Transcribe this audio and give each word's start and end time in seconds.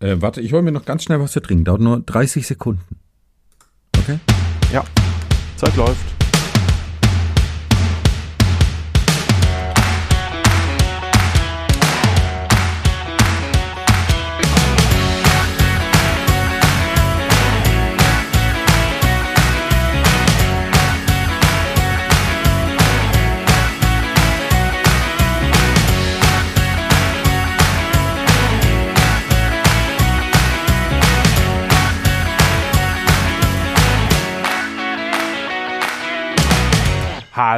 Äh, 0.00 0.16
warte, 0.20 0.40
ich 0.40 0.52
hole 0.52 0.62
mir 0.62 0.72
noch 0.72 0.86
ganz 0.86 1.04
schnell 1.04 1.20
was 1.20 1.32
zu 1.32 1.40
trinken. 1.40 1.64
Dauert 1.64 1.80
nur 1.80 2.00
30 2.00 2.46
Sekunden. 2.46 2.82
Okay? 3.98 4.18
Ja, 4.72 4.84
Zeit 5.56 5.76
läuft. 5.76 6.19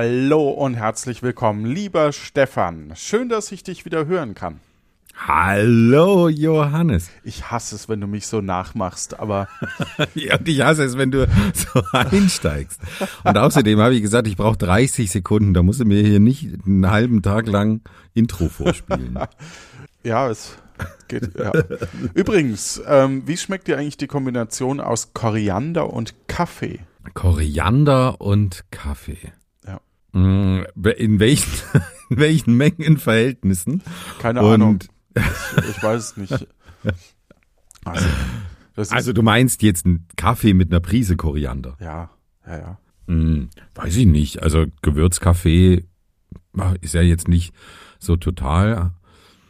Hallo 0.05 0.51
und 0.51 0.75
herzlich 0.75 1.23
willkommen, 1.23 1.65
lieber 1.65 2.11
Stefan. 2.11 2.93
Schön, 2.97 3.29
dass 3.29 3.53
ich 3.53 3.63
dich 3.63 3.85
wieder 3.85 4.07
hören 4.07 4.35
kann. 4.35 4.59
Hallo 5.15 6.29
Johannes. 6.29 7.09
Ich 7.23 7.53
hasse 7.53 7.77
es, 7.77 7.89
wenn 7.89 8.01
du 8.01 8.09
mich 8.09 8.27
so 8.27 8.41
nachmachst, 8.41 9.21
aber. 9.21 9.47
ja, 10.17 10.39
und 10.39 10.49
ich 10.49 10.61
hasse 10.61 10.83
es, 10.83 10.99
wenn 10.99 11.13
du 11.13 11.29
so 11.55 11.83
einsteigst. 11.93 12.81
Und 13.23 13.39
außerdem 13.39 13.79
habe 13.79 13.95
ich 13.95 14.03
gesagt, 14.03 14.27
ich 14.27 14.37
brauche 14.37 14.57
30 14.57 15.09
Sekunden. 15.09 15.55
Da 15.55 15.63
musst 15.63 15.79
du 15.79 15.85
mir 15.85 16.03
hier 16.03 16.19
nicht 16.19 16.49
einen 16.67 16.91
halben 16.91 17.23
Tag 17.23 17.47
lang 17.47 17.81
Intro 18.13 18.49
vorspielen. 18.49 19.17
ja, 20.03 20.29
es 20.29 20.57
geht. 21.07 21.31
Ja. 21.39 21.53
Übrigens, 22.13 22.83
ähm, 22.89 23.23
wie 23.27 23.37
schmeckt 23.37 23.69
dir 23.69 23.79
eigentlich 23.79 23.99
die 23.99 24.09
Kombination 24.09 24.81
aus 24.81 25.15
Koriander 25.15 25.93
und 25.93 26.27
Kaffee? 26.27 26.81
Koriander 27.15 28.21
und 28.21 28.65
Kaffee. 28.73 29.31
Mm, 30.13 30.63
in 30.97 31.21
welchen, 31.21 31.53
in 32.11 32.17
welchen 32.19 32.57
Mengen, 32.57 32.99
Verhältnissen? 32.99 33.83
Keine 34.21 34.43
Und 34.43 34.55
Ahnung. 34.55 34.79
Ich, 35.15 35.23
ich, 35.71 35.83
weiß 35.83 36.03
es 36.03 36.17
nicht. 36.17 36.47
Also, 37.85 38.07
also, 38.95 39.13
du 39.13 39.23
meinst 39.23 39.63
jetzt 39.63 39.85
einen 39.85 40.07
Kaffee 40.17 40.55
mit 40.55 40.71
einer 40.71 40.81
Prise 40.81 41.17
Koriander? 41.17 41.77
Ja, 41.81 42.11
ja, 42.47 42.59
ja. 42.59 42.79
Hm, 43.07 43.51
weiß 43.75 43.97
ich 43.97 44.07
nicht. 44.07 44.43
Also 44.43 44.67
Gewürzkaffee 44.83 45.85
ist 46.81 46.95
ja 46.95 47.03
jetzt 47.03 47.29
nicht 47.29 47.53
so 47.99 48.17
total 48.17 48.93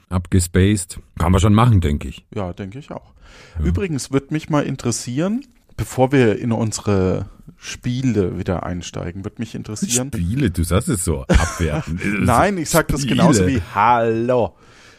abgespaced. 0.09 1.01
Kann 1.19 1.33
man 1.33 1.41
schon 1.41 1.55
machen, 1.55 1.81
denke 1.81 2.09
ich. 2.09 2.27
Ja, 2.35 2.53
denke 2.53 2.79
ich 2.79 2.91
auch. 2.91 3.13
Ja. 3.59 3.65
Übrigens 3.65 4.11
würde 4.11 4.29
mich 4.31 4.51
mal 4.51 4.65
interessieren, 4.65 5.45
bevor 5.83 6.13
wir 6.13 6.39
in 6.39 6.53
unsere 6.53 7.27
Spiele 7.57 8.39
wieder 8.39 8.63
einsteigen, 8.63 9.25
würde 9.25 9.41
mich 9.41 9.57
interessieren. 9.57 10.13
Spiele, 10.15 10.53
du 10.53 10.63
sagst 10.63 10.89
es 10.89 11.03
so 11.03 11.23
abwerten. 11.23 11.99
Nein, 12.25 12.57
ich 12.57 12.71
sag 12.71 12.87
das 12.87 13.05
genauso 13.05 13.49
wie 13.49 13.61
Hallo. 13.75 14.55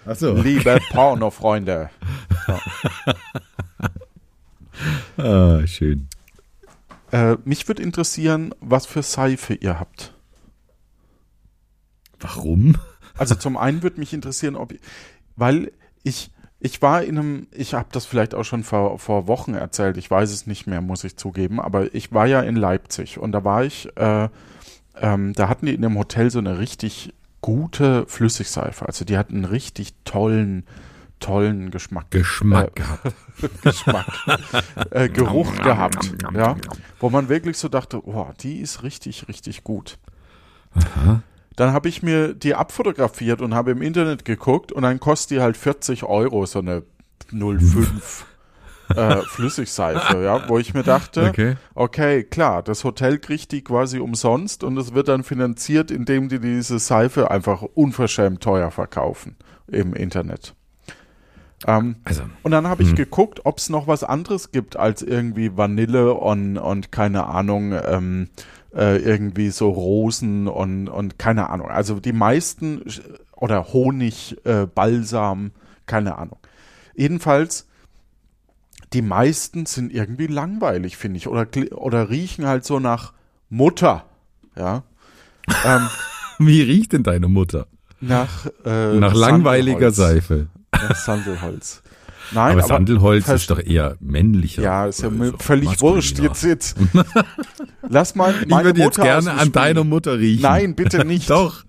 Ach 0.06 0.18
so. 0.18 0.34
Liebe 0.34 0.78
Pornofreunde. 0.92 1.90
Ja. 2.50 2.60
ah, 5.62 5.68
schön. 5.68 6.10
Äh, 7.14 7.38
mich 7.46 7.66
würde 7.70 7.82
interessieren, 7.82 8.54
was 8.60 8.86
für 8.86 9.04
Seife 9.04 9.54
ihr 9.54 9.80
habt. 9.80 10.14
Warum? 12.20 12.76
Also 13.18 13.36
zum 13.36 13.56
einen 13.56 13.84
würde 13.84 14.02
mich 14.02 14.12
interessieren, 14.12 14.58
ob 14.58 14.74
weil 15.38 15.72
ich 16.04 16.30
ich 16.64 16.82
war 16.82 17.04
in 17.04 17.18
einem, 17.18 17.48
ich 17.52 17.74
habe 17.74 17.90
das 17.92 18.06
vielleicht 18.06 18.34
auch 18.34 18.46
schon 18.46 18.64
vor, 18.64 18.98
vor 18.98 19.28
Wochen 19.28 19.54
erzählt, 19.54 19.98
ich 19.98 20.10
weiß 20.10 20.32
es 20.32 20.48
nicht 20.48 20.66
mehr, 20.66 20.80
muss 20.80 21.04
ich 21.04 21.18
zugeben, 21.18 21.60
aber 21.60 21.94
ich 21.94 22.14
war 22.14 22.26
ja 22.26 22.40
in 22.40 22.56
Leipzig 22.56 23.20
und 23.20 23.34
da 23.34 23.44
war 23.44 23.66
ich, 23.66 23.90
äh, 23.98 24.30
ähm, 24.96 25.34
da 25.34 25.50
hatten 25.50 25.66
die 25.66 25.74
in 25.74 25.82
dem 25.82 25.98
Hotel 25.98 26.32
so 26.32 26.40
eine 26.40 26.60
richtig 26.60 27.14
gute 27.42 28.06
Flüssigseife. 28.08 28.86
Also 28.86 29.04
die 29.04 29.18
hatten 29.18 29.36
einen 29.36 29.46
richtig 29.46 29.94
tollen, 30.06 30.66
tollen 31.20 31.70
Geschmack. 31.70 32.10
Geschmack 32.12 32.70
äh, 32.70 32.82
gehabt. 32.82 33.16
Geschmack. 33.62 34.08
äh, 34.92 35.10
Geruch 35.10 35.54
gehabt. 35.58 36.14
ja. 36.34 36.56
Wo 37.02 37.10
man 37.10 37.28
wirklich 37.28 37.58
so 37.58 37.68
dachte, 37.68 38.08
oh, 38.08 38.30
die 38.40 38.62
ist 38.62 38.84
richtig, 38.84 39.28
richtig 39.28 39.66
gut. 39.66 39.98
Aha. 40.76 41.24
Dann 41.56 41.74
habe 41.74 41.90
ich 41.90 42.02
mir 42.02 42.34
die 42.34 42.56
abfotografiert 42.56 43.42
und 43.42 43.54
habe 43.54 43.72
im 43.72 43.82
Internet 43.82 44.26
geguckt 44.26 44.72
und 44.72 44.84
dann 44.84 45.00
kostet 45.00 45.38
die 45.38 45.42
halt 45.42 45.58
40 45.58 46.04
Euro, 46.04 46.46
so 46.46 46.60
eine 46.60 46.84
05 47.32 48.26
äh, 48.96 49.18
Flüssigseife, 49.18 50.24
ja, 50.24 50.48
wo 50.50 50.58
ich 50.58 50.74
mir 50.74 50.84
dachte, 50.84 51.30
okay. 51.30 51.56
okay. 51.76 52.24
klar, 52.24 52.64
das 52.64 52.84
Hotel 52.84 53.20
kriegt 53.20 53.52
die 53.52 53.64
quasi 53.64 54.00
umsonst 54.00 54.64
und 54.64 54.78
es 54.78 54.94
wird 54.94 55.08
dann 55.08 55.24
finanziert, 55.24 55.92
indem 55.92 56.30
die 56.30 56.40
diese 56.40 56.80
Seife 56.80 57.32
einfach 57.32 57.62
unverschämt 57.62 58.42
teuer 58.42 58.72
verkaufen 58.72 59.36
im 59.68 59.94
Internet. 59.94 60.56
Ähm, 61.66 61.96
also, 62.04 62.24
und 62.42 62.52
dann 62.52 62.68
habe 62.68 62.84
ich 62.84 62.90
hm. 62.90 62.96
geguckt, 62.96 63.42
ob 63.46 63.58
es 63.58 63.70
noch 63.70 63.88
was 63.88 64.04
anderes 64.04 64.52
gibt 64.52 64.76
als 64.76 65.02
irgendwie 65.02 65.56
Vanille 65.56 66.14
und, 66.14 66.58
und 66.58 66.92
keine 66.92 67.28
Ahnung, 67.28 67.74
ähm, 67.74 68.30
äh, 68.76 68.98
irgendwie 68.98 69.50
so 69.50 69.70
Rosen 69.70 70.48
und, 70.48 70.88
und 70.90 71.20
keine 71.20 71.50
Ahnung. 71.50 71.70
Also 71.70 72.00
die 72.00 72.14
meisten 72.14 72.84
oder 73.36 73.74
Honig, 73.74 74.38
äh, 74.46 74.66
Balsam, 74.66 75.52
keine 75.86 76.18
Ahnung. 76.18 76.38
Jedenfalls, 76.96 77.68
die 78.94 79.02
meisten 79.02 79.66
sind 79.66 79.92
irgendwie 79.94 80.28
langweilig, 80.28 80.98
finde 80.98 81.18
ich. 81.18 81.28
Oder, 81.28 81.48
oder 81.72 82.10
riechen 82.10 82.46
halt 82.46 82.66
so 82.66 82.80
nach 82.80 83.14
Mutter. 83.50 84.06
Ja. 84.56 84.84
ähm, 85.66 85.88
Wie 86.40 86.62
riecht 86.62 86.94
denn 86.94 87.04
deine 87.04 87.28
Mutter? 87.28 87.68
Nach, 88.00 88.48
äh, 88.66 88.96
nach 88.96 89.14
langweiliger 89.14 89.92
Seife. 89.92 90.48
Nach 90.72 90.96
Sandelholz. 90.96 91.84
Nein, 92.34 92.54
aber, 92.54 92.64
aber 92.64 92.68
Sandelholz 92.68 93.28
ist 93.30 93.50
doch 93.50 93.60
eher 93.60 93.98
männlicher. 94.00 94.62
Ja, 94.62 94.86
ist 94.88 95.02
ja 95.02 95.10
also, 95.10 95.38
völlig 95.38 95.82
wurscht. 95.82 96.20
Jetzt, 96.20 96.44
jetzt. 96.44 96.78
Lass 97.88 98.16
mal 98.16 98.34
meine 98.48 98.62
Ich 98.62 98.66
würde 98.66 98.82
jetzt 98.82 99.00
gerne 99.00 99.32
an 99.34 99.52
deiner 99.52 99.84
Mutter 99.84 100.18
riechen. 100.18 100.42
Nein, 100.42 100.76
bitte 100.76 101.06
nicht. 101.06 101.30
doch. 101.30 101.64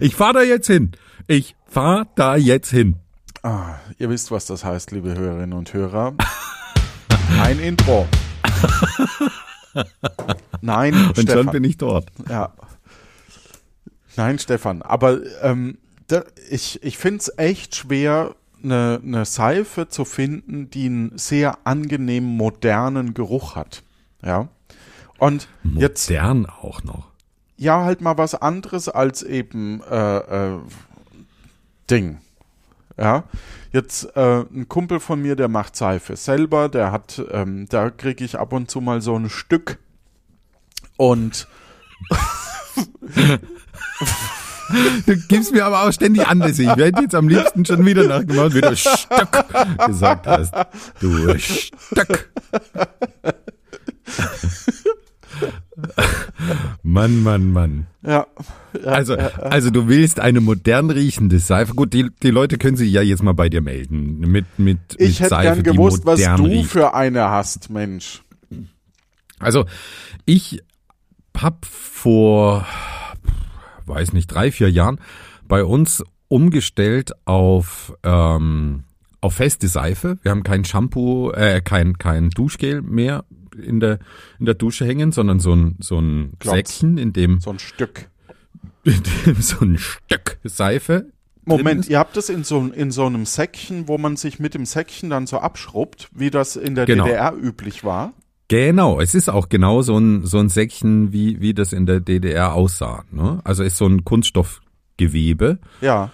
Ich 0.00 0.16
fahr 0.16 0.32
da 0.32 0.42
jetzt 0.42 0.66
hin. 0.66 0.92
Ich 1.26 1.54
fahr 1.66 2.06
da 2.16 2.36
jetzt 2.36 2.70
hin. 2.70 2.96
Ah, 3.42 3.74
ihr 3.98 4.08
wisst, 4.10 4.30
was 4.30 4.46
das 4.46 4.64
heißt, 4.64 4.90
liebe 4.90 5.14
Hörerinnen 5.14 5.52
und 5.52 5.72
Hörer. 5.72 6.14
Ein 7.42 7.58
Intro. 7.58 8.08
Nein, 10.60 10.94
und 10.94 11.18
Stefan. 11.18 11.44
schon 11.44 11.52
bin 11.52 11.64
ich 11.64 11.76
dort. 11.76 12.06
Ja. 12.28 12.52
Nein, 14.16 14.38
Stefan, 14.38 14.82
aber 14.82 15.20
ähm, 15.42 15.78
da, 16.06 16.24
ich, 16.48 16.82
ich 16.82 16.96
finde 16.98 17.18
es 17.18 17.32
echt 17.36 17.74
schwer, 17.74 18.34
eine, 18.64 19.00
eine 19.02 19.24
Seife 19.24 19.88
zu 19.88 20.04
finden, 20.04 20.70
die 20.70 20.86
einen 20.86 21.16
sehr 21.18 21.58
angenehmen, 21.64 22.36
modernen 22.36 23.14
Geruch 23.14 23.56
hat. 23.56 23.82
Ja. 24.22 24.48
Und 25.18 25.48
Modern 25.62 25.80
jetzt. 25.80 26.10
Modern 26.10 26.46
auch 26.46 26.82
noch. 26.82 27.08
Ja, 27.56 27.84
halt 27.84 28.00
mal 28.00 28.18
was 28.18 28.34
anderes 28.34 28.88
als 28.88 29.22
eben 29.22 29.80
äh, 29.82 30.16
äh, 30.16 30.58
Ding. 31.90 32.18
Ja, 32.96 33.24
jetzt 33.72 34.16
äh, 34.16 34.40
ein 34.42 34.68
Kumpel 34.68 35.00
von 35.00 35.20
mir, 35.20 35.36
der 35.36 35.48
macht 35.48 35.76
Seife 35.76 36.16
selber, 36.16 36.68
der 36.68 36.92
hat, 36.92 37.22
ähm, 37.30 37.66
da 37.68 37.90
kriege 37.90 38.24
ich 38.24 38.38
ab 38.38 38.52
und 38.52 38.70
zu 38.70 38.80
mal 38.80 39.00
so 39.00 39.16
ein 39.16 39.28
Stück 39.30 39.78
und 40.96 41.48
Du 45.06 45.16
gibst 45.28 45.52
mir 45.52 45.64
aber 45.66 45.82
auch 45.82 45.92
ständig 45.92 46.26
Anlässe. 46.26 46.62
Ich 46.62 46.76
werde 46.76 47.02
jetzt 47.02 47.14
am 47.14 47.28
liebsten 47.28 47.64
schon 47.64 47.84
wieder 47.84 48.06
nachgemacht, 48.06 48.54
wie 48.54 48.60
du 48.60 48.76
Stock 48.76 49.44
gesagt 49.86 50.26
hast. 50.26 50.54
Du 51.00 51.38
Stock. 51.38 52.28
Mann, 56.82 57.22
Mann, 57.22 57.50
Mann. 57.50 57.86
Ja. 58.02 58.26
ja 58.74 58.82
also, 58.84 59.16
ja, 59.16 59.28
also 59.38 59.70
du 59.70 59.88
willst 59.88 60.20
eine 60.20 60.40
modern 60.40 60.90
riechende 60.90 61.38
Seife. 61.38 61.74
Gut, 61.74 61.92
die, 61.92 62.10
die 62.22 62.30
Leute 62.30 62.58
können 62.58 62.76
sich 62.76 62.92
ja 62.92 63.02
jetzt 63.02 63.22
mal 63.22 63.32
bei 63.32 63.48
dir 63.48 63.60
melden. 63.60 64.20
Mit, 64.20 64.46
mit, 64.58 64.78
ich 64.98 64.98
mit 64.98 65.20
hätte 65.20 65.28
Seife, 65.30 65.62
gern 65.62 65.76
gewusst, 65.76 66.06
was 66.06 66.20
du 66.20 66.44
riecht. 66.44 66.70
für 66.70 66.94
eine 66.94 67.30
hast, 67.30 67.70
Mensch. 67.70 68.22
Also, 69.38 69.66
ich 70.24 70.62
hab 71.36 71.64
vor 71.66 72.66
weiß 73.86 74.12
nicht, 74.12 74.26
drei, 74.26 74.50
vier 74.50 74.70
Jahren 74.70 75.00
bei 75.46 75.64
uns 75.64 76.02
umgestellt 76.28 77.12
auf, 77.26 77.94
ähm, 78.02 78.84
auf 79.20 79.34
feste 79.34 79.68
Seife. 79.68 80.18
Wir 80.22 80.30
haben 80.30 80.42
kein 80.42 80.64
Shampoo, 80.64 81.30
äh, 81.30 81.60
kein, 81.60 81.98
kein 81.98 82.30
Duschgel 82.30 82.82
mehr 82.82 83.24
in 83.56 83.80
der, 83.80 83.98
in 84.38 84.46
der 84.46 84.54
Dusche 84.54 84.84
hängen, 84.84 85.12
sondern 85.12 85.38
so 85.38 85.54
ein, 85.54 85.76
so 85.80 85.98
ein 85.98 86.32
Klotz. 86.38 86.54
Säckchen, 86.54 86.98
in 86.98 87.12
dem. 87.12 87.40
So 87.40 87.50
ein 87.50 87.58
Stück. 87.58 88.08
In 88.84 89.02
dem 89.24 89.40
so 89.40 89.64
ein 89.64 89.78
Stück 89.78 90.38
Seife 90.44 91.06
Moment, 91.46 91.88
ihr 91.88 91.98
habt 91.98 92.16
es 92.16 92.28
in 92.28 92.44
so, 92.44 92.70
in 92.74 92.90
so 92.90 93.06
einem 93.06 93.26
Säckchen, 93.26 93.86
wo 93.88 93.98
man 93.98 94.16
sich 94.16 94.38
mit 94.38 94.54
dem 94.54 94.64
Säckchen 94.64 95.10
dann 95.10 95.26
so 95.26 95.38
abschrubbt, 95.38 96.08
wie 96.12 96.30
das 96.30 96.56
in 96.56 96.74
der 96.74 96.86
Genau. 96.86 97.04
DDR 97.04 97.34
üblich 97.34 97.84
war. 97.84 98.14
Genau, 98.48 99.00
es 99.00 99.14
ist 99.14 99.30
auch 99.30 99.48
genau 99.48 99.82
so 99.82 99.98
ein, 99.98 100.24
so 100.26 100.38
ein 100.38 100.48
Säckchen, 100.48 101.12
wie, 101.12 101.40
wie 101.40 101.54
das 101.54 101.72
in 101.72 101.86
der 101.86 102.00
DDR 102.00 102.54
aussah. 102.54 103.04
Ne? 103.10 103.40
Also 103.44 103.62
ist 103.62 103.78
so 103.78 103.86
ein 103.86 104.04
Kunststoffgewebe. 104.04 105.58
Ja, 105.80 106.10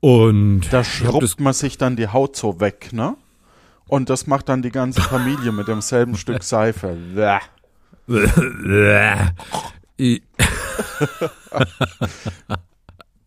Und 0.00 0.62
da 0.70 0.84
schrubbt 0.84 1.40
man 1.40 1.52
sich 1.52 1.76
dann 1.76 1.96
die 1.96 2.08
Haut 2.08 2.36
so 2.36 2.60
weg, 2.60 2.92
ne? 2.92 3.16
Und 3.88 4.10
das 4.10 4.26
macht 4.26 4.48
dann 4.48 4.62
die 4.62 4.70
ganze 4.70 5.00
Familie 5.00 5.50
mit 5.50 5.66
demselben 5.66 6.16
Stück 6.18 6.42
Seife. 6.44 6.96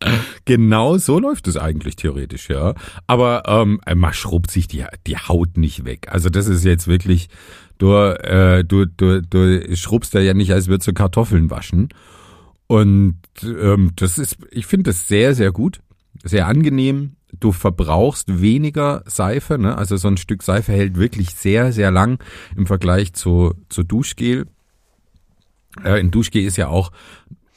Genau 0.44 0.98
so 0.98 1.18
läuft 1.20 1.46
es 1.46 1.56
eigentlich 1.56 1.96
theoretisch, 1.96 2.48
ja. 2.48 2.74
Aber 3.06 3.44
ähm, 3.46 3.80
man 3.94 4.12
schrubbt 4.12 4.50
sich 4.50 4.66
die, 4.66 4.84
die 5.06 5.16
Haut 5.16 5.56
nicht 5.56 5.84
weg. 5.84 6.08
Also 6.10 6.28
das 6.28 6.48
ist 6.48 6.64
jetzt 6.64 6.88
wirklich, 6.88 7.28
du, 7.82 7.94
äh, 7.96 8.64
du, 8.64 8.86
du, 8.86 9.22
du 9.22 9.76
schrubbst 9.76 10.14
da 10.14 10.20
ja 10.20 10.34
nicht, 10.34 10.52
als 10.52 10.68
würdest 10.68 10.86
du 10.86 10.92
Kartoffeln 10.92 11.50
waschen. 11.50 11.88
Und 12.68 13.18
ähm, 13.42 13.90
das 13.96 14.18
ist, 14.18 14.36
ich 14.50 14.66
finde 14.66 14.90
das 14.90 15.08
sehr, 15.08 15.34
sehr 15.34 15.50
gut, 15.50 15.80
sehr 16.22 16.46
angenehm. 16.46 17.16
Du 17.40 17.50
verbrauchst 17.50 18.40
weniger 18.40 19.02
Seife, 19.06 19.58
ne? 19.58 19.76
Also 19.76 19.96
so 19.96 20.08
ein 20.08 20.16
Stück 20.16 20.42
Seife 20.42 20.72
hält 20.72 20.96
wirklich 20.96 21.30
sehr, 21.30 21.72
sehr 21.72 21.90
lang 21.90 22.22
im 22.56 22.66
Vergleich 22.66 23.14
zu, 23.14 23.54
zu 23.68 23.82
Duschgel. 23.82 24.46
Äh, 25.82 25.98
in 26.00 26.10
Duschgel 26.10 26.44
ist 26.44 26.56
ja 26.56 26.68
auch 26.68 26.92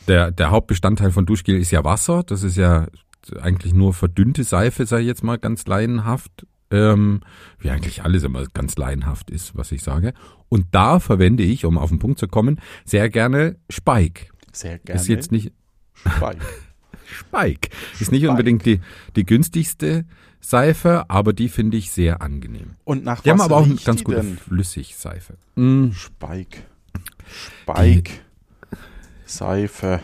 der, 0.07 0.31
der 0.31 0.49
Hauptbestandteil 0.49 1.11
von 1.11 1.25
Duschgel 1.25 1.59
ist 1.59 1.71
ja 1.71 1.83
Wasser. 1.83 2.23
Das 2.23 2.41
ist 2.41 2.57
ja 2.57 2.87
eigentlich 3.39 3.73
nur 3.73 3.93
verdünnte 3.93 4.43
Seife, 4.43 4.85
sage 4.85 5.03
ich 5.03 5.07
jetzt 5.07 5.23
mal 5.23 5.37
ganz 5.37 5.67
laienhaft. 5.67 6.47
Ähm, 6.75 7.21
wie 7.59 7.69
eigentlich 7.69 8.03
alles 8.03 8.23
immer 8.23 8.45
ganz 8.53 8.75
laienhaft 8.75 9.31
ist, 9.31 9.55
was 9.55 9.71
ich 9.71 9.81
sage. 9.81 10.13
Und 10.49 10.67
da 10.71 10.99
verwende 10.99 11.43
ich, 11.43 11.63
um 11.63 11.77
auf 11.77 11.89
den 11.89 11.99
Punkt 11.99 12.19
zu 12.19 12.27
kommen, 12.27 12.59
sehr 12.83 13.09
gerne 13.09 13.55
Spike. 13.69 14.27
Sehr 14.51 14.79
gerne. 14.79 14.99
Ist 14.99 15.07
jetzt 15.07 15.31
nicht 15.31 15.53
Spike. 15.93 16.45
Spike. 17.05 17.69
Ist 17.99 18.11
nicht 18.11 18.21
Spike. 18.21 18.29
unbedingt 18.29 18.65
die, 18.65 18.81
die 19.15 19.25
günstigste 19.25 20.05
Seife, 20.41 21.09
aber 21.09 21.33
die 21.33 21.49
finde 21.49 21.77
ich 21.77 21.91
sehr 21.91 22.21
angenehm. 22.21 22.75
Und 22.83 23.03
nach 23.03 23.21
Die 23.21 23.29
was 23.29 23.33
haben 23.33 23.41
aber 23.41 23.57
auch 23.57 23.65
eine 23.65 23.75
ganz 23.75 23.99
die 23.99 24.03
gute 24.03 24.17
denn? 24.17 24.37
Flüssigseife. 24.37 25.35
Mm, 25.55 25.91
Spike. 25.91 26.59
Spike. 27.27 28.11
Seife. 29.25 30.01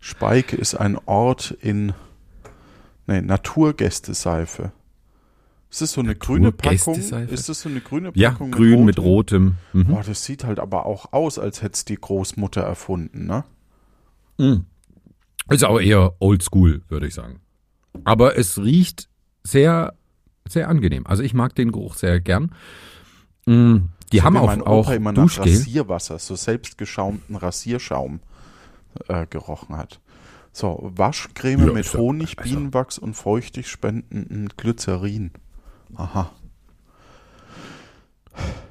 Spike 0.00 0.56
ist 0.56 0.74
ein 0.74 0.98
Ort 1.06 1.56
in 1.60 1.94
nee, 3.06 3.22
Naturgästeseife. 3.22 4.72
Ist 5.70 5.80
das 5.82 5.92
so 5.92 6.00
eine 6.00 6.14
grüne 6.14 6.52
Packung? 6.52 6.94
Ist 6.98 7.48
das 7.48 7.60
so 7.60 7.68
eine 7.68 7.80
grüne 7.80 8.12
ja, 8.14 8.30
Packung? 8.30 8.50
grün 8.52 8.84
mit 8.84 8.98
rotem? 8.98 9.56
rotem. 9.72 9.82
Mhm. 9.88 9.92
Boah, 9.94 10.02
das 10.02 10.24
sieht 10.24 10.44
halt 10.44 10.58
aber 10.60 10.86
auch 10.86 11.12
aus, 11.12 11.38
als 11.38 11.60
hätte 11.62 11.74
es 11.74 11.84
die 11.84 11.96
Großmutter 11.96 12.62
erfunden, 12.62 13.26
ne? 13.26 13.44
Ist 15.50 15.64
aber 15.64 15.82
eher 15.82 16.14
oldschool, 16.20 16.82
würde 16.88 17.06
ich 17.06 17.14
sagen. 17.14 17.40
Aber 18.04 18.36
es 18.38 18.58
riecht 18.58 19.08
sehr, 19.42 19.94
sehr 20.48 20.68
angenehm. 20.68 21.06
Also 21.06 21.22
ich 21.22 21.34
mag 21.34 21.54
den 21.54 21.72
Geruch 21.72 21.94
sehr 21.96 22.20
gern. 22.20 22.54
Mm, 23.46 23.76
Die 24.12 24.18
So 24.18 24.22
haben 24.24 24.36
auch, 24.36 24.46
mein 24.46 24.62
auch 24.62 24.90
immer 24.90 25.12
nach. 25.12 25.38
Rasierwasser, 25.38 26.18
so 26.18 26.36
selbstgeschaumten 26.36 27.36
Rasierschaum 27.36 28.20
äh, 29.08 29.26
gerochen 29.26 29.76
hat. 29.76 30.00
So, 30.52 30.90
Waschcreme 30.96 31.66
Ja, 31.66 31.72
mit 31.72 31.86
ja- 31.92 31.98
Honig, 31.98 32.38
also- 32.38 32.48
Bienenwachs 32.54 32.98
und 32.98 33.14
feuchtig 33.14 33.68
spendenden 33.68 34.48
Glycerin. 34.56 35.32
Aha. 35.96 36.30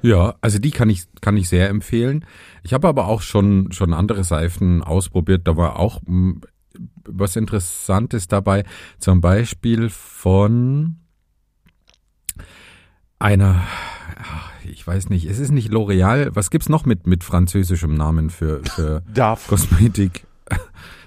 Ja, 0.02 0.36
also 0.40 0.58
die 0.58 0.70
kann 0.70 0.88
ich, 0.88 1.04
kann 1.20 1.36
ich 1.36 1.48
sehr 1.48 1.68
empfehlen. 1.68 2.24
Ich 2.62 2.72
habe 2.72 2.86
aber 2.86 3.06
auch 3.06 3.22
schon, 3.22 3.72
schon 3.72 3.92
andere 3.92 4.24
Seifen 4.24 4.82
ausprobiert. 4.82 5.48
Da 5.48 5.56
war 5.56 5.78
auch 5.78 6.00
mm, 6.06 6.40
was 7.04 7.36
Interessantes 7.36 8.28
dabei. 8.28 8.64
Zum 8.98 9.20
Beispiel 9.20 9.90
von 9.90 10.98
einer, 13.18 13.62
ich 14.64 14.86
weiß 14.86 15.08
nicht, 15.08 15.26
es 15.26 15.38
ist 15.38 15.50
nicht 15.50 15.72
L'Oreal. 15.72 16.30
Was 16.34 16.50
gibt's 16.50 16.68
noch 16.68 16.84
mit, 16.84 17.06
mit 17.06 17.24
französischem 17.24 17.94
Namen 17.94 18.30
für, 18.30 18.62
für 18.64 19.02
Darf. 19.12 19.48
Kosmetik? 19.48 20.26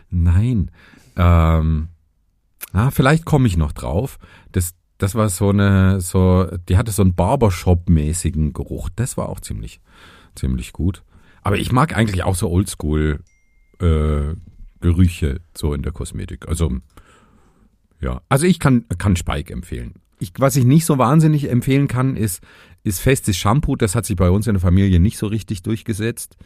Nein. 0.09 0.71
Ähm, 1.15 1.89
ah, 2.73 2.91
vielleicht 2.91 3.25
komme 3.25 3.47
ich 3.47 3.57
noch 3.57 3.71
drauf. 3.71 4.17
Das, 4.99 5.15
war 5.15 5.27
so 5.29 5.49
eine, 5.49 5.99
so, 6.01 6.47
die 6.69 6.77
hatte 6.77 6.91
so 6.91 7.01
einen 7.01 7.15
Barbershop-mäßigen 7.15 8.53
Geruch. 8.53 8.89
Das 8.95 9.17
war 9.17 9.29
auch 9.29 9.39
ziemlich, 9.39 9.81
ziemlich 10.35 10.71
gut. 10.71 11.03
Aber 11.41 11.57
ich 11.57 11.71
mag 11.71 11.97
eigentlich 11.97 12.23
auch 12.23 12.35
so 12.35 12.49
Oldschool 12.49 13.23
äh, 13.79 14.35
Gerüche 14.81 15.41
so 15.57 15.73
in 15.73 15.81
der 15.81 15.91
Kosmetik. 15.91 16.47
Also 16.47 16.77
ja, 18.01 18.21
also 18.29 18.45
ich 18.45 18.59
kann 18.59 18.85
kann 18.97 19.15
Spike 19.15 19.51
empfehlen. 19.51 19.95
Ich, 20.19 20.33
was 20.37 20.55
ich 20.55 20.65
nicht 20.65 20.85
so 20.85 20.97
wahnsinnig 20.97 21.49
empfehlen 21.49 21.87
kann, 21.87 22.15
ist 22.15 22.41
ist 22.83 22.99
festes 22.99 23.37
Shampoo. 23.37 23.75
Das 23.75 23.95
hat 23.95 24.05
sich 24.05 24.15
bei 24.15 24.29
uns 24.29 24.47
in 24.47 24.53
der 24.53 24.61
Familie 24.61 24.99
nicht 24.99 25.17
so 25.17 25.27
richtig 25.27 25.63
durchgesetzt. 25.63 26.37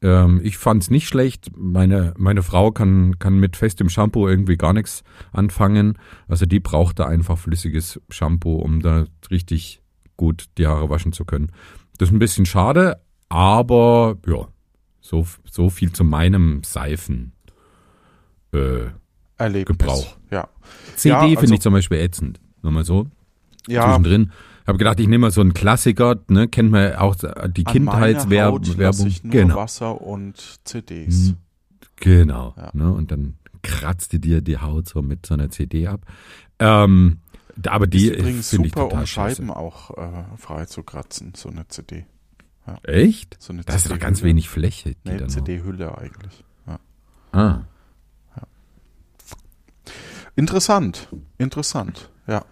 Ähm, 0.00 0.40
ich 0.44 0.58
fand's 0.58 0.90
nicht 0.90 1.08
schlecht. 1.08 1.50
Meine 1.56 2.14
meine 2.16 2.42
Frau 2.42 2.70
kann 2.70 3.18
kann 3.18 3.38
mit 3.40 3.56
festem 3.56 3.88
Shampoo 3.88 4.28
irgendwie 4.28 4.56
gar 4.56 4.72
nichts 4.72 5.02
anfangen. 5.32 5.98
Also 6.28 6.46
die 6.46 6.60
braucht 6.60 6.98
da 7.00 7.06
einfach 7.06 7.36
flüssiges 7.38 8.00
Shampoo, 8.08 8.56
um 8.56 8.80
da 8.80 9.06
richtig 9.30 9.82
gut 10.16 10.46
die 10.56 10.66
Haare 10.66 10.88
waschen 10.88 11.12
zu 11.12 11.24
können. 11.24 11.50
Das 11.98 12.08
ist 12.10 12.14
ein 12.14 12.20
bisschen 12.20 12.46
schade, 12.46 13.00
aber 13.28 14.16
ja, 14.26 14.46
so 15.00 15.26
so 15.50 15.68
viel 15.68 15.92
zu 15.92 16.04
meinem 16.04 16.62
Seifen. 16.64 17.32
Äh, 18.52 18.86
Erlebnis. 19.36 19.78
Gebrauch. 19.78 20.16
Ja. 20.30 20.48
CD 20.96 21.08
Ja, 21.14 21.20
finde 21.22 21.40
also- 21.40 21.54
ich 21.54 21.60
zum 21.60 21.72
Beispiel 21.72 21.98
ätzend. 21.98 22.40
Nur 22.62 22.72
mal 22.72 22.84
so 22.84 23.06
Ja, 23.68 23.84
zwischendrin. 23.84 24.32
Habe 24.68 24.76
gedacht, 24.76 25.00
ich 25.00 25.08
nehme 25.08 25.22
mal 25.22 25.30
so 25.30 25.40
einen 25.40 25.54
Klassiker, 25.54 26.20
ne, 26.28 26.46
kennt 26.46 26.70
man 26.70 26.94
auch 26.96 27.16
die 27.48 27.64
Kindheitswerbung. 27.64 28.60
Genau, 29.24 29.56
Wasser 29.56 29.98
und 29.98 30.60
CDs. 30.64 31.30
Mhm. 31.30 31.36
genau. 31.96 32.54
Ja. 32.54 32.70
Ne, 32.74 32.92
und 32.92 33.10
dann 33.10 33.38
kratzt 33.62 34.12
die 34.12 34.20
dir 34.20 34.42
die 34.42 34.58
Haut 34.58 34.86
so 34.86 35.00
mit 35.00 35.24
so 35.24 35.32
einer 35.32 35.48
CD 35.48 35.86
ab. 35.86 36.02
Ähm, 36.58 37.20
aber 37.66 37.86
die 37.86 38.08
ist 38.08 38.18
übrigens 38.18 38.50
finde 38.50 38.68
ich 38.68 38.74
super, 38.74 38.88
total 38.88 39.00
um. 39.00 39.06
Scheiben 39.06 39.50
auch 39.50 39.96
äh, 39.96 40.24
frei 40.36 40.66
zu 40.66 40.82
kratzen, 40.82 41.32
so 41.34 41.48
eine 41.48 41.66
CD. 41.68 42.04
Echt? 42.82 43.38
So 43.40 43.54
eine 43.54 43.62
Da 43.62 43.74
ist 43.74 43.90
doch 43.90 43.98
ganz 43.98 44.22
wenig 44.22 44.50
Fläche. 44.50 44.94
Die 45.06 45.10
Nee, 45.12 45.26
CD-Hülle 45.28 45.96
eigentlich. 45.96 46.44
Ja. 46.66 46.78
Ah. 47.32 47.62
Interessant, 50.36 51.08
interessant, 51.38 52.10
ja. 52.26 52.44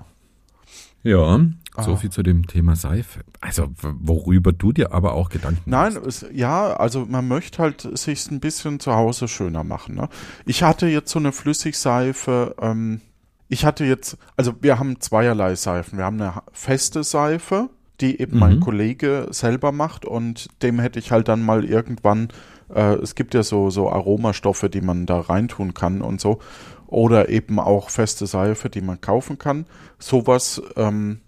Ja, 1.02 1.38
so 1.83 1.92
Ah. 1.92 1.97
viel 1.97 2.11
zu 2.11 2.23
dem 2.23 2.47
Thema 2.47 2.76
Seife. 2.76 3.21
Also, 3.40 3.68
worüber 3.83 4.52
du 4.52 4.73
dir 4.73 4.92
aber 4.92 5.14
auch 5.14 5.28
Gedanken 5.28 5.62
Nein, 5.71 5.95
machst. 5.95 6.06
es, 6.25 6.26
ja, 6.33 6.73
also 6.75 7.06
man 7.06 7.26
möchte 7.28 7.59
halt 7.62 7.88
sich 7.99 8.30
ein 8.30 8.40
bisschen 8.40 8.80
zu 8.80 8.95
Hause 8.95 9.28
schöner 9.28 9.64
machen. 9.64 9.95
Ne? 9.95 10.09
Ich 10.45 10.62
hatte 10.62 10.87
jetzt 10.87 11.11
so 11.11 11.18
eine 11.18 11.33
Flüssigseife. 11.33 12.54
Ähm, 12.61 13.00
ich 13.49 13.64
hatte 13.64 13.85
jetzt, 13.85 14.16
also 14.37 14.54
wir 14.61 14.78
haben 14.78 15.00
zweierlei 15.00 15.54
Seifen. 15.54 15.99
Wir 15.99 16.04
haben 16.04 16.21
eine 16.21 16.35
feste 16.52 17.04
Seife, 17.04 17.71
die 18.00 18.21
eben 18.21 18.38
mein 18.38 18.56
Mhm. 18.56 18.61
Kollege 18.61 19.28
selber 19.30 19.73
macht 19.73 20.04
und 20.04 20.49
dem 20.62 20.78
hätte 20.80 20.99
ich 20.99 21.12
halt 21.12 21.28
dann 21.28 21.42
mal 21.42 21.64
irgendwann. 21.64 22.28
Äh, 22.75 22.95
es 22.97 23.14
gibt 23.14 23.35
ja 23.35 23.42
so 23.42 23.71
so 23.71 23.90
Aromastoffe, 23.90 24.68
die 24.68 24.80
man 24.80 25.06
da 25.06 25.21
reintun 25.21 25.75
kann 25.75 26.02
und 26.02 26.21
so. 26.21 26.40
Oder 26.88 27.28
eben 27.30 27.59
auch 27.59 27.90
feste 27.90 28.26
Seife, 28.26 28.71
die 28.71 28.80
man 28.80 29.00
kaufen 29.00 29.38
kann. 29.38 29.66
Sowas, 29.99 30.62
ähm, 30.76 31.21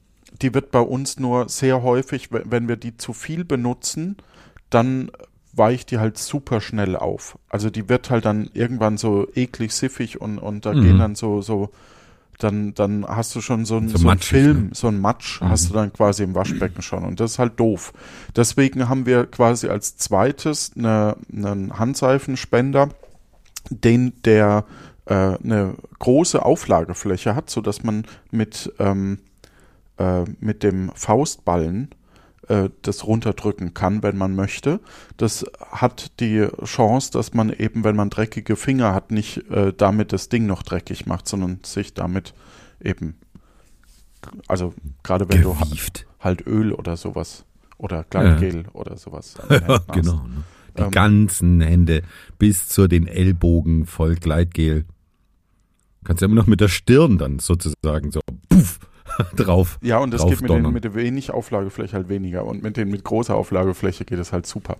die 0.43 0.55
wird 0.55 0.71
bei 0.71 0.81
uns 0.81 1.19
nur 1.19 1.49
sehr 1.49 1.83
häufig, 1.83 2.33
we- 2.33 2.45
wenn 2.47 2.69
wir 2.69 2.77
die 2.77 2.97
zu 2.97 3.13
viel 3.13 3.45
benutzen, 3.45 4.17
dann 4.71 5.11
weicht 5.53 5.91
die 5.91 5.99
halt 5.99 6.19
super 6.19 6.61
schnell 6.61 6.95
auf. 6.97 7.39
Also 7.49 7.71
die 7.71 7.89
wird 7.89 8.11
halt 8.11 8.25
dann 8.25 8.49
irgendwann 8.55 8.97
so 8.99 9.27
eklig 9.35 9.73
siffig 9.73 10.21
und, 10.21 10.39
und 10.39 10.67
da 10.67 10.75
Mhm. 10.75 10.83
gehen 10.83 10.99
dann 10.99 11.15
so, 11.17 11.43
so, 11.43 11.71
dann, 12.39 12.75
dann 12.75 13.05
hast 13.09 13.35
du 13.35 13.41
schon 13.41 13.65
so, 13.65 13.79
ein, 13.79 13.89
So 13.89 13.99
so, 13.99 14.09
ein 14.11 14.19
matschig, 14.19 14.31
Film, 14.31 14.65
ne? 14.65 14.71
so 14.73 14.87
ein 14.89 15.01
Matsch 15.01 15.41
hast 15.41 15.71
du 15.71 15.75
dann 15.75 15.93
quasi 15.93 16.23
im 16.23 16.35
Waschbecken 16.37 16.83
schon 16.83 17.05
und 17.05 17.19
das 17.19 17.33
ist 17.33 17.39
halt 17.41 17.59
doof. 17.59 17.93
Deswegen 18.37 18.89
haben 18.89 19.07
wir 19.07 19.27
quasi 19.27 19.69
als 19.69 19.97
zweites 19.97 20.73
eine, 20.77 21.17
einen 21.33 21.79
Handseifenspender, 21.79 22.91
den 23.71 24.13
der 24.25 24.65
äh, 25.07 25.15
eine 25.15 25.75
große 25.99 26.45
Auflagefläche 26.45 27.35
hat, 27.35 27.51
so 27.51 27.61
dass 27.61 27.83
man 27.83 28.05
mit 28.31 28.73
ähm, 28.79 29.19
äh, 29.99 30.25
mit 30.41 30.63
dem 30.63 30.91
Faustballen 30.95 31.91
äh, 32.49 32.71
das 32.83 33.07
runterdrücken 33.07 33.75
kann, 33.75 34.03
wenn 34.03 34.17
man 34.17 34.35
möchte. 34.35 34.81
Das 35.17 35.45
hat 35.71 36.19
die 36.21 36.47
Chance, 36.65 37.11
dass 37.13 37.35
man 37.35 37.53
eben, 37.53 37.85
wenn 37.85 37.97
man 37.97 38.11
dreckige 38.11 38.57
Finger 38.57 38.95
hat, 38.95 39.11
nicht 39.11 39.51
äh, 39.51 39.73
damit 39.77 40.13
das 40.13 40.29
Ding 40.29 40.47
noch 40.47 40.63
dreckig 40.63 41.07
macht, 41.07 41.29
sondern 41.29 41.61
sich 41.65 41.95
damit 41.95 42.35
eben, 42.83 43.17
also 44.47 44.73
gerade 45.03 45.29
wenn 45.29 45.43
Gewieft. 45.43 46.07
du 46.07 46.25
halt 46.25 46.47
Öl 46.47 46.73
oder 46.73 46.97
sowas 46.97 47.45
oder 47.77 48.05
Gleitgel 48.05 48.63
ja. 48.63 48.73
oder 48.73 48.97
sowas. 48.97 49.35
Genau. 49.93 50.15
Ne? 50.27 50.45
Die 50.77 50.83
ähm, 50.83 50.91
ganzen 50.91 51.61
Hände 51.61 52.03
bis 52.39 52.69
zu 52.69 52.87
den 52.89 53.07
Ellbogen 53.07 53.87
voll 53.87 54.15
Gleitgel. 54.15 54.85
Kannst 56.05 56.23
ja 56.23 56.27
immer 56.27 56.37
noch 56.37 56.47
mit 56.47 56.61
der 56.61 56.69
Stirn 56.69 57.19
dann 57.19 57.39
sozusagen 57.41 58.13
so 58.13 58.21
puff, 58.49 58.79
drauf. 59.37 59.79
Ja, 59.83 59.99
und 59.99 60.13
das 60.13 60.27
geht 60.27 60.41
mit 60.41 60.51
den 60.51 60.71
mit 60.73 60.85
der 60.85 60.95
wenig 60.95 61.31
Auflagefläche 61.31 61.95
halt 61.95 62.09
weniger. 62.09 62.45
Und 62.45 62.63
mit 62.63 62.77
den 62.77 62.91
mit 62.91 63.05
großer 63.05 63.35
Auflagefläche 63.35 64.05
geht 64.05 64.19
es 64.19 64.33
halt 64.33 64.47
super. 64.47 64.77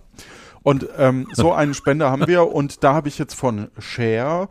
Und 0.63 0.87
ähm, 0.97 1.27
so 1.33 1.53
einen 1.53 1.73
Spender 1.73 2.11
haben 2.11 2.27
wir 2.27 2.51
und 2.51 2.83
da 2.83 2.93
habe 2.93 3.07
ich 3.07 3.17
jetzt 3.17 3.33
von 3.33 3.69
Share 3.77 4.49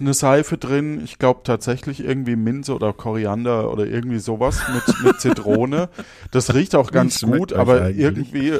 eine 0.00 0.14
Seife 0.14 0.58
drin. 0.58 1.00
Ich 1.04 1.18
glaube 1.18 1.40
tatsächlich 1.44 2.00
irgendwie 2.00 2.36
Minze 2.36 2.74
oder 2.74 2.92
Koriander 2.92 3.70
oder 3.72 3.86
irgendwie 3.86 4.18
sowas 4.18 4.60
mit, 4.72 5.04
mit 5.04 5.20
Zitrone. 5.20 5.88
Das 6.30 6.54
riecht 6.54 6.74
auch 6.74 6.90
ganz 6.90 7.20
gut, 7.20 7.52
aber 7.52 7.90
irgendwie, 7.90 8.54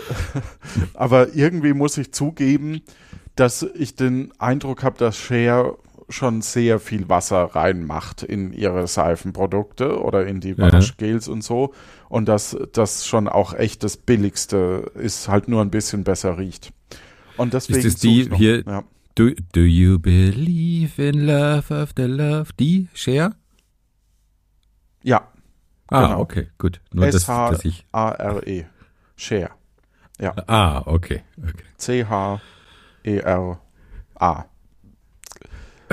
aber 0.94 1.34
irgendwie 1.34 1.72
muss 1.72 1.98
ich 1.98 2.12
zugeben, 2.12 2.82
dass 3.36 3.62
ich 3.62 3.96
den 3.96 4.32
Eindruck 4.38 4.82
habe, 4.82 4.98
dass 4.98 5.16
Share 5.16 5.76
schon 6.12 6.42
sehr 6.42 6.78
viel 6.78 7.08
Wasser 7.08 7.42
reinmacht 7.54 8.22
in 8.22 8.52
ihre 8.52 8.86
Seifenprodukte 8.86 10.00
oder 10.00 10.26
in 10.26 10.40
die 10.40 10.56
Waschgels 10.58 11.26
ja. 11.26 11.32
und 11.32 11.42
so. 11.42 11.72
Und 12.08 12.28
dass 12.28 12.56
das 12.72 13.06
schon 13.06 13.28
auch 13.28 13.54
echt 13.54 13.82
das 13.84 13.96
Billigste 13.96 14.90
ist, 14.94 15.28
halt 15.28 15.48
nur 15.48 15.62
ein 15.62 15.70
bisschen 15.70 16.04
besser 16.04 16.38
riecht. 16.38 16.72
Und 17.36 17.54
deswegen 17.54 17.80
ist 17.80 17.86
es 17.86 17.96
die 17.96 18.28
hier, 18.34 18.62
ja. 18.64 18.84
do, 19.14 19.30
do 19.52 19.60
you 19.60 19.98
believe 19.98 21.02
in 21.02 21.26
love 21.26 21.74
of 21.74 21.90
the 21.96 22.04
love? 22.04 22.52
Die, 22.58 22.88
Share? 22.94 23.34
Ja. 25.02 25.28
Ah, 25.88 26.06
genau. 26.06 26.20
okay, 26.20 26.48
gut. 26.58 26.80
Nur 26.92 27.06
S-H-A-R-E. 27.06 28.66
Share. 29.16 29.50
Ja. 30.20 30.34
Ah, 30.46 30.82
okay. 30.86 31.22
okay. 31.36 31.64
C-H-E-R-A. 31.76 32.42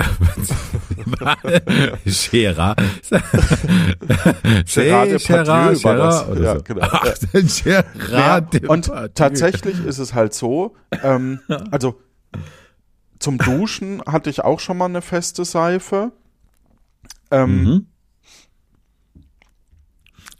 Scherer. 2.06 2.76
Gerard 4.66 5.26
Gerard, 5.26 5.82
Gerard, 5.82 6.38
ja, 6.38 6.54
genau. 6.58 6.82
Ach, 6.82 7.04
Gerard 7.32 8.54
ja, 8.54 8.68
und 8.68 8.92
tatsächlich 9.14 9.84
ist 9.84 9.98
es 9.98 10.14
halt 10.14 10.34
so, 10.34 10.76
ähm, 11.02 11.40
also 11.70 12.00
zum 13.18 13.38
Duschen 13.38 14.02
hatte 14.06 14.30
ich 14.30 14.42
auch 14.42 14.60
schon 14.60 14.78
mal 14.78 14.86
eine 14.86 15.02
feste 15.02 15.44
Seife. 15.44 16.12
Ähm, 17.30 17.62
mhm. 17.62 17.86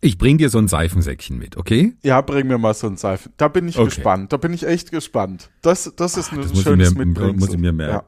Ich 0.02 0.16
bring 0.16 0.38
dir 0.38 0.48
so 0.48 0.58
ein 0.58 0.66
Seifensäckchen 0.66 1.38
mit, 1.38 1.58
okay? 1.58 1.92
Ja, 2.02 2.22
bring 2.22 2.46
mir 2.46 2.56
mal 2.56 2.72
so 2.72 2.86
ein 2.86 2.96
Seifen. 2.96 3.34
Da 3.36 3.48
bin 3.48 3.68
ich 3.68 3.76
okay. 3.76 3.84
gespannt. 3.84 4.32
Da 4.32 4.38
bin 4.38 4.54
ich 4.54 4.66
echt 4.66 4.90
gespannt. 4.90 5.50
Das, 5.60 5.92
das 5.94 6.16
ist 6.16 6.32
ein 6.32 6.40
Ach, 6.42 6.50
das 6.50 6.62
schönes 6.62 6.94
Mitbringsel. 6.94 7.34
Muss 7.34 7.50
ich 7.50 7.58
mir 7.58 7.72
merken. 7.72 8.06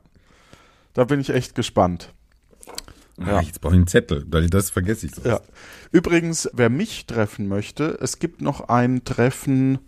Da 0.95 1.05
bin 1.05 1.21
ich 1.21 1.31
echt 1.31 1.55
gespannt. 1.55 2.13
Ja. 3.19 3.41
Jetzt 3.41 3.61
brauche 3.61 3.75
ich 3.75 3.79
einen 3.79 3.87
Zettel, 3.87 4.25
weil 4.29 4.49
das 4.49 4.71
vergesse 4.71 5.07
ich 5.07 5.15
so. 5.15 5.23
Ja. 5.23 5.41
Übrigens, 5.91 6.51
wer 6.53 6.71
mich 6.71 7.07
treffen 7.07 7.49
möchte, 7.49 7.99
es 8.01 8.19
gibt 8.19 8.41
noch 8.41 8.69
ein 8.69 9.05
Treffen 9.05 9.79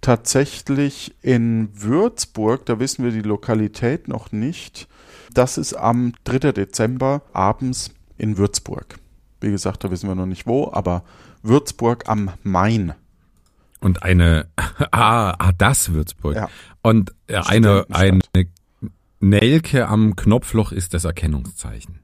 tatsächlich 0.00 1.14
in 1.22 1.70
Würzburg, 1.72 2.66
da 2.66 2.78
wissen 2.78 3.04
wir 3.04 3.10
die 3.10 3.22
Lokalität 3.22 4.06
noch 4.06 4.32
nicht. 4.32 4.86
Das 5.32 5.56
ist 5.56 5.74
am 5.74 6.12
3. 6.24 6.52
Dezember 6.52 7.22
abends 7.32 7.90
in 8.18 8.36
Würzburg. 8.36 8.98
Wie 9.40 9.50
gesagt, 9.50 9.82
da 9.82 9.90
wissen 9.90 10.08
wir 10.08 10.14
noch 10.14 10.26
nicht 10.26 10.46
wo, 10.46 10.70
aber 10.72 11.04
Würzburg 11.42 12.08
am 12.08 12.30
Main. 12.42 12.94
Und 13.80 14.02
eine, 14.02 14.46
ah, 14.90 15.34
ah 15.38 15.52
das 15.56 15.92
Würzburg. 15.92 16.36
Ja. 16.36 16.48
Und 16.82 17.14
äh, 17.26 17.36
eine, 17.36 17.86
eine 17.90 18.20
Nelke 19.24 19.88
am 19.88 20.16
Knopfloch 20.16 20.70
ist 20.72 20.92
das 20.92 21.04
Erkennungszeichen. 21.04 22.00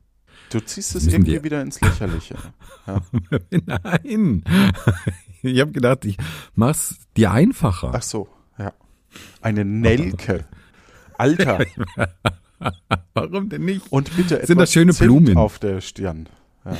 Du 0.51 0.59
ziehst 0.61 0.95
es 0.95 1.07
irgendwie 1.07 1.33
wir. 1.33 1.45
wieder 1.45 1.63
ins 1.63 1.81
Lächerliche. 1.81 2.37
Ja. 2.87 3.01
Nein. 3.51 4.43
Ich 5.43 5.59
habe 5.61 5.73
gedacht, 5.73 6.05
ich 6.05 6.19
mach's 6.55 6.97
dir 7.17 7.31
einfacher. 7.31 7.93
Ach 7.95 8.03
so, 8.03 8.29
ja. 8.59 8.75
Eine 9.41 9.65
Nelke. 9.65 10.45
Alter. 11.17 11.65
Warum 13.15 13.49
denn 13.49 13.65
nicht? 13.65 13.91
Und 13.91 14.15
bitte 14.17 14.45
Sind 14.45 14.59
das 14.59 14.71
schöne 14.71 14.93
Zimt 14.93 15.09
Blumen 15.09 15.37
auf 15.39 15.59
der 15.59 15.81
Stirn. 15.81 16.29
Ja. 16.65 16.77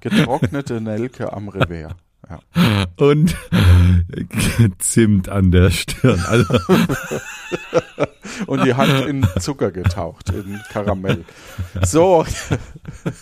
Getrocknete 0.00 0.80
Nelke 0.80 1.32
am 1.32 1.48
Revers. 1.48 1.94
Ja. 2.28 2.86
Und 2.96 3.36
Zimt 4.78 5.28
an 5.28 5.50
der 5.50 5.70
Stirn. 5.70 6.20
Also. 6.26 6.58
Und 8.46 8.64
die 8.64 8.74
Hand 8.74 9.06
in 9.06 9.26
Zucker 9.38 9.70
getaucht, 9.70 10.30
in 10.30 10.60
Karamell. 10.70 11.24
So. 11.82 12.26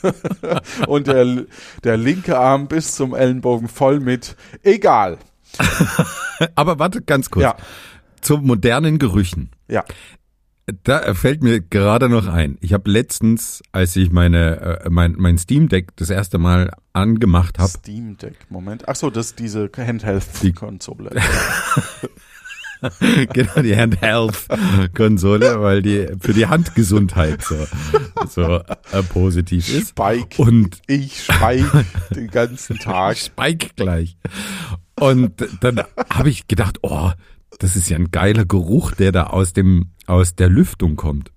Und 0.86 1.06
der, 1.06 1.44
der 1.84 1.96
linke 1.96 2.38
Arm 2.38 2.66
bis 2.68 2.94
zum 2.94 3.14
Ellenbogen 3.14 3.68
voll 3.68 4.00
mit 4.00 4.36
egal. 4.62 5.18
Aber 6.54 6.78
warte 6.78 7.02
ganz 7.02 7.30
kurz. 7.30 7.44
Ja. 7.44 7.56
Zu 8.22 8.38
modernen 8.38 8.98
Gerüchen. 8.98 9.50
Ja. 9.68 9.84
Da 10.82 11.12
fällt 11.12 11.42
mir 11.42 11.60
gerade 11.60 12.08
noch 12.08 12.26
ein. 12.26 12.56
Ich 12.62 12.72
habe 12.72 12.90
letztens, 12.90 13.62
als 13.72 13.94
ich 13.96 14.10
meine 14.10 14.80
äh, 14.84 14.90
mein 14.90 15.14
mein 15.18 15.36
Steam 15.36 15.68
Deck 15.68 15.94
das 15.96 16.08
erste 16.08 16.38
Mal 16.38 16.70
angemacht 16.94 17.58
habe. 17.58 17.68
Steam 17.68 18.16
Deck, 18.16 18.36
Moment. 18.48 18.88
Ach 18.88 18.96
so, 18.96 19.10
das 19.10 19.26
ist 19.26 19.38
diese 19.38 19.70
Handheld-Konsole. 19.76 21.10
genau, 23.32 23.60
die 23.60 23.76
Handheld-Konsole, 23.76 25.60
weil 25.60 25.82
die 25.82 26.08
für 26.20 26.32
die 26.32 26.46
Handgesundheit 26.46 27.42
so, 27.42 27.66
so 28.28 28.62
äh, 28.92 29.02
positiv 29.02 29.68
ist. 29.68 29.90
Spike. 29.90 30.40
Und 30.40 30.80
ich 30.86 31.24
spike 31.24 31.84
den 32.14 32.28
ganzen 32.28 32.78
Tag. 32.80 33.18
Spike 33.18 33.68
gleich. 33.76 34.16
Und 34.98 35.32
dann 35.60 35.82
habe 36.08 36.30
ich 36.30 36.46
gedacht, 36.48 36.78
oh, 36.82 37.10
das 37.58 37.76
ist 37.76 37.88
ja 37.88 37.96
ein 37.96 38.10
geiler 38.10 38.44
Geruch, 38.44 38.92
der 38.92 39.12
da 39.12 39.24
aus 39.24 39.52
dem 39.52 39.90
aus 40.06 40.34
der 40.34 40.48
Lüftung 40.48 40.96
kommt. 40.96 41.30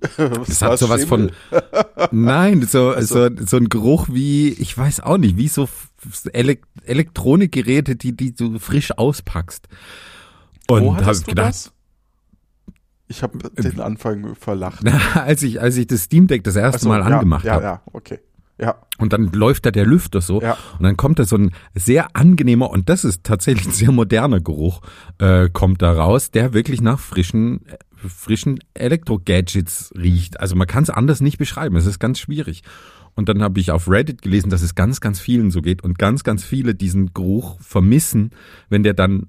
Das 0.46 0.62
hat 0.62 0.78
sowas 0.78 1.04
von. 1.04 1.30
Nein, 2.10 2.62
so, 2.62 2.90
also. 2.90 3.28
so, 3.28 3.44
so 3.44 3.56
ein 3.58 3.68
Geruch 3.68 4.08
wie, 4.10 4.48
ich 4.48 4.76
weiß 4.76 5.00
auch 5.00 5.18
nicht, 5.18 5.36
wie 5.36 5.48
so 5.48 5.68
Elektronikgeräte, 6.32 7.96
die, 7.96 8.16
die 8.16 8.34
du 8.34 8.58
frisch 8.58 8.96
auspackst. 8.96 9.68
Und 10.68 10.84
Wo 10.84 10.96
hab 10.96 11.04
gedacht, 11.04 11.36
das? 11.36 11.72
Ich 13.08 13.22
habe 13.22 13.38
den 13.58 13.80
Anfang 13.80 14.34
verlacht. 14.36 14.84
als 15.14 15.42
ich, 15.42 15.60
als 15.60 15.76
ich 15.76 15.86
das 15.86 16.04
Steam 16.04 16.28
Deck 16.28 16.44
das 16.44 16.56
erste 16.56 16.80
so, 16.80 16.88
Mal 16.88 17.00
ja, 17.00 17.06
angemacht 17.06 17.44
ja, 17.44 17.54
habe. 17.54 17.64
Ja, 17.64 17.82
okay. 17.92 18.20
Ja. 18.60 18.76
Und 18.98 19.12
dann 19.12 19.32
läuft 19.32 19.64
da 19.64 19.70
der 19.70 19.86
Lüfter 19.86 20.20
so. 20.20 20.42
Ja. 20.42 20.58
Und 20.78 20.82
dann 20.82 20.96
kommt 20.96 21.18
da 21.18 21.24
so 21.24 21.36
ein 21.36 21.52
sehr 21.74 22.14
angenehmer, 22.14 22.70
und 22.70 22.88
das 22.88 23.04
ist 23.04 23.24
tatsächlich 23.24 23.66
ein 23.66 23.72
sehr 23.72 23.92
moderner 23.92 24.40
Geruch, 24.40 24.82
äh, 25.18 25.48
kommt 25.48 25.82
da 25.82 25.92
raus, 25.92 26.30
der 26.30 26.52
wirklich 26.52 26.82
nach 26.82 26.98
frischen, 26.98 27.62
frischen 27.96 28.60
Elektro-Gadgets 28.74 29.92
riecht. 29.96 30.40
Also 30.40 30.56
man 30.56 30.66
kann 30.66 30.82
es 30.82 30.90
anders 30.90 31.20
nicht 31.20 31.38
beschreiben. 31.38 31.76
Es 31.76 31.86
ist 31.86 31.98
ganz 31.98 32.18
schwierig. 32.18 32.62
Und 33.14 33.28
dann 33.28 33.42
habe 33.42 33.58
ich 33.60 33.70
auf 33.70 33.88
Reddit 33.88 34.22
gelesen, 34.22 34.50
dass 34.50 34.62
es 34.62 34.74
ganz, 34.74 35.00
ganz 35.00 35.20
vielen 35.20 35.50
so 35.50 35.62
geht 35.62 35.82
und 35.82 35.98
ganz, 35.98 36.22
ganz 36.22 36.44
viele 36.44 36.74
diesen 36.74 37.12
Geruch 37.12 37.60
vermissen, 37.60 38.30
wenn 38.68 38.82
der 38.82 38.94
dann 38.94 39.26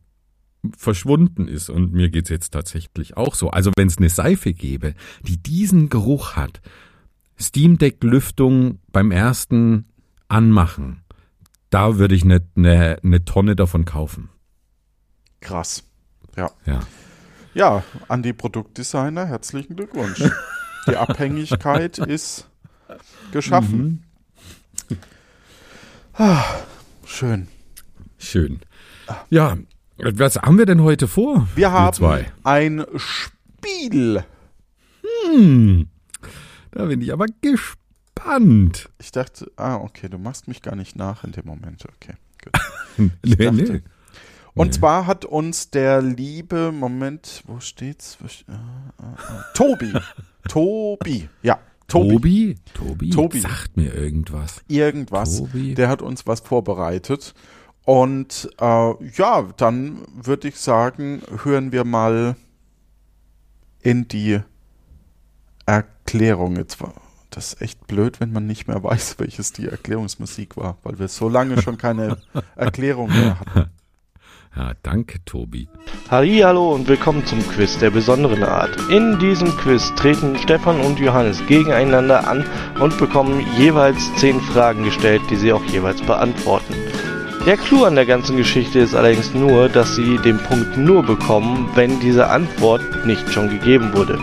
verschwunden 0.77 1.47
ist. 1.47 1.69
Und 1.69 1.93
mir 1.93 2.09
geht's 2.09 2.29
jetzt 2.29 2.51
tatsächlich 2.51 3.17
auch 3.17 3.33
so. 3.33 3.50
Also 3.50 3.71
wenn 3.77 3.88
es 3.88 3.97
eine 3.97 4.09
Seife 4.09 4.53
gäbe, 4.53 4.93
die 5.23 5.41
diesen 5.41 5.89
Geruch 5.89 6.35
hat, 6.35 6.61
Steam 7.41 7.77
Deck 7.77 8.03
Lüftung 8.03 8.79
beim 8.91 9.12
ersten 9.12 9.86
anmachen, 10.27 11.03
da 11.69 11.98
würde 11.98 12.15
ich 12.15 12.24
eine, 12.24 12.41
eine, 12.55 12.98
eine 13.03 13.25
Tonne 13.25 13.55
davon 13.55 13.86
kaufen. 13.86 14.29
Krass. 15.39 15.83
Ja. 16.38 16.51
Ja. 16.65 16.79
Ja, 17.53 17.83
an 18.07 18.24
die 18.24 18.31
Produktdesigner 18.33 19.25
herzlichen 19.25 19.75
Glückwunsch. 19.75 20.24
Die 20.88 20.95
Abhängigkeit 20.95 22.00
ist 22.00 22.50
geschaffen. 23.31 24.03
Mhm. 24.89 24.98
Ah, 26.13 26.43
schön. 27.05 27.48
Schön. 28.17 28.62
Ja, 29.29 29.57
was 29.98 30.38
haben 30.38 30.57
wir 30.57 30.65
denn 30.65 30.81
heute 30.81 31.07
vor? 31.07 31.48
Wir 31.55 31.71
haben 31.71 31.93
zwei? 31.93 32.31
ein 32.43 32.83
Spiel. 32.95 34.24
Hm. 35.25 35.90
Da 36.71 36.85
bin 36.85 37.01
ich 37.01 37.11
aber 37.13 37.25
gespannt. 37.41 38.89
Ich 38.99 39.11
dachte, 39.11 39.51
ah, 39.57 39.75
okay, 39.75 40.07
du 40.09 40.17
machst 40.17 40.47
mich 40.47 40.61
gar 40.61 40.75
nicht 40.75 40.95
nach 40.95 41.23
in 41.23 41.31
dem 41.33 41.45
Moment. 41.45 41.83
Okay, 41.85 42.13
gut. 42.43 43.11
nee, 43.23 43.35
dachte- 43.35 43.73
nee. 43.73 43.81
Und 44.53 44.67
Nee. 44.67 44.71
zwar 44.73 45.05
hat 45.07 45.23
uns 45.23 45.69
der 45.69 46.01
liebe, 46.01 46.73
Moment, 46.73 47.41
wo 47.47 47.61
steht's? 47.61 48.17
Wo 48.19 48.25
st- 48.27 48.43
äh, 48.49 48.53
äh, 48.53 49.37
äh, 49.39 49.41
Tobi. 49.53 49.93
Tobi. 50.49 51.29
Ja, 51.41 51.59
Tobi. 51.87 52.55
Tobi? 52.73 52.73
Tobi? 52.73 53.09
Tobi. 53.11 53.39
Sagt 53.39 53.77
mir 53.77 53.93
irgendwas. 53.93 54.61
Irgendwas. 54.67 55.37
Tobi? 55.37 55.73
Der 55.75 55.87
hat 55.87 56.01
uns 56.01 56.27
was 56.27 56.41
vorbereitet. 56.41 57.33
Und 57.85 58.49
äh, 58.59 59.05
ja, 59.15 59.41
dann 59.55 59.99
würde 60.13 60.49
ich 60.49 60.57
sagen, 60.57 61.21
hören 61.43 61.71
wir 61.71 61.85
mal 61.85 62.35
in 63.81 64.07
die 64.09 64.41
Erklärung. 65.65 66.00
Jetzt 66.13 66.82
war 66.82 66.94
das 67.32 67.53
ist 67.53 67.62
echt 67.62 67.88
blöd, 67.88 68.20
wenn 68.20 68.34
man 68.34 68.46
nicht 68.46 68.68
mehr 68.68 68.84
weiß, 68.84 69.15
welches 69.20 69.53
die 69.53 69.68
Erklärungsmusik 69.68 70.58
war, 70.58 70.77
weil 70.84 71.00
wir 71.00 71.08
so 71.08 71.30
lange 71.30 71.62
schon 71.62 71.77
keine 71.77 72.18
Erklärung 72.56 73.08
mehr 73.08 73.39
hatten. 73.39 73.72
Ja, 74.53 74.74
danke, 74.84 75.24
Tobi. 75.24 75.70
Hallo 76.10 76.75
und 76.75 76.89
willkommen 76.89 77.25
zum 77.25 77.39
Quiz 77.39 77.77
der 77.77 77.89
besonderen 77.89 78.44
Art. 78.44 78.77
In 78.89 79.18
diesem 79.20 79.48
Quiz 79.56 79.94
treten 79.96 80.38
Stefan 80.39 80.82
und 80.82 81.00
Johannes 81.00 81.41
gegeneinander 81.48 82.27
an 82.27 82.46
und 82.82 82.98
bekommen 82.98 83.46
jeweils 83.58 84.13
10 84.18 84.41
Fragen 84.41 84.84
gestellt, 84.84 85.22
die 85.30 85.38
sie 85.38 85.53
auch 85.53 85.63
jeweils 85.63 86.01
beantworten. 86.01 86.75
Der 87.46 87.56
Clou 87.56 87.86
an 87.86 87.96
der 87.96 88.06
ganzen 88.06 88.36
Geschichte 88.36 88.80
ist 88.80 88.94
allerdings 88.94 89.34
nur, 89.34 89.70
dass 89.70 89.96
sie 89.96 90.18
den 90.18 90.38
Punkt 90.38 90.77
nur 90.77 91.01
bekommen, 91.01 91.70
wenn 91.75 92.01
diese 92.01 92.27
Antwort 92.27 93.06
nicht 93.06 93.32
schon 93.32 93.50
gegeben 93.50 93.94
wurde. 93.94 94.20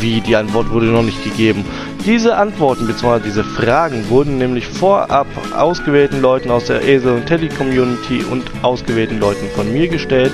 Wie, 0.00 0.20
die 0.20 0.36
Antwort 0.36 0.70
wurde 0.70 0.86
noch 0.86 1.02
nicht 1.02 1.24
gegeben? 1.24 1.64
Diese 2.06 2.36
Antworten 2.36 2.86
bzw. 2.86 3.20
diese 3.24 3.42
Fragen 3.42 4.08
wurden 4.08 4.38
nämlich 4.38 4.66
vorab 4.66 5.26
ausgewählten 5.56 6.20
Leuten 6.20 6.50
aus 6.50 6.66
der 6.66 6.82
Esel 6.82 7.14
und 7.14 7.26
Teddy 7.26 7.48
Community 7.48 8.22
und 8.30 8.44
ausgewählten 8.62 9.18
Leuten 9.18 9.48
von 9.54 9.72
mir 9.72 9.88
gestellt. 9.88 10.32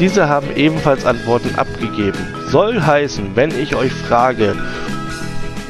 Diese 0.00 0.28
haben 0.28 0.48
ebenfalls 0.56 1.04
Antworten 1.04 1.54
abgegeben. 1.56 2.18
Soll 2.48 2.80
heißen, 2.80 3.32
wenn 3.34 3.50
ich 3.50 3.76
euch 3.76 3.92
frage, 3.92 4.56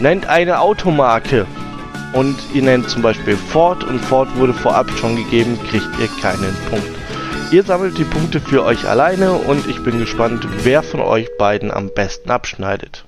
nennt 0.00 0.26
eine 0.26 0.60
Automarke 0.60 1.46
und 2.12 2.36
ihr 2.54 2.62
nennt 2.62 2.88
zum 2.88 3.02
Beispiel 3.02 3.36
Ford 3.36 3.84
und 3.84 3.98
Ford 3.98 4.28
wurde 4.36 4.54
vorab 4.54 4.90
schon 4.98 5.16
gegeben, 5.16 5.58
kriegt 5.68 5.88
ihr 6.00 6.08
keinen 6.20 6.56
Punkt. 6.70 6.90
Ihr 7.50 7.62
sammelt 7.62 7.98
die 7.98 8.04
Punkte 8.04 8.40
für 8.40 8.64
euch 8.64 8.88
alleine 8.88 9.32
und 9.32 9.66
ich 9.66 9.82
bin 9.82 9.98
gespannt, 9.98 10.46
wer 10.62 10.82
von 10.82 11.00
euch 11.00 11.28
beiden 11.36 11.70
am 11.70 11.90
besten 11.94 12.30
abschneidet. 12.30 13.04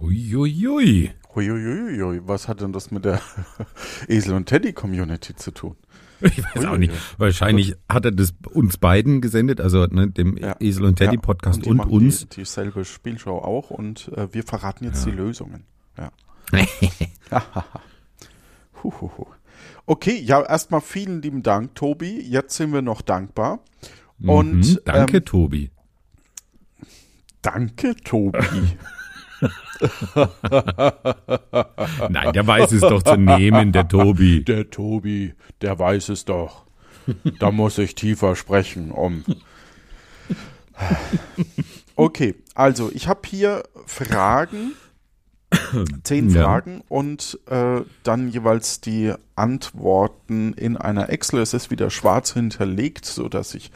Uiuiui. 0.00 1.10
Huiuiuiui, 1.34 2.20
was 2.24 2.48
hat 2.48 2.60
denn 2.60 2.72
das 2.72 2.90
mit 2.90 3.04
der 3.04 3.20
Esel 4.08 4.34
und 4.34 4.46
Teddy 4.46 4.72
Community 4.72 5.34
zu 5.36 5.50
tun? 5.52 5.76
Ich 6.22 6.42
weiß 6.54 6.66
auch 6.66 6.76
nicht. 6.76 6.92
Wahrscheinlich 7.18 7.74
hat 7.88 8.04
er 8.04 8.12
das 8.12 8.34
uns 8.52 8.76
beiden 8.76 9.20
gesendet, 9.20 9.60
also 9.60 9.86
ne, 9.86 10.10
dem 10.10 10.36
Ja. 10.36 10.56
Esel 10.60 10.84
und 10.84 10.96
Teddy 10.96 11.16
Ja, 11.16 11.52
und, 11.66 11.76
machen 11.76 11.90
uns. 11.90 12.28
Die, 12.28 12.40
dieselbe 12.40 12.84
Spielshow 12.84 13.38
auch 13.38 13.70
und 13.70 14.08
äh, 14.16 14.28
wir 14.32 14.42
verraten 14.42 14.84
jetzt 14.84 15.06
die 15.06 15.10
Lösungen. 15.12 15.64
Ja. 15.96 16.10
Huhuhu. 18.82 19.26
Okay, 19.86 20.20
ja, 20.20 20.42
erstmal 20.42 20.80
vielen 20.80 21.22
lieben 21.22 21.42
Dank, 21.42 21.74
Tobi. 21.74 22.20
Jetzt 22.20 22.56
sind 22.56 22.72
wir 22.72 22.82
noch 22.82 23.02
dankbar. 23.02 23.60
Und 24.22 24.60
mhm, 24.60 24.78
danke, 24.84 25.16
Ähm, 25.18 25.24
Tobi. 25.24 25.70
danke, 27.42 27.96
Tobi. 27.96 28.38
Nein, 32.08 32.32
der 32.32 32.46
weiß 32.46 32.72
es 32.72 32.80
doch 32.80 33.02
zu 33.02 33.16
nehmen, 33.16 33.72
der 33.72 33.88
Tobi. 33.88 34.44
Der 34.44 34.70
Tobi, 34.70 35.34
der 35.62 35.78
weiß 35.78 36.10
es 36.10 36.24
doch. 36.24 36.66
Da 37.38 37.50
muss 37.50 37.78
ich 37.78 37.94
tiefer 37.94 38.36
sprechen, 38.36 38.90
um. 38.90 39.24
Okay, 41.96 42.34
also 42.54 42.90
ich 42.94 43.08
habe 43.08 43.20
hier 43.26 43.62
Fragen, 43.86 44.72
zehn 46.04 46.30
Ja. 46.30 46.44
Fragen 46.44 46.82
und 46.88 47.38
äh, 47.46 47.80
dann 48.02 48.28
jeweils 48.28 48.80
die 48.80 49.12
Antworten 49.34 50.52
in 50.54 50.76
einer 50.76 51.10
Excel. 51.10 51.40
Es 51.40 51.54
ist 51.54 51.70
wieder 51.70 51.90
schwarz 51.90 52.32
hinterlegt, 52.32 53.04
so 53.04 53.28
dass 53.28 53.54
ich, 53.54 53.70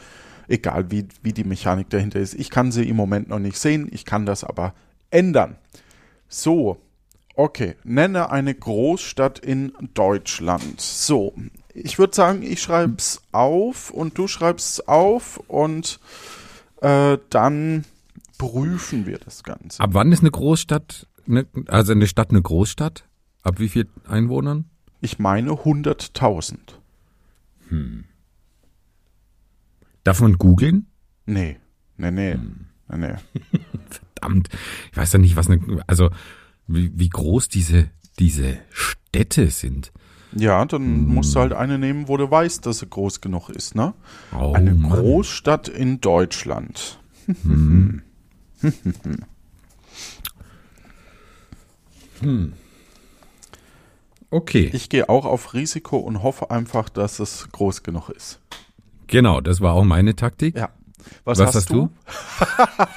egal 0.48 0.90
wie, 0.90 1.06
wie 1.22 1.32
die 1.32 1.44
Mechanik 1.44 1.90
dahinter 1.90 2.20
ist, 2.20 2.34
ich 2.34 2.50
kann 2.50 2.72
sie 2.72 2.88
im 2.88 2.96
Moment 2.96 3.28
noch 3.28 3.40
nicht 3.40 3.58
sehen, 3.58 3.88
ich 3.90 4.04
kann 4.04 4.26
das 4.26 4.44
aber 4.44 4.74
ändern. 5.10 5.56
So, 6.36 6.82
okay, 7.36 7.76
nenne 7.84 8.28
eine 8.30 8.56
Großstadt 8.56 9.38
in 9.38 9.72
Deutschland. 9.94 10.80
So, 10.80 11.32
ich 11.72 11.96
würde 12.00 12.12
sagen, 12.12 12.42
ich 12.42 12.60
schreibe 12.60 12.96
es 12.98 13.22
auf 13.30 13.90
und 13.90 14.18
du 14.18 14.26
schreibst 14.26 14.68
es 14.68 14.88
auf 14.88 15.36
und 15.46 16.00
äh, 16.82 17.18
dann 17.30 17.84
prüfen 18.36 19.06
wir 19.06 19.18
das 19.18 19.44
Ganze. 19.44 19.80
Ab 19.80 19.90
wann 19.92 20.10
ist 20.10 20.22
eine 20.22 20.32
Großstadt, 20.32 21.06
ne, 21.24 21.46
also 21.68 21.92
eine 21.92 22.08
Stadt 22.08 22.30
eine 22.30 22.42
Großstadt? 22.42 23.04
Ab 23.44 23.60
wie 23.60 23.68
viel 23.68 23.88
Einwohnern? 24.08 24.64
Ich 25.00 25.20
meine 25.20 25.52
100.000. 25.52 26.56
Darf 30.02 30.20
man 30.20 30.36
googeln? 30.36 30.88
Nee, 31.26 31.58
nee, 31.96 32.10
nee, 32.10 32.36
nee, 32.88 32.96
nee. 32.96 33.14
Verdammt, 34.24 34.48
ich 34.90 34.96
weiß 34.96 35.12
ja 35.12 35.18
nicht, 35.18 35.36
was 35.36 35.48
eine, 35.50 35.82
also 35.86 36.10
wie, 36.66 36.90
wie 36.94 37.08
groß 37.08 37.48
diese, 37.48 37.90
diese 38.18 38.58
Städte 38.70 39.50
sind. 39.50 39.92
Ja, 40.36 40.64
dann 40.64 41.06
musst 41.06 41.34
du 41.34 41.40
halt 41.40 41.52
eine 41.52 41.78
nehmen, 41.78 42.08
wo 42.08 42.16
du 42.16 42.28
weißt, 42.28 42.66
dass 42.66 42.80
sie 42.80 42.86
groß 42.88 43.20
genug 43.20 43.50
ist, 43.50 43.74
ne? 43.76 43.94
Oh, 44.36 44.52
Eine 44.52 44.74
Mann. 44.74 44.90
Großstadt 44.90 45.68
in 45.68 46.00
Deutschland. 46.00 46.98
Okay, 54.30 54.70
Ich 54.72 54.88
gehe 54.88 55.08
auch 55.08 55.24
auf 55.24 55.54
Risiko 55.54 55.98
und 55.98 56.22
hoffe 56.22 56.50
einfach, 56.50 56.88
dass 56.88 57.20
es 57.20 57.48
groß 57.52 57.82
genug 57.82 58.08
ist. 58.10 58.40
genau, 59.06 59.40
das 59.40 59.60
war 59.60 59.74
auch 59.74 59.84
meine 59.84 60.16
Taktik. 60.16 60.56
Ja. 60.56 60.70
Was, 61.24 61.38
Was 61.38 61.46
hast, 61.48 61.54
hast 61.56 61.70
du? 61.70 61.90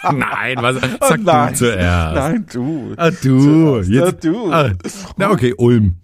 Nein, 0.11 0.57
was, 0.59 0.77
Oh, 0.77 1.05
sag 1.07 1.21
nein. 1.21 1.53
du 1.53 1.57
zuerst. 1.59 2.15
Nein, 2.15 2.45
du. 2.51 2.93
Ah, 2.97 3.11
du. 3.11 3.39
Zuerst, 3.83 3.89
Jetzt, 3.89 4.23
ja, 4.23 4.31
du. 4.31 4.51
Ah, 4.51 4.71
na 5.17 5.29
okay, 5.31 5.53
Ulm. 5.57 5.95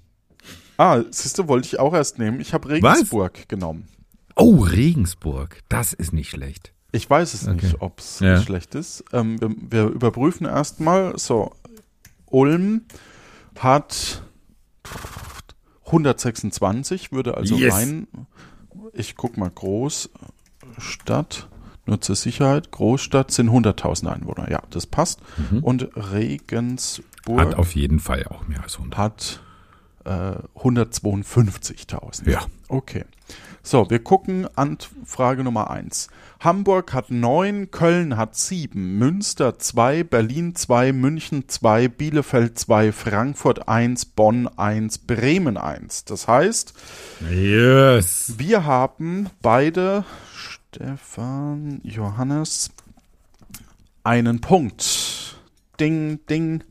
Ah, 0.77 1.01
siehst 1.11 1.37
du, 1.37 1.47
wollte 1.47 1.67
ich 1.67 1.79
auch 1.79 1.93
erst 1.93 2.19
nehmen. 2.19 2.39
Ich 2.39 2.53
habe 2.53 2.69
Regensburg 2.69 3.47
genommen. 3.49 3.87
Oh, 4.35 4.55
Regensburg. 4.63 5.59
Das 5.69 5.93
ist 5.93 6.13
nicht 6.13 6.29
schlecht. 6.31 6.73
Ich 6.91 7.09
weiß 7.09 7.33
es 7.33 7.47
Okay. 7.47 7.65
nicht, 7.65 7.81
ob 7.81 7.99
es 7.99 8.19
Ja. 8.19 8.41
schlecht 8.41 8.73
ist. 8.75 9.03
Ähm, 9.13 9.39
wir, 9.41 9.49
wir 9.69 9.85
überprüfen 9.87 10.45
erstmal. 10.47 11.17
So, 11.19 11.51
Ulm 12.27 12.81
hat 13.59 14.21
126, 15.85 17.11
würde 17.11 17.35
also 17.37 17.55
Yes. 17.55 17.73
rein. 17.73 18.07
Ich 18.93 19.15
guck 19.15 19.37
mal, 19.37 19.49
Großstadt, 19.49 20.09
nur 21.85 21.99
zur 22.01 22.15
Sicherheit. 22.15 22.71
Großstadt 22.71 23.31
sind 23.31 23.49
100.000 23.49 24.07
Einwohner. 24.07 24.49
Ja, 24.51 24.61
das 24.69 24.85
passt. 24.87 25.19
Und 25.61 25.89
Regensburg 25.95 27.05
Mhm. 27.27 27.39
Hat 27.39 27.55
auf 27.55 27.73
jeden 27.75 27.99
Fall 28.01 28.25
auch 28.27 28.47
mehr 28.49 28.61
als 28.63 28.75
100. 28.77 28.97
hat 28.97 29.39
äh, 30.05 30.33
152.000. 30.59 32.29
Ja. 32.29 32.41
Okay. 32.67 33.05
So, 33.65 33.89
wir 33.89 33.99
gucken 33.99 34.45
an 34.57 34.77
Frage 35.05 35.41
Nummer 35.45 35.71
1. 35.71 36.09
Hamburg 36.41 36.91
hat 36.91 37.09
9, 37.11 37.71
Köln 37.71 38.17
hat 38.17 38.35
7, 38.35 38.97
Münster 38.97 39.57
2, 39.57 40.03
Berlin 40.03 40.53
2, 40.55 40.91
München 40.91 41.47
2, 41.47 41.87
Bielefeld 41.87 42.59
2, 42.59 42.91
Frankfurt 42.91 43.69
1, 43.69 44.03
Bonn 44.07 44.49
1, 44.57 44.97
Bremen 44.97 45.55
1. 45.55 46.03
Das 46.03 46.27
heißt, 46.27 46.73
Yes. 47.31 48.33
wir 48.37 48.65
haben 48.65 49.29
beide, 49.41 50.03
Stefan, 50.73 51.81
Johannes, 51.83 52.71
einen 54.03 54.41
Punkt. 54.41 55.37
Ding, 55.79 56.25
ding. 56.25 56.63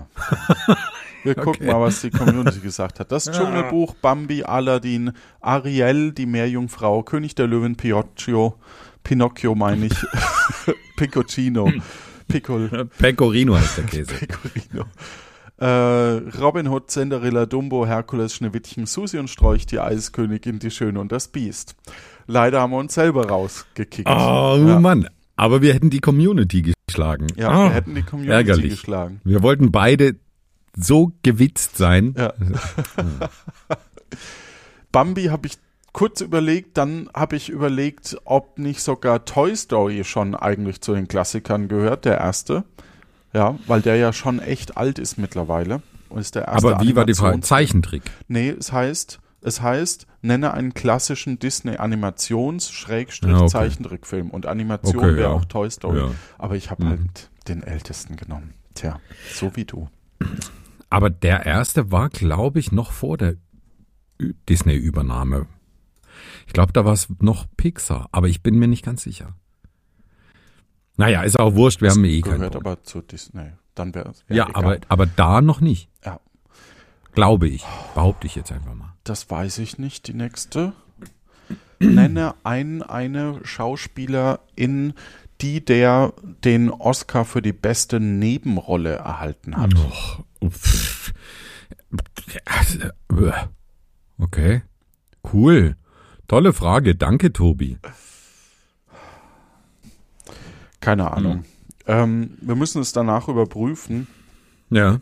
Wir 1.25 1.35
gucken 1.35 1.63
Okay. 1.63 1.73
mal, 1.73 1.81
was 1.81 2.01
die 2.03 2.11
Community 2.11 2.61
gesagt 2.61 3.01
hat. 3.01 3.11
Das 3.13 3.25
Dschungelbuch, 3.31 3.95
Bambi, 3.97 4.45
Aladdin, 4.45 5.13
Ariel, 5.41 6.13
die 6.13 6.27
Meerjungfrau, 6.27 7.03
König 7.03 7.35
der 7.35 7.47
Löwen, 7.47 7.77
Pinocchio, 7.77 8.59
Pinocchio 9.03 9.55
meine 9.55 9.87
ich, 9.87 9.95
Picocino, 10.97 11.71
Piccol, 12.29 12.87
Pecorino 12.99 13.57
heißt 13.57 13.79
der 13.79 13.85
Käse. 13.85 14.15
Pecorino. 14.15 14.85
Äh, 15.59 15.67
Robin 15.67 16.69
Hood, 16.69 16.91
Cinderella, 16.91 17.47
Dumbo, 17.47 17.87
Herkules, 17.87 18.35
Schneewittchen, 18.35 18.87
Susi 18.87 19.19
und 19.19 19.29
Strolch, 19.29 19.67
die 19.67 19.81
Eiskönigin, 19.81 20.59
die 20.61 20.71
Schöne 20.71 21.01
und 21.01 21.11
das 21.13 21.29
Biest. 21.29 21.75
Leider 22.27 22.61
haben 22.61 22.71
wir 22.73 22.79
uns 22.79 22.95
selber 22.95 23.29
rausgekickt. 23.29 24.09
Oh 24.09 24.57
ja. 24.57 24.79
Mann, 24.79 25.09
aber 25.37 25.63
wir 25.63 25.75
hätten 25.75 25.91
die 25.91 26.01
Community 26.01 26.73
geschlagen. 26.87 27.27
Ja, 27.37 27.49
Ah, 27.51 27.65
wir 27.65 27.71
hätten 27.75 27.95
die 27.95 28.03
Community 28.03 28.33
ärgerlich. 28.35 28.71
geschlagen. 28.71 29.21
wir 29.25 29.43
wollten 29.43 29.73
beide 29.73 30.17
so 30.77 31.13
gewitzt 31.23 31.77
sein. 31.77 32.15
Ja. 32.17 32.33
Bambi 34.93 35.25
habe 35.25 35.47
ich 35.49 35.55
kurz 35.93 36.21
überlegt, 36.21 36.77
dann 36.77 37.11
habe 37.15 37.37
ich 37.37 37.49
überlegt, 37.51 38.17
ob 38.25 38.59
nicht 38.59 38.81
sogar 38.83 39.25
Toy 39.25 39.55
Story 39.57 40.05
schon 40.05 40.35
eigentlich 40.35 40.81
zu 40.81 40.95
den 40.95 41.09
Klassikern 41.09 41.69
gehört, 41.69 42.05
der 42.05 42.19
erste. 42.19 42.65
Ja, 43.35 43.57
weil 43.67 43.83
der 43.83 43.97
ja 43.97 44.13
schon 44.13 44.41
echt 44.41 44.77
alt 44.77 44.99
ist 44.99 45.19
mittlerweile. 45.19 45.83
Und 46.09 46.21
ist 46.21 46.35
der 46.35 46.49
erste 46.49 46.75
aber 46.75 46.83
wie 46.83 46.97
war 46.97 47.05
die 47.05 47.15
Frage? 47.15 47.41
Zeichentrick. 47.41 48.03
Nee, 48.29 48.49
es 48.51 48.73
heißt, 48.73 49.21
es 49.43 49.61
heißt, 49.61 50.07
nenne 50.23 50.55
einen 50.55 50.73
klassischen 50.75 51.39
Disney-Animations-Zeichentrickfilm. 51.39 54.31
Und 54.31 54.47
Animation 54.47 54.97
Okay, 54.99 55.07
wäre 55.17 55.21
ja. 55.21 55.29
auch 55.29 55.45
Toy 55.45 55.71
Story. 55.71 55.99
Ja. 55.99 56.11
Aber 56.39 56.57
ich 56.57 56.71
habe 56.71 56.85
Mhm. 56.85 56.89
halt 56.89 57.31
den 57.49 57.63
ältesten 57.63 58.17
genommen. 58.17 58.55
Tja, 58.75 58.99
so 59.35 59.55
wie 59.57 59.65
du. 59.65 59.89
Aber 60.91 61.11
der 61.11 61.45
erste 61.47 61.91
war, 61.91 62.09
glaube 62.09 62.59
ich, 62.61 62.73
noch 62.73 62.93
vor 62.93 63.17
der 63.19 63.35
Disney-Übernahme. 64.49 65.47
Ich 66.47 66.53
glaube, 66.53 66.73
da 66.73 66.85
war 66.85 66.93
es 66.95 67.09
noch 67.21 67.47
Pixar, 67.57 68.09
aber 68.13 68.29
ich 68.29 68.43
bin 68.43 68.59
mir 68.59 68.69
nicht 68.69 68.85
ganz 68.85 69.03
sicher. 69.03 69.35
Naja, 70.99 71.23
ist 71.23 71.39
auch 71.39 71.55
wurscht, 71.55 71.81
wir 71.81 71.91
haben 71.91 72.05
eh 72.05 72.21
keinen 72.21 72.35
Gehört 72.35 72.53
Punkt. 72.53 72.67
aber 72.67 72.83
zu 72.83 73.01
Disney. 73.01 73.53
Dann 73.75 73.95
wäre 73.95 74.11
es. 74.11 74.25
Ja, 74.29 74.49
aber, 74.55 74.79
aber 74.89 75.07
da 75.07 75.41
noch 75.41 75.61
nicht. 75.61 75.89
Ja. 76.05 76.21
Glaube 77.13 77.49
ich. 77.49 77.65
Behaupte 77.95 78.27
ich 78.27 78.35
jetzt 78.35 78.51
einfach 78.53 78.75
mal. 78.75 78.93
Das 79.05 79.31
weiß 79.31 79.59
ich 79.59 79.79
nicht, 79.79 80.09
die 80.09 80.15
nächste. 80.15 80.73
Nenne 81.79 82.35
einen, 82.43 82.83
eine 82.83 83.39
Schauspielerin, 83.45 84.95
die 85.41 85.65
der 85.65 86.13
den 86.45 86.71
Oscar 86.71 87.25
für 87.25 87.41
die 87.41 87.53
beste 87.53 88.01
Nebenrolle 88.01 88.97
erhalten 88.97 89.57
hat. 89.57 89.73
Pff. 90.45 91.13
Okay. 94.19 94.63
Cool. 95.33 95.77
Tolle 96.27 96.53
Frage. 96.53 96.97
Danke, 96.97 97.33
Tobi. 97.33 97.79
Keine 100.81 101.11
Ahnung. 101.11 101.45
Ähm, 101.87 102.37
wir 102.41 102.55
müssen 102.55 102.81
es 102.83 102.93
danach 102.93 103.29
überprüfen. 103.29 104.07
Ja. 104.71 105.01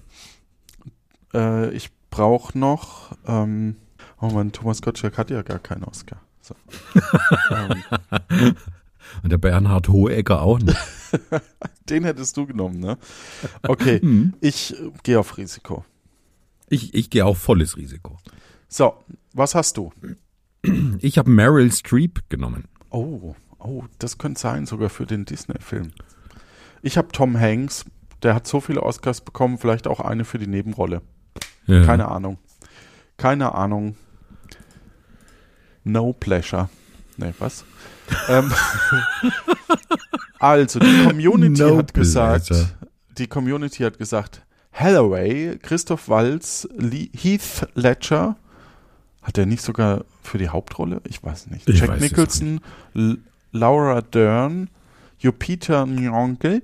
Äh, 1.34 1.70
ich 1.74 1.90
brauche 2.10 2.58
noch. 2.58 3.12
Ähm, 3.26 3.76
oh 4.20 4.28
Mann, 4.30 4.52
Thomas 4.52 4.82
Gottschalk 4.82 5.18
hat 5.18 5.30
ja 5.30 5.42
gar 5.42 5.58
keinen 5.58 5.84
Oscar. 5.84 6.20
So. 6.40 6.54
ähm, 7.50 8.54
Und 9.22 9.30
der 9.30 9.38
Bernhard 9.38 9.88
Hohecker 9.88 10.42
auch 10.42 10.58
nicht. 10.58 10.76
den 11.88 12.04
hättest 12.04 12.36
du 12.36 12.46
genommen, 12.46 12.80
ne? 12.80 12.98
Okay, 13.66 14.00
Mhm. 14.02 14.34
ich 14.40 14.74
gehe 15.04 15.18
auf 15.18 15.36
Risiko. 15.38 15.84
Ich, 16.68 16.92
ich 16.94 17.10
gehe 17.10 17.24
auf 17.24 17.38
volles 17.38 17.76
Risiko. 17.76 18.18
So, 18.68 18.94
was 19.32 19.54
hast 19.54 19.76
du? 19.76 19.92
Ich 20.98 21.18
habe 21.18 21.30
Meryl 21.30 21.70
Streep 21.72 22.20
genommen. 22.28 22.64
Oh, 22.90 23.36
oh, 23.58 23.84
das 23.98 24.18
könnte 24.18 24.40
sein, 24.40 24.66
sogar 24.66 24.88
für 24.88 25.06
den 25.06 25.24
Disney-Film. 25.24 25.92
Ich 26.82 26.96
habe 26.96 27.08
Tom 27.08 27.38
Hanks, 27.38 27.84
der 28.22 28.34
hat 28.34 28.46
so 28.46 28.60
viele 28.60 28.82
Oscars 28.82 29.20
bekommen, 29.20 29.58
vielleicht 29.58 29.86
auch 29.86 30.00
eine 30.00 30.24
für 30.24 30.38
die 30.38 30.46
Nebenrolle. 30.46 31.02
Ja. 31.66 31.84
Keine 31.84 32.08
Ahnung. 32.08 32.38
Keine 33.16 33.54
Ahnung. 33.54 33.96
No 35.84 36.12
pleasure. 36.12 36.68
Nee, 37.16 37.32
was? 37.38 37.64
ähm, 38.28 38.52
also, 40.38 40.78
die 40.78 41.04
Community 41.04 41.62
No 41.62 41.78
hat 41.78 41.94
gesagt, 41.94 42.46
pleasure. 42.46 42.68
die 43.18 43.26
Community 43.26 43.82
hat 43.82 43.98
gesagt, 43.98 44.42
Hathaway, 44.72 45.58
Christoph 45.60 46.08
Waltz, 46.08 46.68
Lee, 46.76 47.10
Heath 47.14 47.66
Ledger, 47.74 48.36
hat 49.22 49.38
er 49.38 49.46
nicht 49.46 49.62
sogar 49.62 50.04
für 50.22 50.38
die 50.38 50.50
Hauptrolle? 50.50 51.00
Ich 51.04 51.22
weiß 51.22 51.48
nicht. 51.48 51.68
Ich 51.68 51.80
Jack 51.80 51.88
weiß 51.88 52.00
Nicholson, 52.00 52.60
Laura 53.56 54.02
Dern, 54.02 54.68
Jupiter 55.18 55.86
Nyong'o, 55.86 56.60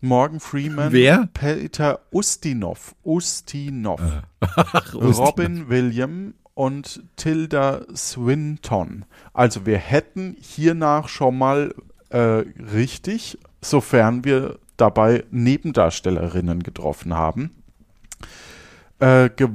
Morgan 0.00 0.40
Freeman, 0.40 0.92
Wer? 0.92 1.28
Peter 1.32 2.00
Ustinov, 2.10 2.94
Ustinov, 3.02 4.00
Ach, 4.40 4.94
Robin 4.94 5.68
William 5.68 6.34
und 6.54 7.02
Tilda 7.16 7.82
Swinton. 7.94 9.04
Also 9.32 9.66
wir 9.66 9.78
hätten 9.78 10.36
hiernach 10.40 11.08
schon 11.08 11.36
mal 11.36 11.74
äh, 12.10 12.18
richtig, 12.72 13.38
sofern 13.60 14.24
wir 14.24 14.58
dabei 14.76 15.24
Nebendarstellerinnen 15.30 16.62
getroffen 16.62 17.14
haben. 17.14 17.50
Äh, 18.98 19.30
ge 19.30 19.48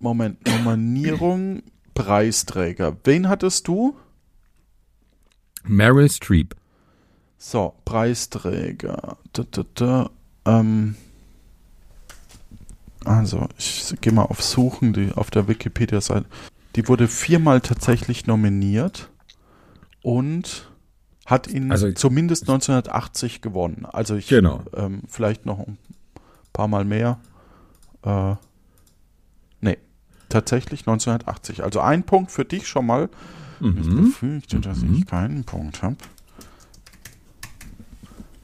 Moment, 0.00 0.46
Nominierung, 0.46 1.62
Preisträger. 1.94 2.96
Wen 3.02 3.28
hattest 3.28 3.66
du? 3.66 3.96
Meryl 5.64 6.08
Streep. 6.10 6.54
So, 7.38 7.74
Preisträger. 7.84 9.16
Da, 9.32 9.44
da, 9.50 9.62
da, 9.74 10.10
ähm, 10.44 10.96
also, 13.04 13.48
ich 13.56 13.94
gehe 14.00 14.12
mal 14.12 14.22
auf 14.24 14.42
Suchen, 14.42 14.92
die 14.92 15.12
auf 15.14 15.30
der 15.30 15.48
Wikipedia-Seite. 15.48 16.26
Die 16.76 16.88
wurde 16.88 17.08
viermal 17.08 17.60
tatsächlich 17.60 18.26
nominiert 18.26 19.08
und 20.02 20.68
hat 21.26 21.46
ihn 21.46 21.70
Also- 21.70 21.92
zumindest 21.92 22.42
1980 22.48 23.40
gewonnen. 23.40 23.86
Also 23.86 24.16
ich 24.16 24.28
Genau. 24.28 24.62
ähm, 24.74 25.02
vielleicht 25.08 25.46
noch 25.46 25.58
ein 25.60 25.78
paar 26.52 26.68
Mal 26.68 26.84
mehr. 26.84 27.18
Äh, 28.02 28.34
nee, 29.60 29.78
tatsächlich 30.28 30.86
1980. 30.86 31.62
Also 31.62 31.80
ein 31.80 32.02
Punkt 32.04 32.30
für 32.32 32.44
dich 32.44 32.66
schon 32.66 32.86
mal. 32.86 33.08
Ich 33.60 33.66
Mhm. 33.86 34.04
befürchte, 34.06 34.60
dass 34.60 34.82
ich 34.82 35.06
keinen 35.06 35.44
Punkt 35.44 35.82
habe. 35.82 35.96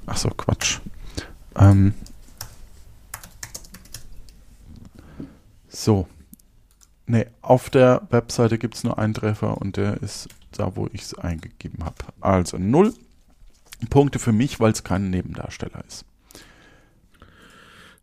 Ach 0.07 0.17
so, 0.17 0.29
Quatsch. 0.31 0.81
Ähm. 1.57 1.95
So. 5.69 6.09
Nee, 7.07 7.27
auf 7.43 7.69
der 7.71 8.03
Webseite 8.11 8.57
gibt 8.59 8.75
es 8.77 8.85
nur 8.85 8.99
einen 8.99 9.13
Treffer 9.15 9.59
und 9.59 9.77
der 9.77 10.03
ist 10.03 10.29
da, 10.53 10.75
wo 10.75 10.89
ich 10.93 11.03
es 11.03 11.15
eingegeben 11.15 11.85
habe. 11.85 11.97
Also 12.21 12.57
null 12.59 12.95
Punkte 13.91 14.19
für 14.19 14.33
mich, 14.33 14.59
weil 14.61 14.73
es 14.73 14.85
kein 14.85 15.11
Nebendarsteller 15.11 15.85
ist. 15.87 16.07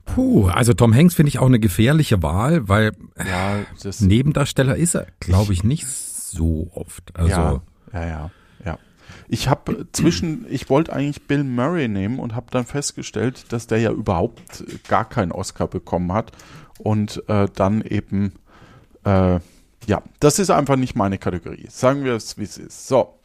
Puh, 0.06 0.48
also 0.50 0.74
Tom 0.74 0.94
Hanks 0.94 1.16
finde 1.16 1.30
ich 1.30 1.40
auch 1.40 1.48
eine 1.48 1.60
gefährliche 1.60 2.22
Wahl, 2.22 2.68
weil 2.68 2.92
Ja, 3.18 3.66
Nebendarsteller 4.00 4.76
ist 4.76 4.94
er, 4.96 5.08
glaube 5.20 5.54
ich, 5.54 5.64
nicht 5.64 5.86
so 6.32 6.70
oft. 6.74 7.18
Also, 7.18 7.30
ja, 7.30 7.62
ja, 7.94 8.06
ja, 8.06 8.32
ja. 8.66 8.78
Ich 9.28 9.48
habe 9.50 9.88
zwischen, 9.92 10.46
ich 10.50 10.70
wollte 10.70 10.94
eigentlich 10.94 11.28
Bill 11.28 11.44
Murray 11.44 11.88
nehmen 11.88 12.20
und 12.20 12.36
habe 12.36 12.48
dann 12.52 12.66
festgestellt, 12.66 13.52
dass 13.52 13.68
der 13.68 13.80
ja 13.80 13.92
überhaupt 13.92 14.64
gar 14.88 15.08
keinen 15.08 15.32
Oscar 15.32 15.68
bekommen 15.68 16.14
hat 16.14 16.32
und 16.80 17.24
äh, 17.28 17.48
dann 17.54 17.82
eben, 17.82 18.34
äh, 19.04 19.40
ja, 19.88 20.04
das 20.20 20.40
ist 20.40 20.50
einfach 20.50 20.76
nicht 20.76 20.96
meine 20.96 21.18
Kategorie. 21.18 21.68
Sagen 21.70 22.04
wir 22.04 22.14
es, 22.14 22.38
wie 22.38 22.44
es 22.44 22.58
ist. 22.58 22.88
So, 22.88 23.20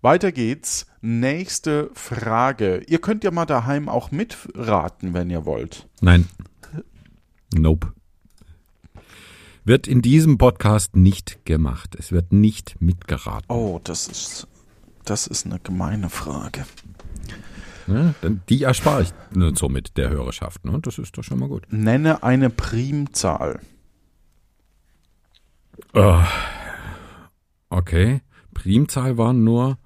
weiter 0.00 0.32
geht's. 0.32 0.86
Nächste 1.00 1.90
Frage. 1.94 2.82
Ihr 2.88 3.00
könnt 3.00 3.22
ja 3.22 3.30
mal 3.30 3.46
daheim 3.46 3.88
auch 3.88 4.10
mitraten, 4.10 5.14
wenn 5.14 5.30
ihr 5.30 5.44
wollt. 5.44 5.86
nein. 6.00 6.28
Nope. 7.54 7.94
Wird 9.68 9.86
in 9.86 10.00
diesem 10.00 10.38
Podcast 10.38 10.96
nicht 10.96 11.44
gemacht. 11.44 11.94
Es 11.98 12.10
wird 12.10 12.32
nicht 12.32 12.80
mitgeraten. 12.80 13.44
Oh, 13.50 13.78
das 13.84 14.08
ist, 14.08 14.48
das 15.04 15.26
ist 15.26 15.44
eine 15.44 15.58
gemeine 15.58 16.08
Frage. 16.08 16.64
Ne? 17.86 18.14
Denn 18.22 18.40
Die 18.48 18.62
erspare 18.62 19.02
ich 19.02 19.12
ne, 19.34 19.52
somit 19.54 19.98
der 19.98 20.08
Hörerschaft. 20.08 20.64
Ne? 20.64 20.78
Das 20.80 20.96
ist 20.96 21.18
doch 21.18 21.22
schon 21.22 21.38
mal 21.38 21.50
gut. 21.50 21.66
Nenne 21.70 22.22
eine 22.22 22.48
Primzahl. 22.48 23.60
Ah, 25.92 26.26
okay. 27.68 28.22
Primzahl 28.54 29.18
war 29.18 29.34
nur 29.34 29.76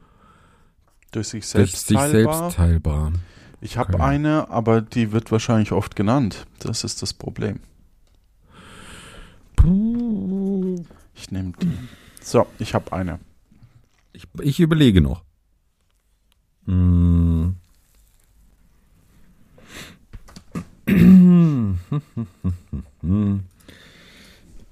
Durch 1.10 1.26
sich 1.26 1.42
durch 1.42 1.70
selbst 1.72 1.88
sich 1.88 1.96
teilbar. 1.96 2.38
selbst 2.38 2.56
teilbar. 2.56 3.12
Ich 3.60 3.76
habe 3.78 3.94
Okay. 3.94 4.02
eine, 4.02 4.48
aber 4.48 4.80
die 4.80 5.10
wird 5.10 5.32
wahrscheinlich 5.32 5.72
oft 5.72 5.96
genannt. 5.96 6.46
Das 6.60 6.84
ist 6.84 7.02
das 7.02 7.12
Problem. 7.12 7.58
Ich 11.14 11.30
nehme 11.30 11.52
die. 11.60 11.70
So, 12.20 12.46
ich 12.58 12.74
habe 12.74 12.92
eine. 12.92 13.20
Ich, 14.12 14.26
ich 14.40 14.58
überlege 14.60 15.00
noch. 15.00 15.22
Hm. 16.66 17.56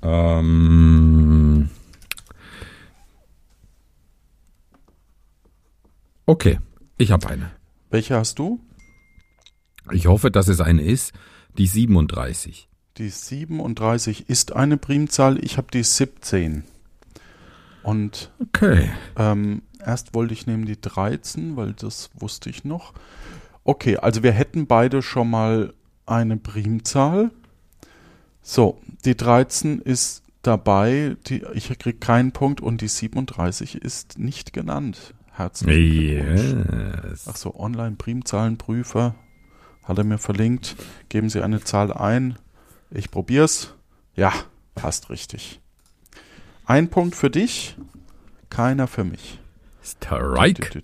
ähm. 0.02 1.70
Okay, 6.26 6.58
ich 6.98 7.12
habe 7.12 7.28
eine. 7.28 7.50
Welche 7.90 8.16
hast 8.16 8.38
du? 8.38 8.60
Ich 9.92 10.06
hoffe, 10.06 10.30
dass 10.30 10.48
es 10.48 10.60
eine 10.60 10.82
ist, 10.82 11.12
die 11.58 11.66
37. 11.66 12.69
Die 13.00 13.08
37 13.08 14.28
ist 14.28 14.54
eine 14.54 14.76
Primzahl. 14.76 15.42
Ich 15.42 15.56
habe 15.56 15.68
die 15.72 15.82
17. 15.82 16.64
Und 17.82 18.30
Okay. 18.38 18.90
ähm, 19.16 19.62
erst 19.84 20.14
wollte 20.14 20.34
ich 20.34 20.46
nehmen 20.46 20.66
die 20.66 20.78
13, 20.78 21.56
weil 21.56 21.72
das 21.72 22.10
wusste 22.14 22.50
ich 22.50 22.64
noch. 22.64 22.92
Okay, 23.64 23.96
also 23.96 24.22
wir 24.22 24.32
hätten 24.32 24.66
beide 24.66 25.00
schon 25.00 25.30
mal 25.30 25.72
eine 26.04 26.36
Primzahl. 26.36 27.30
So, 28.42 28.82
die 29.06 29.16
13 29.16 29.80
ist 29.80 30.22
dabei. 30.42 31.16
Die, 31.26 31.42
ich 31.54 31.68
kriege 31.78 31.98
keinen 31.98 32.32
Punkt 32.32 32.60
und 32.60 32.82
die 32.82 32.88
37 32.88 33.76
ist 33.76 34.18
nicht 34.18 34.52
genannt. 34.52 35.14
Herzlichen 35.32 36.26
Glückwunsch. 36.26 37.10
Yes. 37.10 37.26
Ach 37.30 37.36
so, 37.36 37.54
Online-Primzahlenprüfer 37.58 39.14
hat 39.84 39.96
er 39.96 40.04
mir 40.04 40.18
verlinkt. 40.18 40.76
Geben 41.08 41.30
Sie 41.30 41.40
eine 41.40 41.60
Zahl 41.64 41.94
ein. 41.94 42.36
Ich 42.90 43.10
probier's. 43.10 43.74
Ja, 44.14 44.32
passt 44.74 45.10
richtig. 45.10 45.60
Ein 46.64 46.90
Punkt 46.90 47.14
für 47.14 47.30
dich, 47.30 47.76
keiner 48.48 48.86
für 48.86 49.04
mich. 49.04 49.38
Strike. 49.82 50.82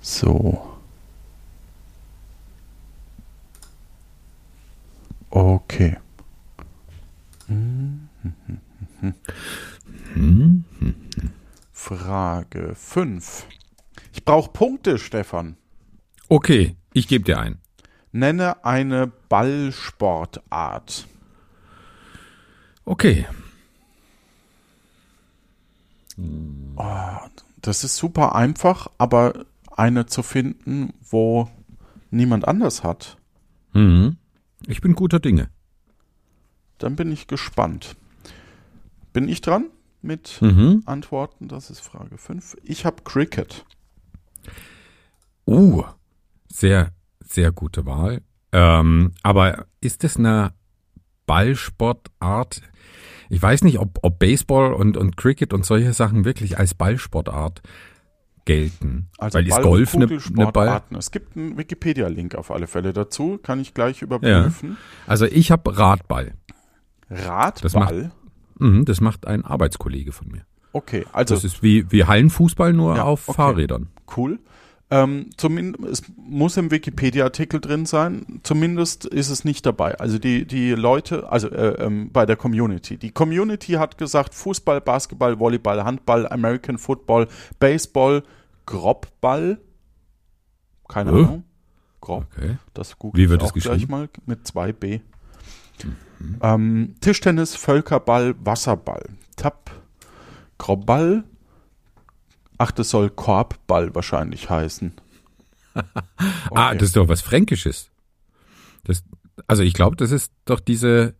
So. 0.00 0.78
Okay. 5.30 5.96
Hm? 7.46 8.08
Frage 11.72 12.74
5. 12.74 13.46
Ich 14.12 14.24
brauche 14.24 14.50
Punkte, 14.52 14.98
Stefan. 14.98 15.56
Okay, 16.28 16.76
ich 16.92 17.08
gebe 17.08 17.24
dir 17.24 17.38
ein. 17.38 17.58
Nenne 18.12 18.64
eine 18.64 19.06
Ballsportart. 19.28 21.06
Okay. 22.84 23.26
Das 27.60 27.84
ist 27.84 27.96
super 27.96 28.34
einfach, 28.34 28.88
aber 28.98 29.46
eine 29.76 30.06
zu 30.06 30.22
finden, 30.22 30.92
wo 31.02 31.48
niemand 32.10 32.46
anders 32.46 32.84
hat, 32.84 33.16
Mhm. 33.74 34.18
Ich 34.66 34.82
bin 34.82 34.94
guter 34.94 35.18
Dinge. 35.18 35.48
dann 36.76 36.94
bin 36.96 37.10
ich 37.10 37.26
gespannt. 37.28 37.96
Bin 39.14 39.28
ich 39.28 39.40
dran 39.40 39.70
mit 40.02 40.38
Mhm. 40.42 40.82
Antworten? 40.84 41.48
Das 41.48 41.70
ist 41.70 41.80
Frage 41.80 42.18
5. 42.18 42.56
Ich 42.64 42.84
habe 42.84 43.02
Cricket. 43.02 43.64
Uh, 45.46 45.82
sehr, 46.48 46.90
sehr 47.24 47.52
gute 47.52 47.84
Wahl. 47.86 48.22
Ähm, 48.52 49.12
aber 49.22 49.66
ist 49.80 50.04
es 50.04 50.16
eine 50.16 50.52
Ballsportart? 51.26 52.62
Ich 53.30 53.40
weiß 53.42 53.64
nicht, 53.64 53.78
ob, 53.78 53.98
ob 54.02 54.18
Baseball 54.18 54.74
und, 54.74 54.96
und 54.96 55.16
Cricket 55.16 55.52
und 55.54 55.64
solche 55.64 55.92
Sachen 55.92 56.24
wirklich 56.24 56.58
als 56.58 56.74
Ballsportart 56.74 57.62
gelten. 58.44 59.08
Also 59.18 59.38
Weil 59.38 59.46
ist 59.46 59.54
Ball- 59.54 59.62
Golf 59.62 59.94
und 59.94 60.02
eine, 60.02 60.20
eine 60.42 60.52
Ball? 60.52 60.82
Es 60.98 61.10
gibt 61.10 61.36
einen 61.36 61.56
Wikipedia-Link 61.56 62.34
auf 62.34 62.50
alle 62.50 62.66
Fälle 62.66 62.92
dazu. 62.92 63.38
Kann 63.42 63.60
ich 63.60 63.72
gleich 63.74 64.02
überprüfen. 64.02 64.76
Also 65.06 65.24
ich 65.26 65.50
habe 65.50 65.76
Radball. 65.78 66.34
Das 67.08 67.72
macht- 67.74 67.92
Radball. 67.92 68.12
Mhm, 68.58 68.84
das 68.84 69.00
macht 69.00 69.26
ein 69.26 69.44
Arbeitskollege 69.44 70.12
von 70.12 70.28
mir. 70.28 70.42
Okay, 70.74 71.04
also 71.12 71.34
Das 71.34 71.44
ist 71.44 71.62
wie, 71.62 71.90
wie 71.90 72.04
Hallenfußball, 72.04 72.72
nur 72.72 72.96
Ja, 72.96 73.02
auf 73.04 73.28
okay. 73.28 73.36
Fahrrädern. 73.36 73.88
Cool. 74.16 74.38
Ähm, 74.92 75.30
zumindest, 75.38 75.84
es 75.90 76.12
muss 76.18 76.58
im 76.58 76.70
Wikipedia-Artikel 76.70 77.62
drin 77.62 77.86
sein. 77.86 78.40
Zumindest 78.42 79.06
ist 79.06 79.30
es 79.30 79.42
nicht 79.42 79.64
dabei. 79.64 79.98
Also 79.98 80.18
die, 80.18 80.46
die 80.46 80.72
Leute, 80.72 81.32
also 81.32 81.48
äh, 81.48 81.82
ähm, 81.82 82.10
bei 82.12 82.26
der 82.26 82.36
Community. 82.36 82.98
Die 82.98 83.10
Community 83.10 83.72
hat 83.72 83.96
gesagt, 83.96 84.34
Fußball, 84.34 84.82
Basketball, 84.82 85.40
Volleyball, 85.40 85.82
Handball, 85.82 86.28
American 86.28 86.76
Football, 86.76 87.26
Baseball, 87.58 88.22
Grobball. 88.66 89.62
Keine 90.88 91.10
Hä? 91.10 91.16
Ahnung. 91.16 91.44
Grob. 92.02 92.26
Okay. 92.36 92.58
Das 92.74 92.98
google 92.98 93.18
Wie 93.18 93.24
ich 93.24 93.30
wird 93.30 93.42
auch 93.42 93.56
es 93.56 93.62
gleich 93.62 93.88
mal 93.88 94.10
mit 94.26 94.40
2b. 94.40 95.00
Ähm, 96.42 96.96
Tischtennis, 97.00 97.56
Völkerball, 97.56 98.34
Wasserball, 98.44 99.08
Tap, 99.36 99.70
Grobball. 100.58 101.24
Ach, 102.62 102.70
das 102.70 102.90
soll 102.90 103.10
Korbball 103.10 103.92
wahrscheinlich 103.94 104.48
heißen. 104.48 104.92
Ah, 105.74 106.68
Okay. 106.68 106.78
das 106.78 106.88
ist 106.90 106.96
doch 106.96 107.08
was 107.08 107.22
Fränkisches. 107.22 107.90
Das, 108.84 109.02
also 109.48 109.62
ich 109.64 109.72
glaube, 109.74 109.96
das 109.96 110.12
ist 110.12 110.32
doch 110.44 110.60
diese, 110.60 111.14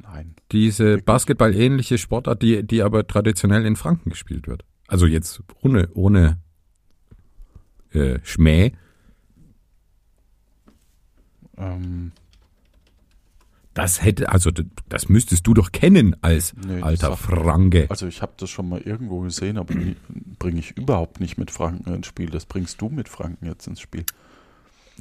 Nein. 0.00 0.34
diese 0.50 0.98
Basketball-ähnliche 0.98 1.96
Sportart, 1.98 2.42
die, 2.42 2.66
die 2.66 2.82
aber 2.82 3.06
traditionell 3.06 3.64
in 3.66 3.76
Franken 3.76 4.10
gespielt 4.10 4.48
wird. 4.48 4.64
Also 4.88 5.06
jetzt 5.06 5.42
ohne, 5.62 5.90
ohne 5.94 6.38
äh, 7.92 8.18
Schmäh. 8.24 8.72
Ähm, 11.56 12.10
Das 13.74 14.02
hätte, 14.02 14.30
also 14.30 14.50
das 14.88 15.08
müsstest 15.08 15.46
du 15.46 15.54
doch 15.54 15.70
kennen 15.70 16.16
als 16.22 16.54
Nee, 16.66 16.82
alter 16.82 17.16
Franke. 17.16 17.86
also 17.88 18.06
ich 18.08 18.20
habe 18.20 18.32
das 18.36 18.50
schon 18.50 18.68
mal 18.68 18.80
irgendwo 18.80 19.20
gesehen, 19.20 19.58
aber 19.58 19.72
bringe 20.40 20.58
ich 20.58 20.76
überhaupt 20.76 21.20
nicht 21.20 21.38
mit 21.38 21.50
Franken 21.52 21.94
ins 21.94 22.08
Spiel. 22.08 22.30
Das 22.30 22.46
bringst 22.46 22.80
du 22.80 22.88
mit 22.88 23.08
Franken 23.08 23.46
jetzt 23.46 23.66
ins 23.68 23.80
Spiel. 23.80 24.04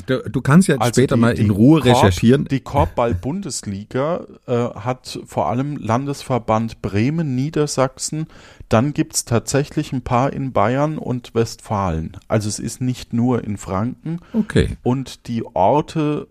Du, 0.05 0.19
du 0.29 0.41
kannst 0.41 0.67
ja 0.69 0.77
Also 0.77 0.93
später 1.01 1.15
die- 1.15 1.21
mal 1.21 1.33
die 1.33 1.41
in 1.41 1.49
Ruhe 1.49 1.81
Korb- 1.81 1.95
recherchieren. 1.95 2.45
Die 2.45 2.61
Korbball-Bundesliga 2.61 4.25
äh, 4.47 4.53
hat 4.79 5.19
vor 5.25 5.47
allem 5.49 5.75
Landesverband 5.77 6.81
Bremen, 6.81 7.35
Niedersachsen. 7.35 8.27
Dann 8.69 8.93
gibt's 8.93 9.25
tatsächlich 9.25 9.91
ein 9.93 10.01
paar 10.01 10.31
in 10.31 10.51
Bayern 10.53 10.97
und 10.97 11.33
Westfalen. 11.35 12.17
Also 12.27 12.47
es 12.49 12.59
ist 12.59 12.81
nicht 12.81 13.13
nur 13.13 13.43
in 13.43 13.57
Franken. 13.57 14.19
Okay. 14.33 14.77
Und 14.83 15.27
die 15.27 15.43
Orte 15.53 16.27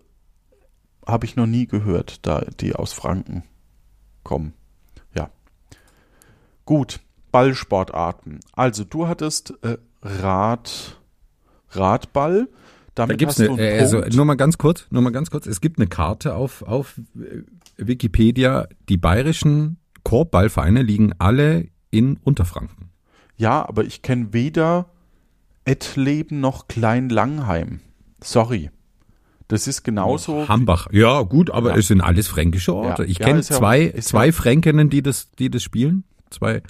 habe 1.11 1.25
ich 1.25 1.35
noch 1.35 1.45
nie 1.45 1.67
gehört, 1.67 2.25
da 2.25 2.45
die 2.59 2.75
aus 2.75 2.93
Franken 2.93 3.43
kommen. 4.23 4.53
Ja. 5.15 5.29
Gut, 6.65 6.99
Ballsportarten. 7.31 8.39
Also 8.53 8.83
du 8.83 9.07
hattest 9.07 9.53
äh, 9.63 9.77
Rad, 10.01 10.99
Radball. 11.71 12.47
Da 12.95 13.03
Damit 13.05 13.17
gibt's 13.17 13.39
hast 13.39 13.47
du 13.47 13.53
eine, 13.53 13.61
äh, 13.61 13.79
also 13.79 13.99
nur 13.99 14.25
mal 14.25 14.35
ganz 14.35 14.57
kurz, 14.57 14.87
nur 14.89 15.01
mal 15.01 15.11
ganz 15.11 15.29
kurz. 15.29 15.45
Es 15.45 15.61
gibt 15.61 15.79
eine 15.79 15.87
Karte 15.87 16.35
auf, 16.35 16.63
auf 16.63 16.99
äh, 17.15 17.43
Wikipedia. 17.77 18.67
Die 18.89 18.97
bayerischen 18.97 19.77
Korbballvereine 20.03 20.81
liegen 20.81 21.13
alle 21.17 21.67
in 21.91 22.17
Unterfranken. 22.17 22.89
Ja, 23.37 23.67
aber 23.67 23.85
ich 23.85 24.01
kenne 24.01 24.33
weder 24.33 24.89
Ettleben 25.65 26.39
noch 26.39 26.67
Klein-Langheim. 26.67 27.79
Sorry. 28.21 28.69
Das 29.49 29.67
ist 29.67 29.83
genauso. 29.83 30.47
Hambach. 30.47 30.87
Ja, 30.91 31.21
gut, 31.23 31.49
aber 31.51 31.71
Ja. 31.71 31.77
es 31.77 31.87
sind 31.87 31.99
alles 32.01 32.27
fränkische 32.27 32.73
Orte. 32.73 33.03
Ja. 33.03 33.09
Ich 33.09 33.19
kenne 33.19 33.39
ja- 33.39 33.43
zwei, 33.43 33.89
zwei 33.99 34.31
Fränkinnen, 34.31 34.89
die 34.89 35.01
das, 35.01 35.31
die 35.31 35.49
das 35.49 35.61
spielen. 35.63 36.03
Zwei 36.29 36.61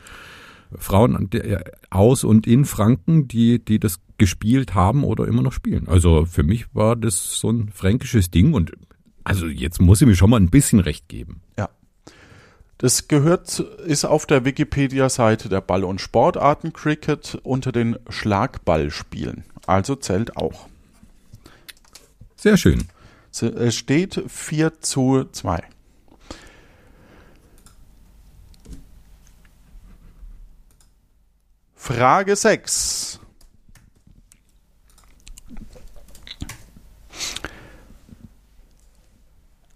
Frauen 0.76 1.30
äh, 1.34 1.60
aus 1.90 2.24
und 2.24 2.48
in 2.48 2.64
Franken, 2.66 3.28
die, 3.28 3.64
die 3.64 3.80
das 3.80 4.00
gespielt 4.18 4.76
haben 4.76 5.04
oder 5.04 5.28
immer 5.28 5.42
noch 5.42 5.52
spielen. 5.54 5.88
Also 5.88 6.26
für 6.26 6.44
mich 6.44 6.74
war 6.74 6.96
das 6.96 7.38
so 7.40 7.50
ein 7.52 7.70
fränkisches 7.74 8.32
Ding 8.32 8.54
und 8.54 8.72
also 9.24 9.46
jetzt 9.48 9.82
muss 9.82 10.02
ich 10.02 10.08
mir 10.08 10.16
schon 10.16 10.30
mal 10.30 10.40
ein 10.40 10.50
bisschen 10.50 10.80
recht 10.80 11.08
geben. 11.10 11.42
Ja. 11.58 11.70
Das 12.78 13.10
gehört, 13.10 13.60
ist 13.86 14.06
auf 14.06 14.26
der 14.26 14.46
Wikipedia-Seite 14.46 15.50
der 15.50 15.60
Ball- 15.60 15.84
und 15.84 16.00
Sportarten 16.00 16.72
Cricket 16.72 17.38
unter 17.44 17.74
den 17.74 17.98
Schlagballspielen. 18.08 19.44
Also 19.68 19.96
zählt 19.96 20.38
auch. 20.38 20.68
Sehr 22.40 22.56
schön. 22.56 22.88
Es 23.32 23.76
steht 23.76 24.24
4 24.30 24.80
zu 24.80 25.26
2. 25.26 25.62
Frage 31.76 32.38
6. 32.38 33.20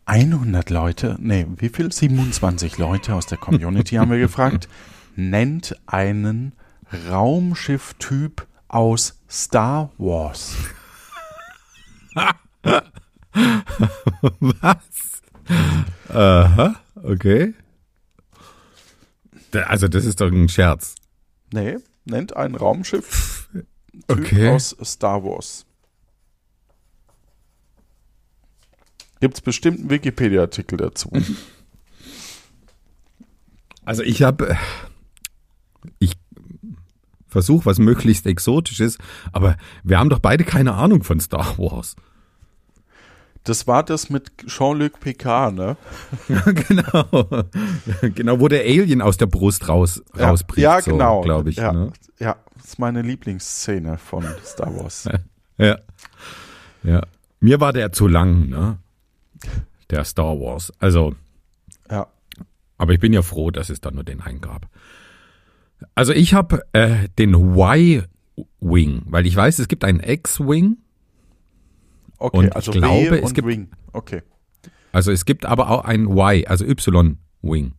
...100 0.05 0.71
Leute, 0.71 1.17
nee, 1.19 1.45
wie 1.57 1.67
viel? 1.67 1.91
27 1.91 2.77
Leute 2.77 3.13
aus 3.15 3.25
der 3.25 3.39
Community 3.39 3.95
haben 3.95 4.11
wir 4.11 4.19
gefragt. 4.19 4.69
Nennt 5.17 5.75
einen 5.85 6.53
Raumschifftyp 7.09 8.47
aus 8.69 9.19
Star 9.29 9.91
Wars. 9.97 10.55
Was? 14.39 15.21
Aha, 16.09 16.75
okay. 17.03 17.53
Also 19.51 19.87
das 19.87 20.05
ist 20.05 20.21
doch 20.21 20.31
ein 20.31 20.47
Scherz. 20.49 20.95
Nee, 21.51 21.77
nennt 22.05 22.35
ein 22.35 22.55
Raumschiff 22.55 23.49
Typ 23.53 23.65
Okay. 24.07 24.49
aus 24.49 24.75
Star 24.83 25.23
Wars. 25.23 25.65
Gibt 29.19 29.35
es 29.35 29.41
bestimmt 29.41 29.79
einen 29.79 29.89
Wikipedia-Artikel 29.89 30.77
dazu. 30.77 31.11
Also 33.85 34.01
ich 34.01 34.21
habe, 34.23 34.57
ich 35.99 36.13
versuche 37.27 37.65
was 37.65 37.79
möglichst 37.79 38.25
Exotisches, 38.25 38.97
aber 39.33 39.57
wir 39.83 39.99
haben 39.99 40.09
doch 40.09 40.19
beide 40.19 40.45
keine 40.45 40.73
Ahnung 40.75 41.03
von 41.03 41.19
Star 41.19 41.57
Wars. 41.57 41.97
Das 43.43 43.67
war 43.67 43.83
das 43.83 44.09
mit 44.09 44.31
Jean-Luc 44.47 44.99
Picard, 45.01 45.53
ne? 45.55 45.75
genau. 46.67 47.43
genau, 48.01 48.39
wo 48.39 48.47
der 48.47 48.61
Alien 48.61 49.01
aus 49.01 49.17
der 49.17 49.25
Brust 49.25 49.67
raus, 49.67 50.01
Ja, 50.17 50.29
rausbricht, 50.29 50.63
ja, 50.63 50.81
so, 50.81 50.91
genau. 50.91 51.21
glaube 51.21 51.49
ich. 51.49 51.57
Ja, 51.57 51.73
Ne? 51.73 51.91
ja, 52.19 52.37
das 52.55 52.65
ist 52.65 52.79
meine 52.79 53.01
Lieblingsszene 53.01 53.97
von 53.97 54.25
Star 54.45 54.75
Wars. 54.75 55.09
Ja. 55.59 55.77
ja. 56.81 57.03
Mir 57.41 57.59
war 57.59 57.73
der 57.73 57.91
zu 57.91 58.07
lang, 58.07 58.49
ne? 58.49 58.79
Der 59.91 60.03
Star 60.03 60.39
Wars. 60.39 60.73
Also, 60.79 61.13
ja. 61.91 62.07
aber 62.79 62.93
ich 62.93 62.99
bin 62.99 63.13
ja 63.13 63.21
froh, 63.21 63.51
dass 63.51 63.69
es 63.69 63.79
da 63.79 63.91
nur 63.91 64.03
den 64.03 64.19
einen 64.19 64.41
gab. 64.41 64.67
Also 65.93 66.11
ich 66.11 66.33
habe 66.33 66.63
äh, 66.73 67.07
den 67.19 67.35
Y-Wing, 67.35 69.03
weil 69.05 69.27
ich 69.27 69.35
weiß, 69.35 69.59
es 69.59 69.67
gibt 69.67 69.83
einen 69.83 69.99
X-Wing. 69.99 70.77
Okay, 72.23 72.37
Und 72.37 72.45
ich 72.45 72.55
also 72.55 72.71
glaube, 72.71 73.11
W 73.11 73.19
es 73.21 73.33
gibt- 73.33 73.47
Wing. 73.49 73.67
Okay. 73.91 74.21
Also 74.93 75.11
es 75.11 75.25
gibt 75.25 75.45
aber 75.45 75.69
auch 75.69 75.83
einen 75.83 76.05
Y, 76.07 76.45
also 76.47 76.63
Y-Wing. 76.63 77.73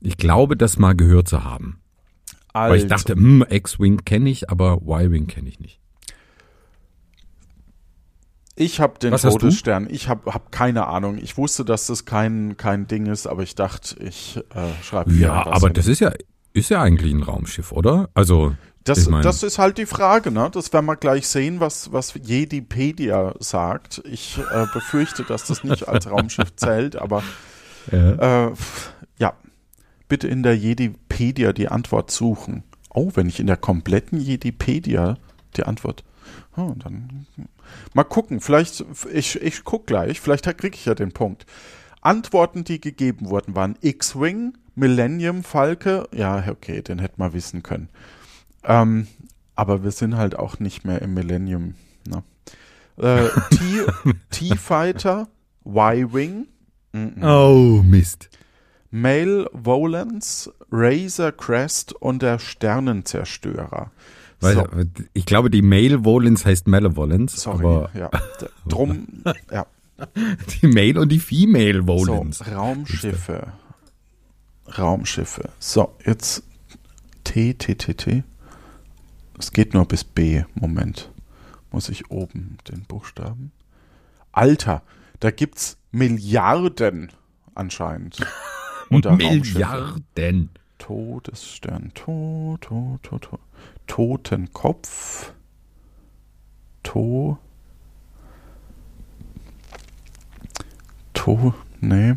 Ich 0.00 0.16
glaube, 0.16 0.56
das 0.56 0.78
mal 0.78 0.94
gehört 0.96 1.28
zu 1.28 1.44
haben. 1.44 1.80
Also, 2.54 2.72
Weil 2.72 2.80
ich 2.80 2.86
dachte, 2.86 3.12
hm, 3.14 3.44
X-Wing 3.50 4.04
kenne 4.06 4.30
ich, 4.30 4.48
aber 4.48 4.80
Y-Wing 4.80 5.26
kenne 5.26 5.48
ich 5.50 5.60
nicht. 5.60 5.78
ich 8.56 8.80
habe 8.80 8.98
den 8.98 9.12
Was 9.12 9.24
hast 9.24 9.34
du? 9.34 9.38
Todesstern. 9.40 9.86
Ich 9.90 10.08
habe 10.08 10.32
hab 10.32 10.50
keine 10.50 10.86
Ahnung. 10.86 11.18
Ich 11.18 11.36
wusste, 11.36 11.64
dass 11.64 11.86
das 11.86 12.06
kein, 12.06 12.56
kein 12.56 12.86
Ding 12.86 13.06
ist, 13.06 13.26
aber 13.26 13.42
ich 13.42 13.54
dachte, 13.54 14.02
ich 14.02 14.38
äh, 14.54 14.82
schreibe 14.82 15.12
Ja, 15.12 15.46
aber 15.46 15.68
hin. 15.68 15.74
das 15.74 15.86
ist 15.86 16.00
ja, 16.00 16.12
ist 16.54 16.70
ja 16.70 16.80
eigentlich 16.82 17.12
ein 17.12 17.22
Raumschiff, 17.22 17.72
oder? 17.72 18.08
Also, 18.14 18.56
Das, 18.88 18.98
ich 18.98 19.08
mein- 19.08 19.22
das 19.22 19.42
ist 19.42 19.58
halt 19.58 19.78
die 19.78 19.86
Frage, 19.86 20.30
ne? 20.30 20.50
Das 20.52 20.72
werden 20.72 20.86
wir 20.86 20.96
gleich 20.96 21.26
sehen, 21.28 21.60
was, 21.60 21.92
was 21.92 22.14
Jedipedia 22.14 23.34
sagt. 23.38 24.02
Ich 24.04 24.38
äh, 24.38 24.66
befürchte, 24.72 25.24
dass 25.24 25.46
das 25.46 25.64
nicht 25.64 25.88
als 25.88 26.06
Raumschiff 26.10 26.54
zählt, 26.56 26.96
aber 26.96 27.22
ja. 27.92 28.46
äh, 28.48 28.52
ja. 29.18 29.34
Bitte 30.08 30.26
in 30.28 30.42
der 30.42 30.56
Jedipedia 30.56 31.52
die 31.52 31.68
Antwort 31.68 32.10
suchen. 32.10 32.62
Oh, 32.90 33.10
wenn 33.14 33.28
ich 33.28 33.40
in 33.40 33.46
der 33.46 33.58
kompletten 33.58 34.18
Jedipedia 34.20 35.18
die 35.56 35.64
Antwort. 35.64 36.02
Oh, 36.56 36.72
dann 36.76 37.26
mal 37.92 38.04
gucken. 38.04 38.40
Vielleicht, 38.40 38.84
ich, 39.12 39.40
ich 39.40 39.64
guck 39.64 39.86
gleich, 39.86 40.20
vielleicht 40.20 40.44
kriege 40.58 40.74
ich 40.76 40.86
ja 40.86 40.94
den 40.94 41.12
Punkt. 41.12 41.44
Antworten, 42.00 42.64
die 42.64 42.80
gegeben 42.80 43.28
wurden, 43.28 43.54
waren 43.54 43.76
X-Wing, 43.82 44.56
Millennium 44.74 45.42
Falke. 45.44 46.08
Ja, 46.12 46.42
okay, 46.48 46.80
den 46.80 46.98
hätte 47.00 47.14
man 47.18 47.32
wissen 47.34 47.62
können. 47.62 47.88
Ähm, 48.64 49.06
aber 49.54 49.82
wir 49.84 49.90
sind 49.90 50.16
halt 50.16 50.36
auch 50.38 50.58
nicht 50.58 50.84
mehr 50.84 51.02
im 51.02 51.14
Millennium. 51.14 51.74
Ne? 52.08 52.22
Äh, 52.96 53.28
T- 53.54 54.12
T-Fighter, 54.30 55.28
Y-Wing. 55.64 56.46
Oh, 57.22 57.82
Mist. 57.84 58.30
Male 58.90 59.48
Volans, 59.52 60.50
Razor 60.72 61.32
Crest 61.32 61.92
und 61.92 62.22
der 62.22 62.38
Sternenzerstörer. 62.38 63.90
Weil, 64.40 64.54
so, 64.54 64.66
Ich 65.14 65.26
glaube, 65.26 65.50
die 65.50 65.62
Male-Volence 65.62 66.46
heißt 66.46 66.68
Malevolence, 66.68 67.40
sorry. 67.42 67.58
aber 67.66 67.90
ja, 67.92 68.08
drum, 68.68 69.06
ja. 69.52 69.66
die 70.62 70.68
Male 70.68 71.00
und 71.00 71.08
die 71.10 71.18
So, 71.18 71.26
Female-Volence. 71.26 72.46
Raumschiffe. 72.50 73.52
Raumschiffe. 74.78 75.48
So, 75.58 75.94
jetzt 76.04 76.42
T, 77.24 77.54
T, 77.54 77.74
T, 77.74 77.94
T. 77.94 78.22
Es 79.38 79.52
geht 79.52 79.74
nur 79.74 79.86
bis 79.86 80.04
B. 80.04 80.44
Moment. 80.54 81.10
Muss 81.70 81.88
ich 81.88 82.10
oben 82.10 82.58
den 82.68 82.84
Buchstaben? 82.84 83.52
Alter, 84.32 84.82
da 85.20 85.30
gibt's 85.30 85.78
Milliarden 85.92 87.12
anscheinend. 87.54 88.18
Milliarden. 88.90 90.50
Todesstern, 90.78 91.92
to, 91.94 92.56
to, 92.60 92.98
to, 93.02 93.18
to. 93.18 93.38
Totenkopf, 93.86 95.32
To, 96.84 97.38
To, 101.12 101.52
nee, 101.80 102.14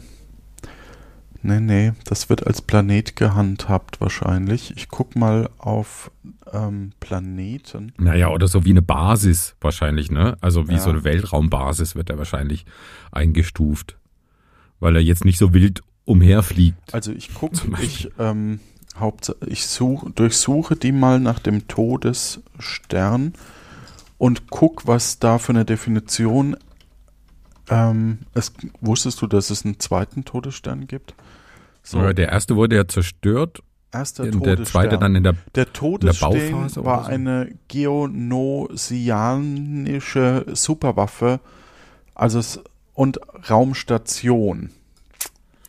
nee, 1.44 1.60
nee, 1.60 1.92
das 2.06 2.30
wird 2.30 2.46
als 2.48 2.62
Planet 2.62 3.16
gehandhabt 3.16 4.00
wahrscheinlich. 4.02 4.74
Ich 4.78 4.90
guck 4.90 5.16
mal 5.16 5.50
auf 5.58 6.12
ähm, 6.52 6.92
Planeten. 7.00 7.94
Naja, 7.98 8.30
oder 8.30 8.48
so 8.48 8.66
wie 8.66 8.72
eine 8.72 8.82
Basis 8.82 9.56
wahrscheinlich, 9.62 10.12
ne? 10.12 10.38
Also 10.42 10.68
wie 10.68 10.74
Ja. 10.74 10.80
so 10.80 10.90
eine 10.90 11.04
Weltraumbasis 11.04 11.96
wird 11.96 12.10
er 12.10 12.18
wahrscheinlich 12.18 12.66
eingestuft. 13.12 13.98
Weil 14.80 14.96
er 14.96 15.02
jetzt 15.02 15.26
nicht 15.26 15.38
so 15.38 15.54
wild 15.54 15.82
umherfliegt. 16.06 16.94
Also 16.94 17.12
ich 17.12 17.34
guck, 17.34 17.56
Zum 17.56 17.72
Beispiel. 17.72 17.88
ich, 17.88 18.12
ähm, 18.20 18.60
Haupt, 19.00 19.34
ich 19.46 19.68
such, 19.68 20.10
durchsuche 20.16 20.76
die 20.76 20.92
mal 20.92 21.20
nach 21.20 21.40
dem 21.40 21.68
Todesstern 21.68 23.34
und 24.18 24.50
guck, 24.50 24.88
was 24.88 25.20
da 25.20 25.38
für 25.38 25.52
eine 25.54 25.66
Definition. 25.66 26.56
Ähm, 27.70 28.20
es, 28.34 28.52
wusstest 28.82 29.22
du, 29.22 29.28
dass 29.28 29.50
es 29.50 29.64
einen 29.66 29.80
zweiten 29.80 30.26
Todesstern 30.26 30.88
gibt? 30.88 31.14
So, 31.84 32.12
Der 32.14 32.30
erste 32.30 32.56
wurde 32.56 32.76
ja 32.76 32.88
zerstört 32.88 33.62
erster 33.92 34.24
Todesstern. 34.24 34.56
der 34.56 34.66
zweite 34.66 34.98
dann 34.98 35.16
in 35.16 35.24
der 35.24 35.36
Der 35.56 35.72
Todesstern 35.74 36.32
Bauphase 36.32 36.80
oder 36.80 36.90
war 36.90 37.04
so? 37.06 37.10
eine 37.12 37.52
geonosianische 37.68 40.46
Superwaffe, 40.54 41.40
also 42.16 42.40
es, 42.40 42.60
und 42.94 43.20
Raumstation. 43.50 44.70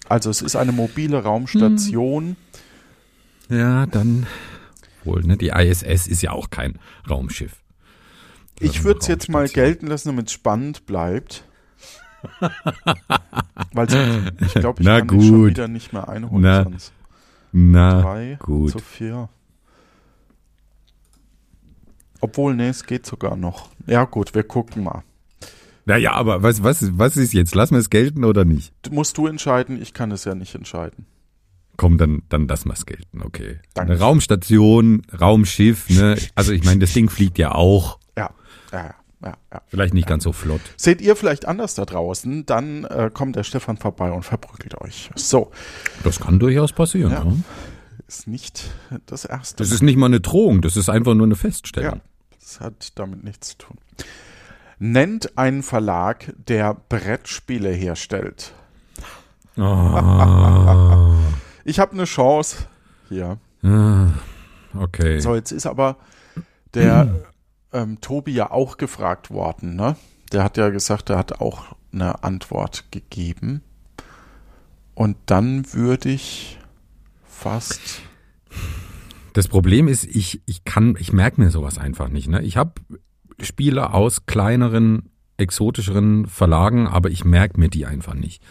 Also 0.08 0.30
es 0.30 0.42
ist 0.42 0.56
eine 0.56 0.72
mobile 0.72 1.22
Raumstation. 1.22 2.36
Ja, 3.48 3.86
dann 3.86 4.26
wohl, 5.04 5.22
ne? 5.22 5.36
Die 5.36 5.48
ISS 5.48 6.06
ist 6.06 6.22
ja 6.22 6.32
auch 6.32 6.50
kein 6.50 6.78
Raumschiff. 7.08 7.56
Ich 8.60 8.84
würde 8.84 9.00
es 9.00 9.06
jetzt 9.08 9.28
mal 9.28 9.48
gelten 9.48 9.86
lassen, 9.86 10.08
damit 10.08 10.26
es 10.28 10.32
spannend 10.32 10.86
bleibt. 10.86 11.44
Weil 13.72 13.86
ich 14.40 14.54
glaube, 14.54 14.80
ich 14.80 14.86
Na 14.86 14.98
kann 15.00 15.08
dich 15.08 15.26
schon 15.26 15.38
gut. 15.40 15.50
wieder 15.50 15.68
nicht 15.68 15.92
mehr 15.92 16.08
einholen. 16.08 16.42
Na, 16.42 16.62
sonst. 16.64 16.92
Na, 17.52 18.00
Drei 18.02 18.38
gut. 18.40 18.70
zu 18.70 18.78
vier. 18.78 19.28
Obwohl, 22.20 22.54
nee, 22.54 22.68
es 22.68 22.84
geht 22.86 23.04
sogar 23.06 23.36
noch. 23.36 23.70
Ja 23.86 24.04
gut, 24.04 24.34
wir 24.34 24.44
gucken 24.44 24.84
mal. 24.84 25.02
naja, 25.84 26.12
aber 26.12 26.42
was, 26.42 26.62
was, 26.62 26.96
was 26.98 27.16
ist 27.16 27.32
jetzt? 27.32 27.54
Lassen 27.54 27.74
wir 27.74 27.80
es 27.80 27.90
gelten 27.90 28.24
oder 28.24 28.44
nicht? 28.44 28.72
Du- 28.82 28.92
Musst 28.94 29.18
du 29.18 29.26
entscheiden, 29.26 29.80
ich 29.82 29.92
kann 29.92 30.12
es 30.12 30.24
ja 30.24 30.34
nicht 30.34 30.54
entscheiden. 30.54 31.06
Komm, 31.76 31.98
dann, 31.98 32.22
dann 32.28 32.46
lassen 32.46 32.68
wir 32.68 32.74
es 32.74 32.86
gelten, 32.86 33.22
okay. 33.22 33.58
Danke. 33.74 33.92
Eine 33.92 34.00
Raumstation, 34.00 35.02
Raumschiff, 35.20 35.88
ne? 35.88 36.16
Also 36.34 36.52
ich 36.52 36.64
meine, 36.64 36.80
das 36.80 36.92
Ding 36.92 37.08
fliegt 37.08 37.38
ja 37.38 37.52
auch. 37.54 37.98
Ja, 38.16 38.30
ja, 38.72 38.84
ja, 38.84 38.94
ja. 39.22 39.34
ja. 39.52 39.62
Vielleicht 39.68 39.94
nicht 39.94 40.06
ganz 40.08 40.24
so 40.24 40.32
flott. 40.32 40.60
Seht 40.76 41.00
ihr 41.00 41.16
vielleicht 41.16 41.46
anders 41.46 41.74
da 41.74 41.84
draußen, 41.84 42.44
dann 42.46 42.84
äh, 42.84 43.10
kommt 43.12 43.36
der 43.36 43.44
Stefan 43.44 43.76
vorbei 43.76 44.10
und 44.12 44.22
verprügelt 44.24 44.80
euch. 44.80 45.10
So, 45.14 45.50
Das 46.04 46.20
kann 46.20 46.38
durchaus 46.38 46.72
passieren. 46.72 47.12
Ja. 47.12 47.24
Ja. 47.24 47.32
ist 48.08 48.26
nicht 48.26 48.70
das 49.06 49.24
erste. 49.24 49.62
Das 49.62 49.70
ist 49.72 49.82
nicht 49.82 49.96
mal 49.96 50.06
eine 50.06 50.20
Drohung, 50.20 50.60
das 50.62 50.76
ist 50.76 50.88
einfach 50.88 51.14
nur 51.14 51.26
eine 51.26 51.34
Ja, 51.34 51.40
Feststellung. 51.40 52.00
das 52.40 52.60
hat 52.60 52.98
damit 52.98 53.24
nichts 53.24 53.50
zu 53.50 53.58
tun. 53.58 53.78
Nennt 54.78 55.38
einen 55.38 55.62
Verlag, 55.62 56.32
der 56.48 56.74
Brettspiele 56.88 57.70
herstellt. 57.70 58.52
Ah. 59.56 61.08
Ich 61.64 61.78
habe 61.78 61.92
eine 61.92 62.04
Chance 62.06 62.64
hier. 63.08 63.38
Ah. 63.62 64.08
Okay. 64.76 65.20
So, 65.20 65.36
jetzt 65.36 65.52
ist 65.52 65.64
aber 65.66 65.96
der 66.74 67.20
ähm, 67.72 68.00
Tobi 68.00 68.32
ja 68.32 68.50
auch 68.50 68.76
gefragt 68.76 69.30
worden, 69.30 69.76
ne? 69.76 69.96
Der 70.32 70.44
hat 70.44 70.56
ja 70.56 70.70
gesagt, 70.70 71.10
er 71.10 71.18
hat 71.18 71.40
auch 71.40 71.76
eine 71.92 72.24
Antwort 72.24 72.86
gegeben. 72.90 73.62
Und 74.94 75.16
dann 75.26 75.72
würde 75.72 76.10
ich 76.10 76.58
fast. 77.24 78.02
Das 79.32 79.48
Problem 79.48 79.88
ist, 79.88 80.04
ich, 80.04 80.42
ich 80.46 80.64
kann, 80.64 80.96
ich 80.98 81.12
merke 81.12 81.40
mir 81.40 81.50
sowas 81.50 81.78
einfach 81.78 82.08
nicht. 82.08 82.28
Ne? 82.28 82.42
Ich 82.42 82.56
habe 82.56 82.72
Spiele 83.40 83.92
aus 83.92 84.26
kleineren, 84.26 85.10
exotischeren 85.36 86.26
Verlagen, 86.26 86.86
aber 86.86 87.10
ich 87.10 87.24
merke 87.24 87.58
mir 87.58 87.68
die 87.68 87.86
einfach 87.86 88.14
nicht. 88.14 88.42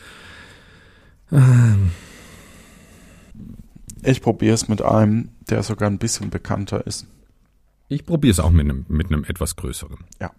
Ich 4.03 4.21
probiere 4.21 4.55
es 4.55 4.67
mit 4.67 4.81
einem, 4.81 5.29
der 5.49 5.63
sogar 5.63 5.89
ein 5.89 5.99
bisschen 5.99 6.29
bekannter 6.29 6.85
ist. 6.85 7.05
Ich 7.91 8.05
probiere 8.05 8.31
es 8.31 8.39
auch 8.39 8.51
mit 8.51 8.69
einem, 8.69 8.85
mit 8.87 9.07
einem 9.07 9.25
etwas 9.25 9.57
größeren. 9.57 9.97
Ja. 10.21 10.31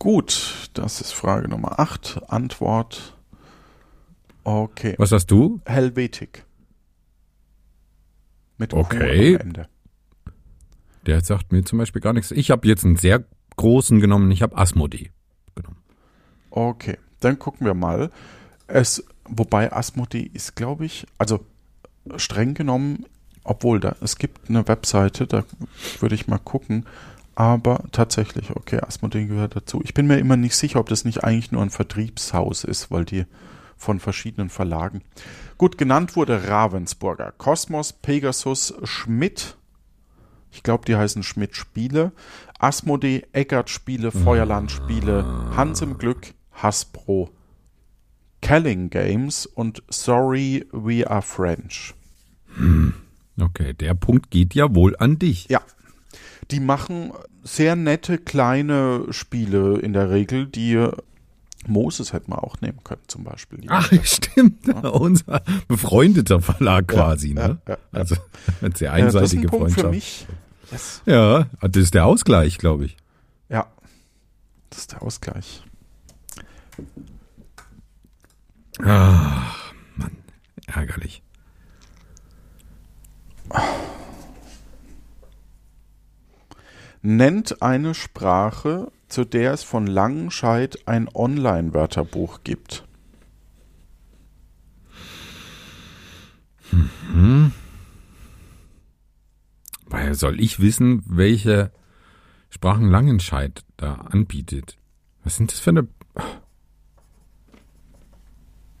Gut, 0.00 0.68
das 0.74 1.00
ist 1.00 1.12
Frage 1.12 1.46
Nummer 1.46 1.78
8. 1.78 2.22
Antwort. 2.26 3.16
Okay. 4.42 4.96
Was 4.98 5.12
hast 5.12 5.26
du? 5.30 5.60
Helvetik. 5.64 6.44
Mit 8.58 8.74
Okay. 8.74 9.36
Ende. 9.36 9.68
Der 11.06 11.20
sagt 11.20 11.52
mir 11.52 11.62
zum 11.62 11.78
Beispiel 11.78 12.02
gar 12.02 12.12
nichts. 12.12 12.32
Ich 12.32 12.50
habe 12.50 12.66
jetzt 12.66 12.84
einen 12.84 12.96
sehr 12.96 13.24
großen 13.54 14.00
genommen. 14.00 14.32
Ich 14.32 14.42
habe 14.42 14.58
Asmodee 14.58 15.12
genommen. 15.54 15.84
Okay, 16.50 16.98
dann 17.20 17.38
gucken 17.38 17.64
wir 17.64 17.74
mal. 17.74 18.10
Es, 18.66 19.04
wobei 19.24 19.72
Asmodee 19.72 20.28
ist, 20.32 20.56
glaube 20.56 20.84
ich, 20.84 21.06
also 21.16 21.46
streng 22.16 22.54
genommen, 22.54 23.06
obwohl 23.44 23.78
da, 23.78 23.96
es 24.00 24.16
gibt 24.16 24.48
eine 24.48 24.66
Webseite, 24.66 25.26
da 25.26 25.44
würde 26.00 26.14
ich 26.14 26.26
mal 26.26 26.38
gucken, 26.38 26.86
aber 27.34 27.84
tatsächlich, 27.92 28.50
okay, 28.50 28.80
Asmodee 28.80 29.26
gehört 29.26 29.56
dazu. 29.56 29.80
Ich 29.84 29.94
bin 29.94 30.06
mir 30.06 30.18
immer 30.18 30.36
nicht 30.36 30.56
sicher, 30.56 30.80
ob 30.80 30.88
das 30.88 31.04
nicht 31.04 31.24
eigentlich 31.24 31.52
nur 31.52 31.62
ein 31.62 31.70
Vertriebshaus 31.70 32.64
ist, 32.64 32.90
weil 32.90 33.04
die 33.04 33.26
von 33.76 34.00
verschiedenen 34.00 34.50
Verlagen. 34.50 35.02
Gut, 35.58 35.78
genannt 35.78 36.16
wurde 36.16 36.48
Ravensburger, 36.48 37.32
Kosmos, 37.36 37.92
Pegasus, 37.92 38.74
Schmidt, 38.84 39.56
ich 40.52 40.62
glaube, 40.62 40.84
die 40.86 40.96
heißen 40.96 41.24
Schmidt 41.24 41.56
Spiele, 41.56 42.12
Asmodee, 42.58 43.26
Eckert 43.32 43.68
Spiele, 43.68 44.12
Feuerland 44.12 44.70
Spiele, 44.70 45.24
Hans 45.56 45.82
im 45.82 45.98
Glück, 45.98 46.32
Hasbro, 46.52 47.30
Kelling 48.40 48.88
Games 48.88 49.46
und 49.46 49.82
Sorry 49.88 50.64
We 50.70 51.10
Are 51.10 51.22
French. 51.22 51.94
Okay, 53.40 53.72
der 53.72 53.94
Punkt 53.94 54.30
geht 54.30 54.54
ja 54.54 54.74
wohl 54.74 54.96
an 54.96 55.18
dich. 55.18 55.48
Ja, 55.48 55.60
die 56.50 56.60
machen 56.60 57.12
sehr 57.42 57.76
nette 57.76 58.18
kleine 58.18 59.06
Spiele 59.10 59.78
in 59.78 59.92
der 59.92 60.10
Regel, 60.10 60.46
die 60.46 60.88
Moses 61.66 62.12
hätte 62.12 62.30
man 62.30 62.38
auch 62.40 62.60
nehmen 62.60 62.78
können 62.84 63.02
zum 63.06 63.24
Beispiel. 63.24 63.60
Ach, 63.68 63.90
stimmt. 64.02 64.68
Unser 64.84 65.42
befreundeter 65.68 66.40
Verlag 66.40 66.88
quasi. 66.88 67.34
ja, 67.34 67.48
ne? 67.48 67.58
ja, 67.66 67.72
ja. 67.74 67.78
Also 67.92 68.16
eine 68.60 68.76
sehr 68.76 68.92
Äh, 68.92 69.02
das 69.02 69.14
ist 69.14 69.34
ein 69.34 69.40
einseitige 69.40 69.48
Punkt 69.48 69.72
für 69.72 69.80
Freundschaft. 69.80 69.94
mich. 69.94 70.26
Yes. 70.70 71.02
Ja, 71.06 71.46
das 71.60 71.82
ist 71.82 71.94
der 71.94 72.06
Ausgleich, 72.06 72.58
glaube 72.58 72.86
ich. 72.86 72.96
Ja, 73.48 73.66
das 74.70 74.80
ist 74.80 74.92
der 74.92 75.02
Ausgleich. 75.02 75.62
Ach, 78.82 79.72
Mann, 79.96 80.16
ärgerlich. 80.66 81.22
Nennt 87.02 87.60
eine 87.60 87.94
Sprache, 87.94 88.90
zu 89.08 89.24
der 89.24 89.52
es 89.52 89.62
von 89.62 89.86
Langenscheid 89.86 90.88
ein 90.88 91.08
Online-Wörterbuch 91.14 92.40
gibt. 92.44 92.84
Woher 99.86 100.14
soll 100.14 100.40
ich 100.40 100.60
wissen, 100.60 101.02
welche 101.06 101.70
Sprachen 102.50 102.88
Langenscheid 102.88 103.64
da 103.76 103.94
anbietet? 103.94 104.78
Was 105.22 105.36
sind 105.36 105.52
das 105.52 105.60
für 105.60 105.70
eine. 105.70 105.88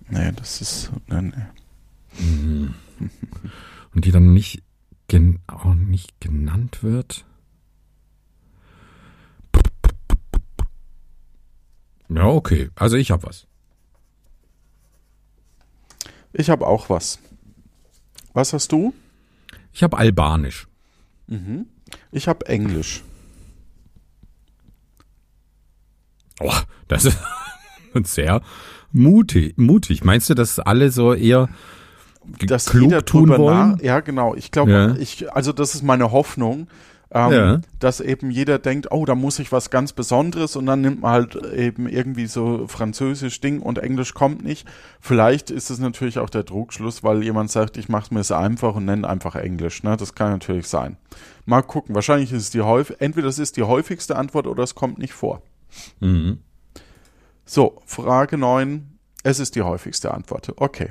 Nee, 0.08 0.32
das 0.32 0.60
ist. 0.60 0.90
Nee, 1.08 1.32
nee. 2.18 2.70
Und 3.94 4.04
die 4.04 4.10
dann 4.10 4.32
nicht, 4.32 4.62
gen, 5.08 5.40
auch 5.46 5.74
nicht 5.74 6.20
genannt 6.20 6.82
wird? 6.82 7.24
Ja, 12.08 12.26
okay. 12.26 12.70
Also 12.74 12.96
ich 12.96 13.10
habe 13.10 13.24
was. 13.24 13.46
Ich 16.32 16.50
habe 16.50 16.66
auch 16.66 16.90
was. 16.90 17.18
Was 18.32 18.52
hast 18.52 18.72
du? 18.72 18.92
Ich 19.72 19.82
habe 19.82 19.96
Albanisch. 19.96 20.66
Ich 22.10 22.28
habe 22.28 22.46
Englisch. 22.46 23.02
Oh, 26.40 26.52
das 26.88 27.04
ist 27.94 28.14
sehr 28.14 28.42
mutig. 28.92 29.56
mutig. 29.56 30.04
Meinst 30.04 30.28
du, 30.30 30.34
dass 30.34 30.58
alle 30.58 30.90
so 30.90 31.14
eher 31.14 31.48
Dass 32.46 32.66
klug 32.66 32.84
jeder 32.84 33.04
tun 33.04 33.28
wollen? 33.28 33.72
nach- 33.72 33.80
Ja, 33.80 34.00
genau. 34.00 34.34
Ich 34.34 34.50
glaube, 34.50 34.70
Ja. 34.72 34.94
ich, 34.96 35.32
also 35.34 35.52
das 35.52 35.74
ist 35.74 35.82
meine 35.82 36.10
Hoffnung, 36.12 36.68
ähm, 37.10 37.32
Ja. 37.32 37.60
dass 37.78 38.00
eben 38.00 38.30
jeder 38.30 38.58
denkt, 38.58 38.90
oh, 38.90 39.04
da 39.04 39.14
muss 39.14 39.38
ich 39.38 39.52
was 39.52 39.70
ganz 39.70 39.92
Besonderes 39.92 40.56
und 40.56 40.66
dann 40.66 40.80
nimmt 40.80 41.02
man 41.02 41.12
halt 41.12 41.36
eben 41.54 41.88
irgendwie 41.88 42.26
so 42.26 42.66
Französisch 42.66 43.40
Ding 43.40 43.60
und 43.60 43.78
Englisch 43.78 44.14
kommt 44.14 44.42
nicht. 44.42 44.66
Vielleicht 45.00 45.50
ist 45.50 45.70
es 45.70 45.78
natürlich 45.78 46.18
auch 46.18 46.30
der 46.30 46.44
Trugschluss, 46.44 47.04
weil 47.04 47.22
jemand 47.22 47.50
sagt, 47.52 47.76
ich 47.76 47.88
mache 47.88 48.12
mir 48.12 48.20
es 48.20 48.32
einfach 48.32 48.74
und 48.74 48.84
nenne 48.86 49.08
einfach 49.08 49.36
Englisch. 49.36 49.82
Ne? 49.84 49.96
Das 49.96 50.14
kann 50.14 50.32
natürlich 50.32 50.66
sein. 50.66 50.96
Mal 51.46 51.62
gucken. 51.62 51.94
Wahrscheinlich 51.94 52.32
ist 52.32 52.42
es 52.42 52.50
die 52.50 52.62
häufig, 52.62 52.96
entweder 53.00 53.26
das 53.28 53.38
ist 53.38 53.56
die 53.56 53.62
häufigste 53.62 54.16
Antwort 54.16 54.46
oder 54.46 54.62
es 54.64 54.74
kommt 54.74 54.98
nicht 54.98 55.12
vor. 55.12 55.42
Mhm. 56.00 56.38
So, 57.44 57.80
Frage 57.84 58.38
9. 58.38 58.93
Es 59.24 59.40
ist 59.40 59.56
die 59.56 59.62
häufigste 59.62 60.14
Antwort. 60.14 60.52
Okay. 60.56 60.90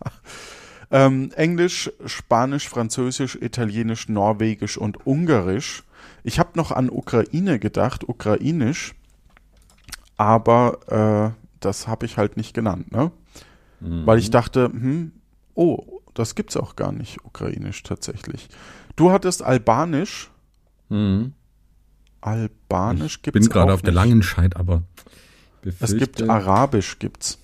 ähm, 0.90 1.30
Englisch, 1.36 1.90
Spanisch, 2.06 2.68
Französisch, 2.68 3.34
Italienisch, 3.36 4.08
Norwegisch 4.08 4.78
und 4.78 5.06
Ungarisch. 5.06 5.82
Ich 6.22 6.38
habe 6.38 6.50
noch 6.54 6.70
an 6.70 6.88
Ukraine 6.90 7.58
gedacht, 7.58 8.08
Ukrainisch, 8.08 8.94
aber 10.16 11.34
äh, 11.34 11.42
das 11.60 11.86
habe 11.88 12.06
ich 12.06 12.16
halt 12.16 12.36
nicht 12.36 12.54
genannt, 12.54 12.92
ne? 12.92 13.10
Weil 13.82 14.18
ich 14.18 14.30
dachte, 14.30 14.64
hm, 14.66 15.12
oh, 15.54 16.00
das 16.12 16.34
gibt's 16.34 16.56
auch 16.58 16.76
gar 16.76 16.92
nicht, 16.92 17.24
Ukrainisch 17.24 17.82
tatsächlich. 17.82 18.48
Du 18.94 19.10
hattest 19.10 19.42
Albanisch. 19.42 20.30
Mhm. 20.90 21.32
Albanisch 22.20 23.16
Ich 23.16 23.22
gibt's 23.22 23.40
bin 23.40 23.48
gerade 23.52 23.72
auf 23.72 23.80
der 23.80 23.92
nicht. 23.92 24.02
Langenscheid, 24.02 24.54
aber 24.56 24.82
Es 25.64 25.78
befürchte- 25.78 25.96
gibt 25.96 26.28
Arabisch 26.28 26.98
gibt's. 26.98 27.38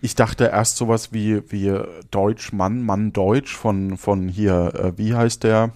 Ich 0.00 0.14
dachte 0.14 0.44
erst 0.44 0.76
sowas 0.76 1.12
wie, 1.12 1.42
wie 1.50 1.78
Deutsch 2.10 2.52
Mann, 2.52 2.82
Mann 2.82 3.12
Deutsch 3.12 3.54
von, 3.54 3.96
von 3.96 4.28
hier, 4.28 4.72
äh, 4.74 4.98
wie 4.98 5.14
heißt 5.14 5.44
der 5.44 5.72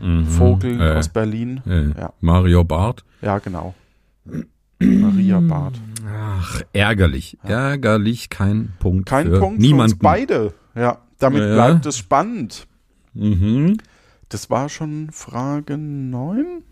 Mhm. 0.00 0.26
Vogel 0.26 0.80
Äh, 0.80 0.94
aus 0.96 1.10
Berlin? 1.10 1.60
äh, 1.66 1.88
Ja. 2.00 2.12
Mario 2.20 2.64
Barth. 2.64 3.04
Ja, 3.20 3.38
genau. 3.38 3.74
Maria 4.80 5.38
Barth. 5.40 5.78
Ach, 6.08 6.62
ärgerlich. 6.72 7.36
Ärgerlich, 7.42 8.30
kein 8.30 8.72
Punkt 8.80 9.08
Kein 9.08 9.26
für 9.26 9.38
Punkt 9.38 9.56
für 9.60 9.62
niemanden. 9.66 9.92
uns 9.92 9.98
beide. 10.02 10.54
Ja, 10.74 10.98
damit 11.18 11.42
Ja. 11.42 11.54
bleibt 11.54 11.86
es 11.86 11.98
spannend. 11.98 12.66
Mhm. 13.14 13.76
Das 14.30 14.48
war 14.50 14.68
schon 14.70 15.10
Frage 15.12 15.76
9? 15.76 16.62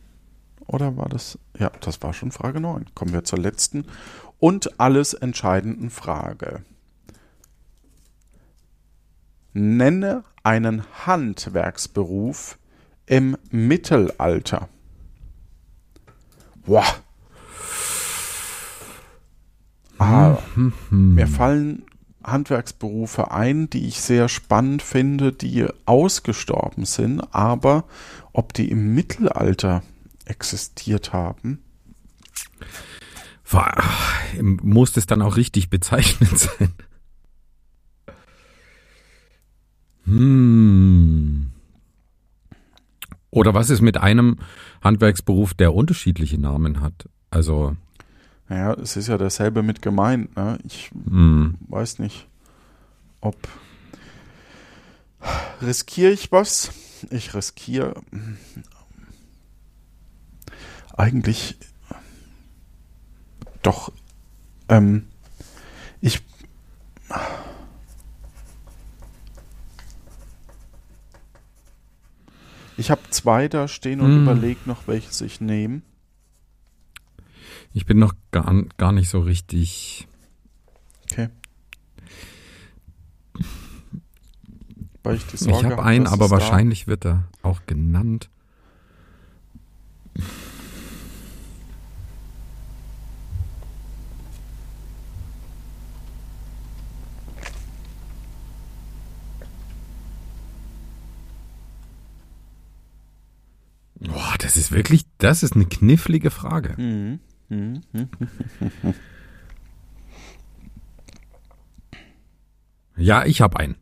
Oder 0.67 0.97
war 0.97 1.09
das? 1.09 1.39
Ja, 1.59 1.71
das 1.83 2.03
war 2.03 2.15
schon 2.15 2.33
Frage 2.33 2.61
9. 2.61 2.87
Kommen 2.95 3.13
wir 3.13 3.25
zur 3.25 3.39
letzten 3.39 3.85
und 4.39 4.81
alles 4.81 5.13
entscheidenden 5.15 5.91
Frage. 5.91 6.63
Nenne 9.53 10.25
einen 10.43 10.85
Handwerksberuf 11.07 12.59
im 13.07 13.37
Mittelalter. 13.51 14.69
Boah. 16.65 16.85
Ah, 19.99 20.39
mir 20.91 21.27
fallen 21.27 21.83
Handwerksberufe 22.25 23.31
ein, 23.31 23.69
die 23.69 23.87
ich 23.87 24.01
sehr 24.01 24.29
spannend 24.29 24.83
finde, 24.83 25.33
die 25.33 25.67
ausgestorben 25.85 26.85
sind, 26.85 27.23
aber 27.35 27.85
ob 28.33 28.53
die 28.55 28.71
im 28.71 28.95
Mittelalter 28.95 29.83
existiert 30.25 31.13
haben? 31.13 31.63
Muss 34.41 34.93
das 34.93 35.07
dann 35.07 35.23
auch 35.23 35.37
richtig 35.37 35.71
bezeichnet 35.71 36.39
sein? 36.39 36.73
Hm. 40.11 41.51
Oder 43.31 43.55
was 43.55 43.71
ist 43.71 43.81
mit 43.81 43.97
einem 43.97 44.39
Handwerksberuf, 44.83 45.55
der 45.55 45.73
unterschiedliche 45.75 46.39
Namen 46.39 46.81
hat? 46.81 47.09
Also. 47.31 47.77
Naja, 48.49 48.73
es 48.75 48.97
ist 48.97 49.07
ja 49.07 49.17
dasselbe 49.19 49.63
mit 49.63 49.83
gemeint. 49.83 50.35
Ne? 50.37 50.59
Ich 50.65 50.91
Hm. 51.09 51.55
weiß 51.69 52.01
nicht, 52.01 52.27
ob. 53.21 53.37
Riskiere 55.63 56.11
ich 56.11 56.33
was? 56.33 56.71
Ich 57.11 57.35
riskiere. 57.35 57.95
Eigentlich. 60.97 61.57
Doch. 63.63 63.93
Ähm, 64.69 65.07
ich. 66.01 66.23
Ich 72.81 72.91
habe 72.91 73.03
zwei 73.11 73.47
da 73.47 73.69
stehen 73.69 74.01
und 74.01 74.11
Hm. 74.11 74.23
überlege 74.23 74.61
noch, 74.65 74.89
welches 74.89 75.21
ich 75.21 75.39
nehme. 75.43 75.83
Ich 77.75 77.85
bin 77.85 77.99
noch 77.99 78.15
gar, 78.31 78.51
gar 78.79 78.91
nicht 78.93 79.11
so 79.11 79.21
richtig. 79.21 80.09
Okay. 81.05 81.29
Weil 85.03 85.17
ich 85.17 85.27
die 85.27 85.35
Ich 85.35 85.41
Sorge 85.41 85.67
habe 85.67 85.77
hab, 85.77 85.85
einen, 85.85 86.07
aber 86.07 86.25
es 86.25 86.31
da- 86.31 86.37
wahrscheinlich 86.39 86.87
wird 86.87 87.05
er 87.05 87.29
auch 87.43 87.61
genannt. 87.67 88.31
Boah, 104.01 104.35
das 104.51 104.57
ist 104.57 104.73
wirklich, 104.73 105.05
das 105.19 105.45
ist 105.45 105.55
eine 105.55 105.67
knifflige 105.67 106.33
Frage. 106.33 106.75
Mhm. 106.77 107.21
Mhm. 107.49 107.81
Ja, 112.97 113.25
ich 113.25 113.41
habe 113.41 113.59
einen. 113.59 113.77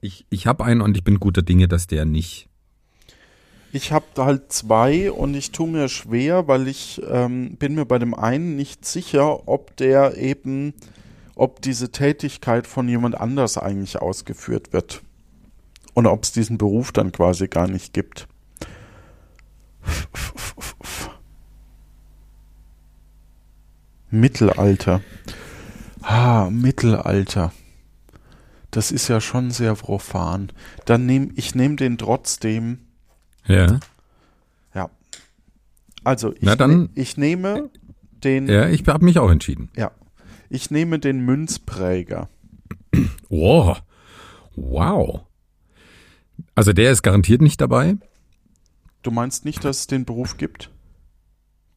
Ich, 0.00 0.24
ich 0.30 0.46
habe 0.46 0.64
einen 0.64 0.80
und 0.80 0.96
ich 0.96 1.04
bin 1.04 1.20
guter 1.20 1.42
Dinge, 1.42 1.68
dass 1.68 1.86
der 1.86 2.06
nicht. 2.06 2.48
Ich 3.72 3.92
habe 3.92 4.06
halt 4.16 4.50
zwei 4.50 5.12
und 5.12 5.34
ich 5.34 5.52
tue 5.52 5.68
mir 5.68 5.90
schwer, 5.90 6.48
weil 6.48 6.66
ich 6.66 7.02
ähm, 7.06 7.56
bin 7.56 7.74
mir 7.74 7.84
bei 7.84 7.98
dem 7.98 8.14
einen 8.14 8.56
nicht 8.56 8.86
sicher, 8.86 9.46
ob 9.48 9.76
der 9.76 10.16
eben, 10.16 10.72
ob 11.34 11.60
diese 11.60 11.92
Tätigkeit 11.92 12.66
von 12.66 12.88
jemand 12.88 13.20
anders 13.20 13.58
eigentlich 13.58 14.00
ausgeführt 14.00 14.72
wird. 14.72 15.02
Und 15.92 16.06
ob 16.06 16.22
es 16.22 16.32
diesen 16.32 16.56
Beruf 16.56 16.92
dann 16.92 17.12
quasi 17.12 17.48
gar 17.48 17.68
nicht 17.68 17.92
gibt. 17.92 18.28
Mittelalter. 24.10 25.00
Ah, 26.02 26.48
Mittelalter. 26.50 27.52
Das 28.70 28.92
ist 28.92 29.08
ja 29.08 29.20
schon 29.20 29.50
sehr 29.50 29.74
profan. 29.74 30.52
Dann 30.84 31.06
nehm 31.06 31.32
ich 31.36 31.54
nehme 31.54 31.76
den 31.76 31.98
trotzdem. 31.98 32.78
Ja. 33.46 33.80
Ja. 34.74 34.90
Also 36.04 36.32
ich, 36.32 36.42
Na 36.42 36.56
dann- 36.56 36.82
ne, 36.82 36.88
ich 36.94 37.16
nehme 37.16 37.70
den 38.24 38.48
Ja, 38.48 38.68
ich 38.68 38.86
habe 38.86 39.04
mich 39.04 39.18
auch 39.18 39.30
entschieden. 39.30 39.70
ja. 39.76 39.90
Ich 40.52 40.68
nehme 40.72 40.98
den 40.98 41.20
Münzpräger. 41.24 42.28
Oh, 43.28 43.76
wow. 44.56 45.20
Also 46.56 46.72
der 46.72 46.90
ist 46.90 47.02
garantiert 47.02 47.40
nicht 47.40 47.60
dabei. 47.60 47.98
Du 49.02 49.10
meinst 49.10 49.44
nicht, 49.44 49.64
dass 49.64 49.80
es 49.80 49.86
den 49.86 50.04
Beruf 50.04 50.36
gibt? 50.36 50.70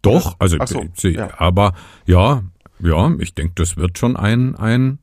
Doch, 0.02 0.36
also 0.40 0.58
so, 0.66 0.84
sie- 0.96 1.14
ja. 1.14 1.30
aber 1.40 1.74
ja, 2.06 2.44
ja, 2.80 3.14
ich 3.20 3.36
denke, 3.36 3.54
das 3.56 3.78
wird 3.78 3.98
schon 3.98 4.16
ein 4.18 4.56
ein 4.56 5.00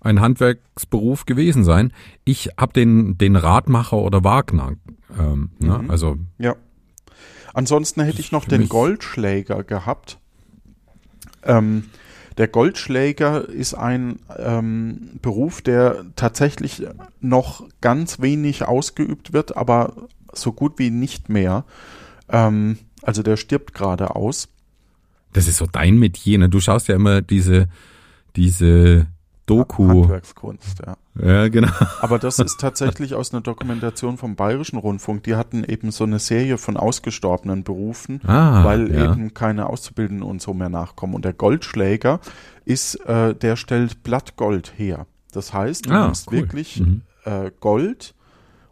ein 0.00 0.20
Handwerksberuf 0.20 1.26
gewesen 1.26 1.62
sein. 1.62 1.92
Ich 2.24 2.50
habe 2.58 2.72
den 2.72 3.18
den 3.18 3.36
Radmacher 3.36 3.98
oder 3.98 4.24
Wagner, 4.24 4.76
ähm, 5.18 5.50
ne? 5.58 5.78
Mhm. 5.78 5.90
also 5.90 6.16
Ja. 6.38 6.56
Ansonsten 7.52 8.00
hätte 8.02 8.20
ich 8.20 8.32
noch 8.32 8.44
den 8.44 8.68
Goldschläger 8.68 9.64
gehabt. 9.64 10.18
Ähm, 11.42 11.84
der 12.38 12.48
Goldschläger 12.48 13.48
ist 13.48 13.74
ein 13.74 14.20
ähm, 14.38 15.18
Beruf, 15.20 15.60
der 15.60 16.04
tatsächlich 16.16 16.86
noch 17.20 17.68
ganz 17.80 18.20
wenig 18.20 18.64
ausgeübt 18.64 19.32
wird, 19.32 19.56
aber 19.56 20.08
so 20.34 20.52
gut 20.52 20.78
wie 20.78 20.90
nicht 20.90 21.28
mehr. 21.28 21.64
Ähm, 22.28 22.78
also 23.02 23.22
der 23.22 23.36
stirbt 23.36 23.74
gerade 23.74 24.14
aus. 24.16 24.48
das 25.32 25.48
ist 25.48 25.56
so 25.58 25.66
dein 25.66 25.96
Metier. 25.98 26.38
Ne? 26.38 26.48
Du 26.48 26.60
schaust 26.60 26.88
ja 26.88 26.94
immer 26.96 27.22
diese 27.22 27.68
diese 28.36 29.06
Doku. 29.46 30.02
Handwerkskunst, 30.02 30.80
ja. 30.86 30.96
Ja, 31.20 31.48
genau. 31.48 31.72
Aber 32.00 32.20
das 32.20 32.38
ist 32.38 32.60
tatsächlich 32.60 33.14
aus 33.14 33.32
einer 33.32 33.40
Dokumentation 33.40 34.16
vom 34.16 34.36
Bayerischen 34.36 34.78
Rundfunk. 34.78 35.24
Die 35.24 35.34
hatten 35.34 35.64
eben 35.64 35.90
so 35.90 36.04
eine 36.04 36.20
Serie 36.20 36.56
von 36.56 36.76
ausgestorbenen 36.76 37.64
Berufen, 37.64 38.20
Ah, 38.24 38.64
weil 38.64 38.94
ja. 38.94 39.10
eben 39.12 39.34
keine 39.34 39.66
Auszubildenden 39.68 40.22
und 40.24 40.40
so 40.40 40.54
mehr 40.54 40.68
nachkommen. 40.68 41.14
Und 41.14 41.24
der 41.24 41.32
Goldschläger 41.32 42.20
ist, 42.64 42.94
äh, 43.06 43.34
der 43.34 43.56
stellt 43.56 44.04
Blattgold 44.04 44.72
her. 44.76 45.06
Das 45.32 45.52
heißt, 45.52 45.86
du 45.86 45.90
Ah, 45.90 46.04
nimmst 46.04 46.28
cool. 46.30 46.38
wirklich 46.38 46.78
Mhm. 46.80 47.02
äh, 47.24 47.50
Gold 47.58 48.14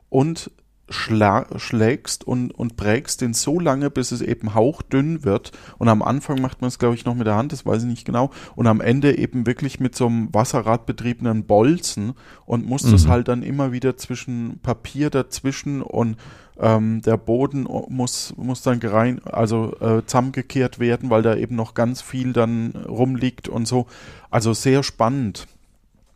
und 0.09 0.51
schlägst 0.91 2.27
und, 2.27 2.51
und 2.53 2.77
prägst 2.77 3.21
den 3.21 3.35
so 3.35 3.61
lange, 3.61 3.91
bis 3.91 4.13
es 4.13 4.21
eben 4.21 4.55
hauchdünn 4.55 5.25
wird. 5.25 5.53
Und 5.79 5.89
am 5.89 6.03
Anfang 6.03 6.41
macht 6.41 6.61
man 6.61 6.69
es, 6.69 6.79
glaube 6.79 6.95
ich, 6.95 7.05
noch 7.05 7.15
mit 7.15 7.27
der 7.27 7.37
Hand, 7.37 7.53
das 7.53 7.67
weiß 7.67 7.83
ich 7.83 7.89
nicht 7.89 8.05
genau. 8.05 8.31
Und 8.57 8.67
am 8.67 8.81
Ende 8.81 9.17
eben 9.19 9.47
wirklich 9.47 9.81
mit 9.81 9.95
so 9.95 10.07
einem 10.07 10.29
wasserradbetriebenen 10.33 11.45
Bolzen 11.45 12.15
und 12.47 12.67
muss 12.67 12.83
das 12.83 13.05
Mhm. 13.05 13.09
halt 13.11 13.29
dann 13.29 13.43
immer 13.43 13.73
wieder 13.73 13.97
zwischen 13.97 14.59
Papier 14.63 15.11
dazwischen 15.11 15.83
und 15.83 16.17
ähm, 16.61 17.03
der 17.03 17.17
Boden 17.17 17.69
muss, 17.89 18.35
muss 18.37 18.63
dann 18.63 18.81
gerein, 18.81 19.21
also 19.25 19.77
äh, 19.81 20.05
zusammengekehrt 20.05 20.79
werden, 20.81 21.09
weil 21.11 21.23
da 21.23 21.37
eben 21.37 21.55
noch 21.55 21.75
ganz 21.75 22.03
viel 22.03 22.33
dann 22.33 22.73
rumliegt 22.89 23.49
und 23.49 23.69
so. 23.69 23.87
Also 24.31 24.53
sehr 24.55 24.83
spannend. 24.83 25.47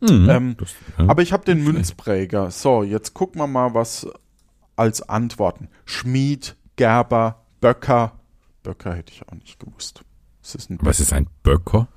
Mhm. 0.01 0.29
Ähm, 0.29 0.55
Das- 0.59 0.73
ja. 0.97 1.07
Aber 1.07 1.21
ich 1.21 1.31
habe 1.31 1.45
den. 1.45 1.63
Münzpräger. 1.63 2.51
So, 2.51 2.83
jetzt 2.83 3.13
gucken 3.13 3.39
wir 3.39 3.47
mal, 3.47 3.73
was 3.73 4.05
als 4.75 5.01
Antworten. 5.01 5.69
Schmied, 5.85 6.55
Gerber, 6.75 7.43
Böcker. 7.61 8.19
Böcker 8.63 8.95
hätte 8.95 9.11
ich 9.13 9.27
auch 9.27 9.33
nicht 9.33 9.59
gewusst. 9.59 10.03
Was 10.41 10.55
ist 10.55 10.69
ein 10.69 10.77
Was 10.81 10.99
ist 10.99 11.13
ein 11.13 11.27
Böcker? 11.43 11.87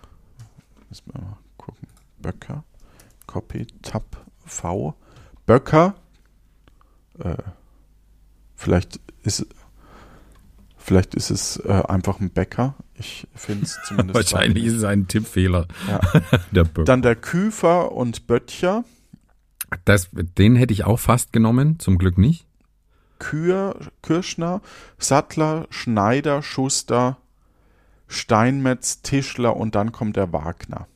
Müssen 0.88 1.12
wir 1.12 1.20
mal 1.20 1.38
gucken. 1.56 1.88
Böcker. 2.18 2.64
Copy, 3.26 3.66
Tab, 3.82 4.24
V. 4.44 4.94
Böcker. 5.46 5.94
Äh, 7.18 7.36
vielleicht 8.54 9.00
ist 9.22 9.46
Vielleicht 10.86 11.16
ist 11.16 11.30
es 11.30 11.56
äh, 11.56 11.82
einfach 11.88 12.20
ein 12.20 12.30
Bäcker. 12.30 12.76
Ich 12.94 13.26
finde 13.34 13.64
es 13.64 13.76
zumindest. 13.88 14.14
Wahrscheinlich 14.14 14.66
ist 14.66 14.74
es 14.74 14.84
ein 14.84 15.08
Tippfehler. 15.08 15.66
Ja. 15.88 16.00
Der 16.52 16.62
Böcker. 16.62 16.84
Dann 16.84 17.02
der 17.02 17.16
Küfer 17.16 17.90
und 17.90 18.28
Böttcher. 18.28 18.84
Das, 19.84 20.10
den 20.12 20.54
hätte 20.54 20.72
ich 20.72 20.84
auch 20.84 21.00
fast 21.00 21.32
genommen, 21.32 21.80
zum 21.80 21.98
Glück 21.98 22.18
nicht. 22.18 22.45
Kür, 23.18 23.78
Kirschner, 24.02 24.60
Sattler, 24.98 25.66
Schneider, 25.70 26.42
Schuster, 26.42 27.16
Steinmetz, 28.08 29.02
Tischler 29.02 29.56
und 29.56 29.74
dann 29.74 29.92
kommt 29.92 30.16
der 30.16 30.32
Wagner. 30.32 30.86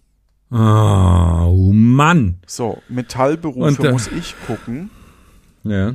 Ah, 0.51 1.31
Oh, 1.47 1.73
Mann. 1.73 2.39
So, 2.47 2.81
Metallberufe 2.89 3.61
Und, 3.61 3.85
äh, 3.85 3.93
muss 3.93 4.07
ich 4.07 4.35
gucken. 4.47 4.91
Ja. 5.65 5.95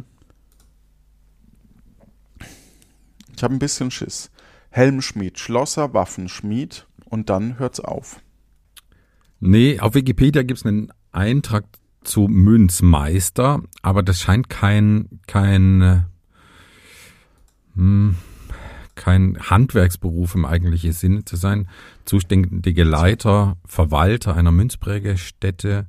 Ich 3.35 3.43
habe 3.43 3.53
ein 3.53 3.59
bisschen 3.59 3.89
Schiss. 3.91 4.31
Helmschmied, 4.69 5.39
Schlosser, 5.39 5.93
Waffenschmied 5.93 6.87
und 7.05 7.29
dann 7.29 7.57
hört's 7.57 7.79
auf. 7.79 8.19
Nee, 9.39 9.79
auf 9.79 9.93
Wikipedia 9.93 10.43
gibt's 10.43 10.65
einen 10.65 10.91
Eintrag 11.11 11.65
zu 12.03 12.27
Münzmeister, 12.27 13.61
aber 13.81 14.03
das 14.03 14.19
scheint 14.19 14.49
kein, 14.49 15.21
kein, 15.27 15.81
äh, 15.81 16.01
hm, 17.75 18.15
kein 18.95 19.37
Handwerksberuf 19.39 20.35
im 20.35 20.45
eigentlichen 20.45 20.93
Sinne 20.93 21.25
zu 21.25 21.35
sein. 21.35 21.67
Zuständige 22.05 22.83
Leiter, 22.83 23.57
Verwalter 23.65 24.35
einer 24.35 24.51
Münzprägestätte. 24.51 25.87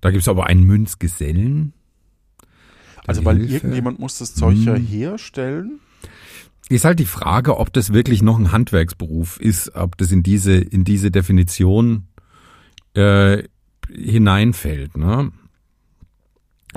Da 0.00 0.10
gibt's 0.10 0.28
aber 0.28 0.46
einen 0.46 0.64
Münzgesellen. 0.64 1.72
Also 3.06 3.24
weil 3.24 3.36
Hilfe- 3.38 3.52
irgendjemand 3.54 3.98
muss 3.98 4.18
das 4.18 4.34
Zeug 4.34 4.56
ja 4.58 4.74
Hm. 4.74 4.84
herstellen. 4.84 5.80
Ist 6.68 6.84
halt 6.84 6.98
die 6.98 7.04
Frage, 7.06 7.58
ob 7.58 7.72
das 7.72 7.92
wirklich 7.92 8.22
noch 8.22 8.38
ein 8.38 8.50
Handwerksberuf 8.52 9.38
ist, 9.40 9.74
ob 9.74 9.96
das 9.98 10.10
in 10.10 10.22
diese, 10.22 10.54
in 10.54 10.84
diese 10.84 11.10
Definition 11.10 12.06
äh, 12.94 13.42
hineinfällt. 13.92 14.96
Ne? 14.96 15.32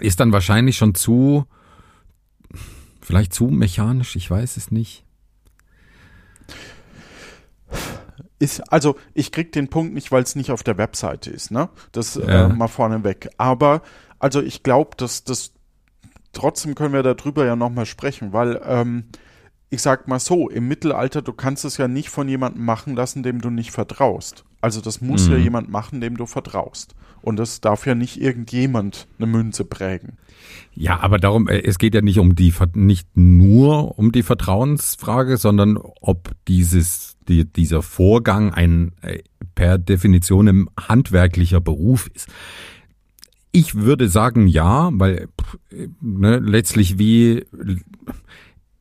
Ist 0.01 0.19
dann 0.19 0.31
wahrscheinlich 0.31 0.77
schon 0.77 0.95
zu 0.95 1.45
vielleicht 3.05 3.33
zu 3.33 3.45
mechanisch, 3.47 4.15
ich 4.15 4.29
weiß 4.29 4.57
es 4.57 4.71
nicht. 4.71 5.03
Ist, 8.37 8.71
also 8.71 8.95
ich 9.13 9.31
krieg 9.31 9.51
den 9.53 9.69
Punkt 9.69 9.93
nicht, 9.93 10.11
weil 10.11 10.23
es 10.23 10.35
nicht 10.35 10.51
auf 10.51 10.61
der 10.63 10.77
Webseite 10.77 11.29
ist, 11.31 11.51
ne? 11.51 11.69
Das 11.93 12.15
Ja. 12.15 12.47
äh, 12.47 12.49
mal 12.49 12.67
vorneweg. 12.67 13.29
Aber 13.37 13.81
also 14.19 14.41
ich 14.41 14.61
glaube, 14.63 14.91
dass 14.97 15.23
das 15.23 15.51
trotzdem 16.33 16.75
können 16.75 16.93
wir 16.93 17.03
darüber 17.03 17.45
ja 17.45 17.55
nochmal 17.55 17.85
sprechen, 17.85 18.33
weil 18.33 18.61
ähm, 18.65 19.05
ich 19.69 19.81
sag 19.81 20.07
mal 20.07 20.19
so, 20.19 20.49
im 20.49 20.67
Mittelalter, 20.67 21.21
du 21.21 21.33
kannst 21.33 21.65
es 21.65 21.77
ja 21.77 21.87
nicht 21.87 22.09
von 22.09 22.27
jemandem 22.27 22.63
machen 22.65 22.95
lassen, 22.95 23.23
dem 23.23 23.41
du 23.41 23.49
nicht 23.49 23.71
vertraust. 23.71 24.43
Also 24.61 24.81
das 24.81 25.01
muss 25.01 25.27
ja 25.27 25.35
Mhm. 25.37 25.43
jemand 25.43 25.69
machen, 25.69 26.01
dem 26.01 26.17
du 26.17 26.25
vertraust. 26.25 26.93
Und 27.25 27.37
das 27.37 27.59
darf 27.59 27.87
ja 27.87 27.95
nicht 27.95 28.21
irgendjemand 28.21 29.07
eine 29.17 29.25
Münze 29.25 29.65
prägen. 29.65 30.17
Ja, 30.75 30.99
aber 30.99 31.17
darum, 31.17 31.47
äh, 31.47 31.59
es 31.63 31.79
geht 31.79 31.95
ja 31.95 32.01
nicht 32.01 32.19
um 32.19 32.35
die, 32.35 32.53
nicht 32.75 33.07
nur 33.17 33.97
um 33.97 34.11
die 34.11 34.21
Vertrauensfrage, 34.21 35.37
sondern 35.37 35.77
ob 36.01 36.31
dieses, 36.47 37.17
die, 37.27 37.45
dieser 37.45 37.81
Vorgang 37.81 38.53
ein 38.53 38.91
äh, 39.01 39.23
per 39.55 39.79
Definition 39.79 40.47
ein 40.47 40.69
handwerklicher 40.79 41.61
Beruf 41.61 42.11
ist. 42.13 42.27
Ich 43.51 43.73
würde 43.73 44.07
sagen 44.07 44.47
ja, 44.47 44.91
weil 44.93 45.29
ne, 46.01 46.37
letztlich 46.39 46.99
wie 46.99 47.45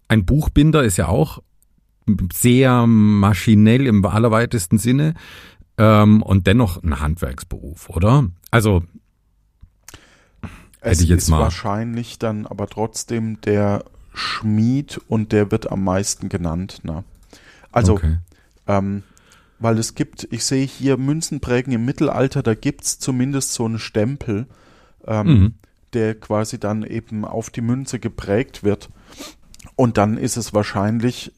ein 0.08 0.26
Buchbinder 0.26 0.82
ist 0.82 0.98
ja 0.98 1.08
auch 1.08 1.42
sehr 2.32 2.86
maschinell 2.86 3.86
im 3.86 4.04
allerweitesten 4.04 4.76
Sinne 4.76 5.14
ähm, 5.78 6.22
und 6.22 6.46
dennoch 6.46 6.82
ein 6.82 7.00
Handwerksberuf, 7.00 7.88
oder? 7.90 8.28
Also 8.50 8.82
Es 10.80 11.00
ich 11.00 11.08
jetzt 11.08 11.24
ist 11.24 11.28
mal- 11.30 11.40
wahrscheinlich 11.40 12.18
dann 12.18 12.46
aber 12.46 12.66
trotzdem 12.68 13.40
der 13.40 13.84
Schmied 14.12 15.00
und 15.08 15.32
der 15.32 15.50
wird 15.50 15.70
am 15.72 15.82
meisten 15.84 16.28
genannt. 16.28 16.80
Ne? 16.84 17.04
Also 17.72 17.94
okay. 17.94 18.18
Ähm, 18.66 19.02
weil 19.58 19.78
es 19.78 19.94
gibt, 19.94 20.28
ich 20.30 20.44
sehe 20.44 20.66
hier 20.66 20.96
Münzenprägen 20.96 21.72
im 21.72 21.84
Mittelalter, 21.84 22.42
da 22.42 22.54
gibt's 22.54 22.98
zumindest 22.98 23.52
so 23.54 23.64
einen 23.64 23.78
Stempel, 23.78 24.46
ähm, 25.06 25.26
Mhm. 25.26 25.54
der 25.94 26.14
quasi 26.14 26.58
dann 26.58 26.82
eben 26.84 27.24
auf 27.24 27.50
die 27.50 27.60
Münze 27.60 27.98
geprägt 27.98 28.62
wird. 28.62 28.90
Und 29.76 29.96
dann 29.96 30.16
ist 30.18 30.36
es 30.36 30.52
wahrscheinlich 30.52 31.32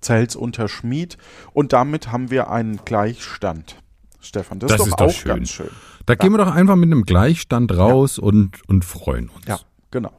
Zels 0.00 0.36
unter 0.36 0.68
Schmied. 0.68 1.18
Und 1.52 1.72
damit 1.72 2.10
haben 2.12 2.30
wir 2.30 2.50
einen 2.50 2.84
Gleichstand. 2.84 3.76
Stefan, 4.20 4.58
das, 4.58 4.72
Das 4.72 4.80
ist 4.80 4.86
ist 4.86 4.92
doch 4.92 4.96
doch 4.98 5.06
auch 5.06 5.12
schön. 5.12 5.28
ganz 5.28 5.50
schön. 5.50 5.70
Da 6.06 6.14
gehen 6.14 6.32
wir 6.32 6.38
doch 6.38 6.54
einfach 6.54 6.76
mit 6.76 6.86
einem 6.88 7.04
Gleichstand 7.04 7.76
raus 7.76 8.18
und, 8.18 8.68
und 8.68 8.84
freuen 8.84 9.28
uns. 9.28 9.46
Ja, 9.46 9.60
genau. 9.90 10.12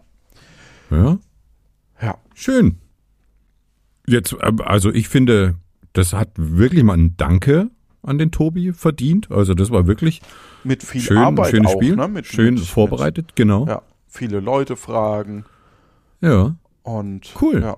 ja. 0.89 1.17
Ja, 2.01 2.17
Schön. 2.34 2.77
Jetzt, 4.07 4.34
äh, 4.34 4.51
also 4.63 4.91
ich 4.91 5.07
finde, 5.07 5.55
das 5.93 6.13
hat 6.13 6.29
wirklich 6.36 6.84
mal 6.84 6.97
ein 6.97 7.15
Danke 7.17 7.69
an 8.01 8.17
den 8.17 8.32
Tobi 8.32 8.73
verdient. 8.73 9.29
Also 9.32 9.53
das 9.53 9.69
war 9.69 9.86
wirklich 9.86 10.21
mit 10.63 10.84
viel 10.84 11.01
schön, 11.01 11.17
Arbeit 11.17 11.51
schönes 11.51 11.71
auch, 11.71 11.75
Spiel, 11.75 11.95
ne? 11.95 12.07
Mit, 12.07 12.25
schön 12.25 12.55
mit, 12.55 12.65
vorbereitet, 12.65 13.36
genau. 13.36 13.61
Mit, 13.61 13.69
ja, 13.69 13.82
viele 14.07 14.39
Leute 14.39 14.75
fragen 14.75 15.45
Ja, 16.21 16.55
und 16.84 17.34
Cool. 17.39 17.61
Ja. 17.61 17.77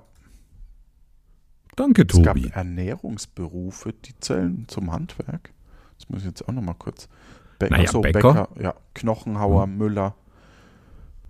Danke 1.76 2.06
Es 2.10 2.22
gab 2.22 2.36
Tobi. 2.36 2.50
Ernährungsberufe, 2.54 3.94
die 3.94 4.18
zählen 4.20 4.66
zum 4.68 4.92
Handwerk. 4.92 5.52
Das 5.98 6.10
muss 6.10 6.20
ich 6.22 6.28
jetzt 6.28 6.48
auch 6.48 6.54
nochmal 6.54 6.76
kurz. 6.78 7.08
Be 7.60 7.70
Naja, 7.70 7.86
ach 7.88 7.92
so, 7.92 8.02
Bäcker. 8.02 8.50
ja, 8.60 8.74
Knochenhauer, 8.94 9.68
Müller. 9.68 10.16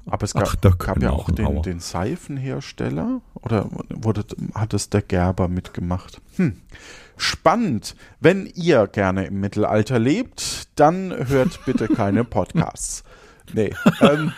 Aber 0.06 0.24
es 0.26 0.34
gab, 0.34 0.44
Ach, 0.48 0.78
gab 0.78 1.02
ja 1.02 1.12
auch 1.12 1.32
den, 1.32 1.62
den 1.62 1.80
Seifenhersteller 1.80 3.22
oder 3.36 3.70
wurde, 3.90 4.26
hat 4.54 4.74
es 4.74 4.90
der 4.90 5.02
Gerber 5.02 5.48
mitgemacht? 5.48 6.22
Hm. 6.36 6.58
Spannend. 7.16 7.96
Wenn 8.20 8.46
ihr 8.48 8.88
gerne 8.88 9.26
im 9.28 9.40
Mittelalter 9.40 10.00
lebt, 10.00 10.68
dann 10.78 11.14
hört 11.30 11.64
bitte 11.66 11.88
keine 11.88 12.24
Podcasts. 12.26 13.04
Nee. 13.54 13.74
Ähm, 14.02 14.34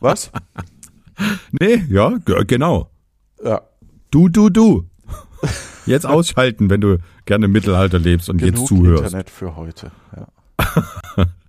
was? 0.00 0.30
Nee, 1.52 1.84
ja, 1.88 2.18
genau. 2.46 2.90
Ja, 3.42 3.62
Du, 4.10 4.28
du, 4.28 4.50
du. 4.50 4.90
Jetzt 5.86 6.06
ausschalten, 6.06 6.70
wenn 6.70 6.80
du 6.80 6.98
gerne 7.24 7.46
im 7.46 7.52
Mittelalter 7.52 7.98
lebst 7.98 8.28
und 8.30 8.38
genug 8.38 8.56
jetzt 8.56 8.66
zuhörst. 8.68 9.04
Internet 9.04 9.30
für 9.30 9.56
heute. 9.56 9.90
Ja. 10.16 11.26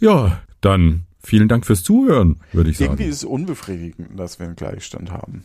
Ja, 0.00 0.40
dann 0.60 1.04
vielen 1.20 1.48
Dank 1.48 1.66
fürs 1.66 1.82
Zuhören, 1.82 2.40
würde 2.52 2.70
ich 2.70 2.80
Irgendwie 2.80 3.02
sagen. 3.02 3.10
ist 3.10 3.16
es 3.16 3.24
unbefriedigend, 3.24 4.18
dass 4.18 4.38
wir 4.38 4.46
einen 4.46 4.56
Gleichstand 4.56 5.10
haben. 5.10 5.42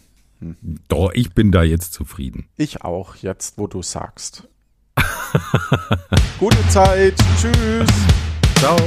Doch, 0.87 1.11
ich 1.13 1.33
bin 1.33 1.51
da 1.51 1.63
jetzt 1.63 1.93
zufrieden. 1.93 2.45
Ich 2.57 2.83
auch, 2.83 3.15
jetzt 3.15 3.57
wo 3.57 3.67
du 3.67 3.81
sagst. 3.81 4.47
Gute 6.39 6.67
Zeit. 6.69 7.15
Tschüss. 7.39 7.89
Ciao. 8.57 8.77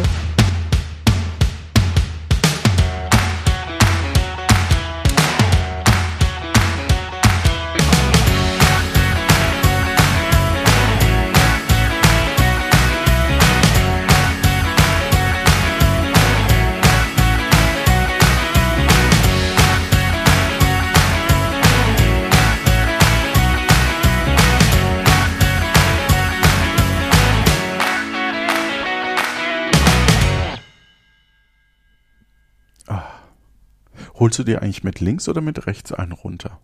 Holst 34.19 34.39
du 34.39 34.45
dir 34.45 34.63
eigentlich 34.63 34.83
mit 34.83 35.01
links 35.01 35.29
oder 35.29 35.41
mit 35.43 35.67
rechts 35.67 35.93
einen 35.93 36.13
runter? 36.13 36.59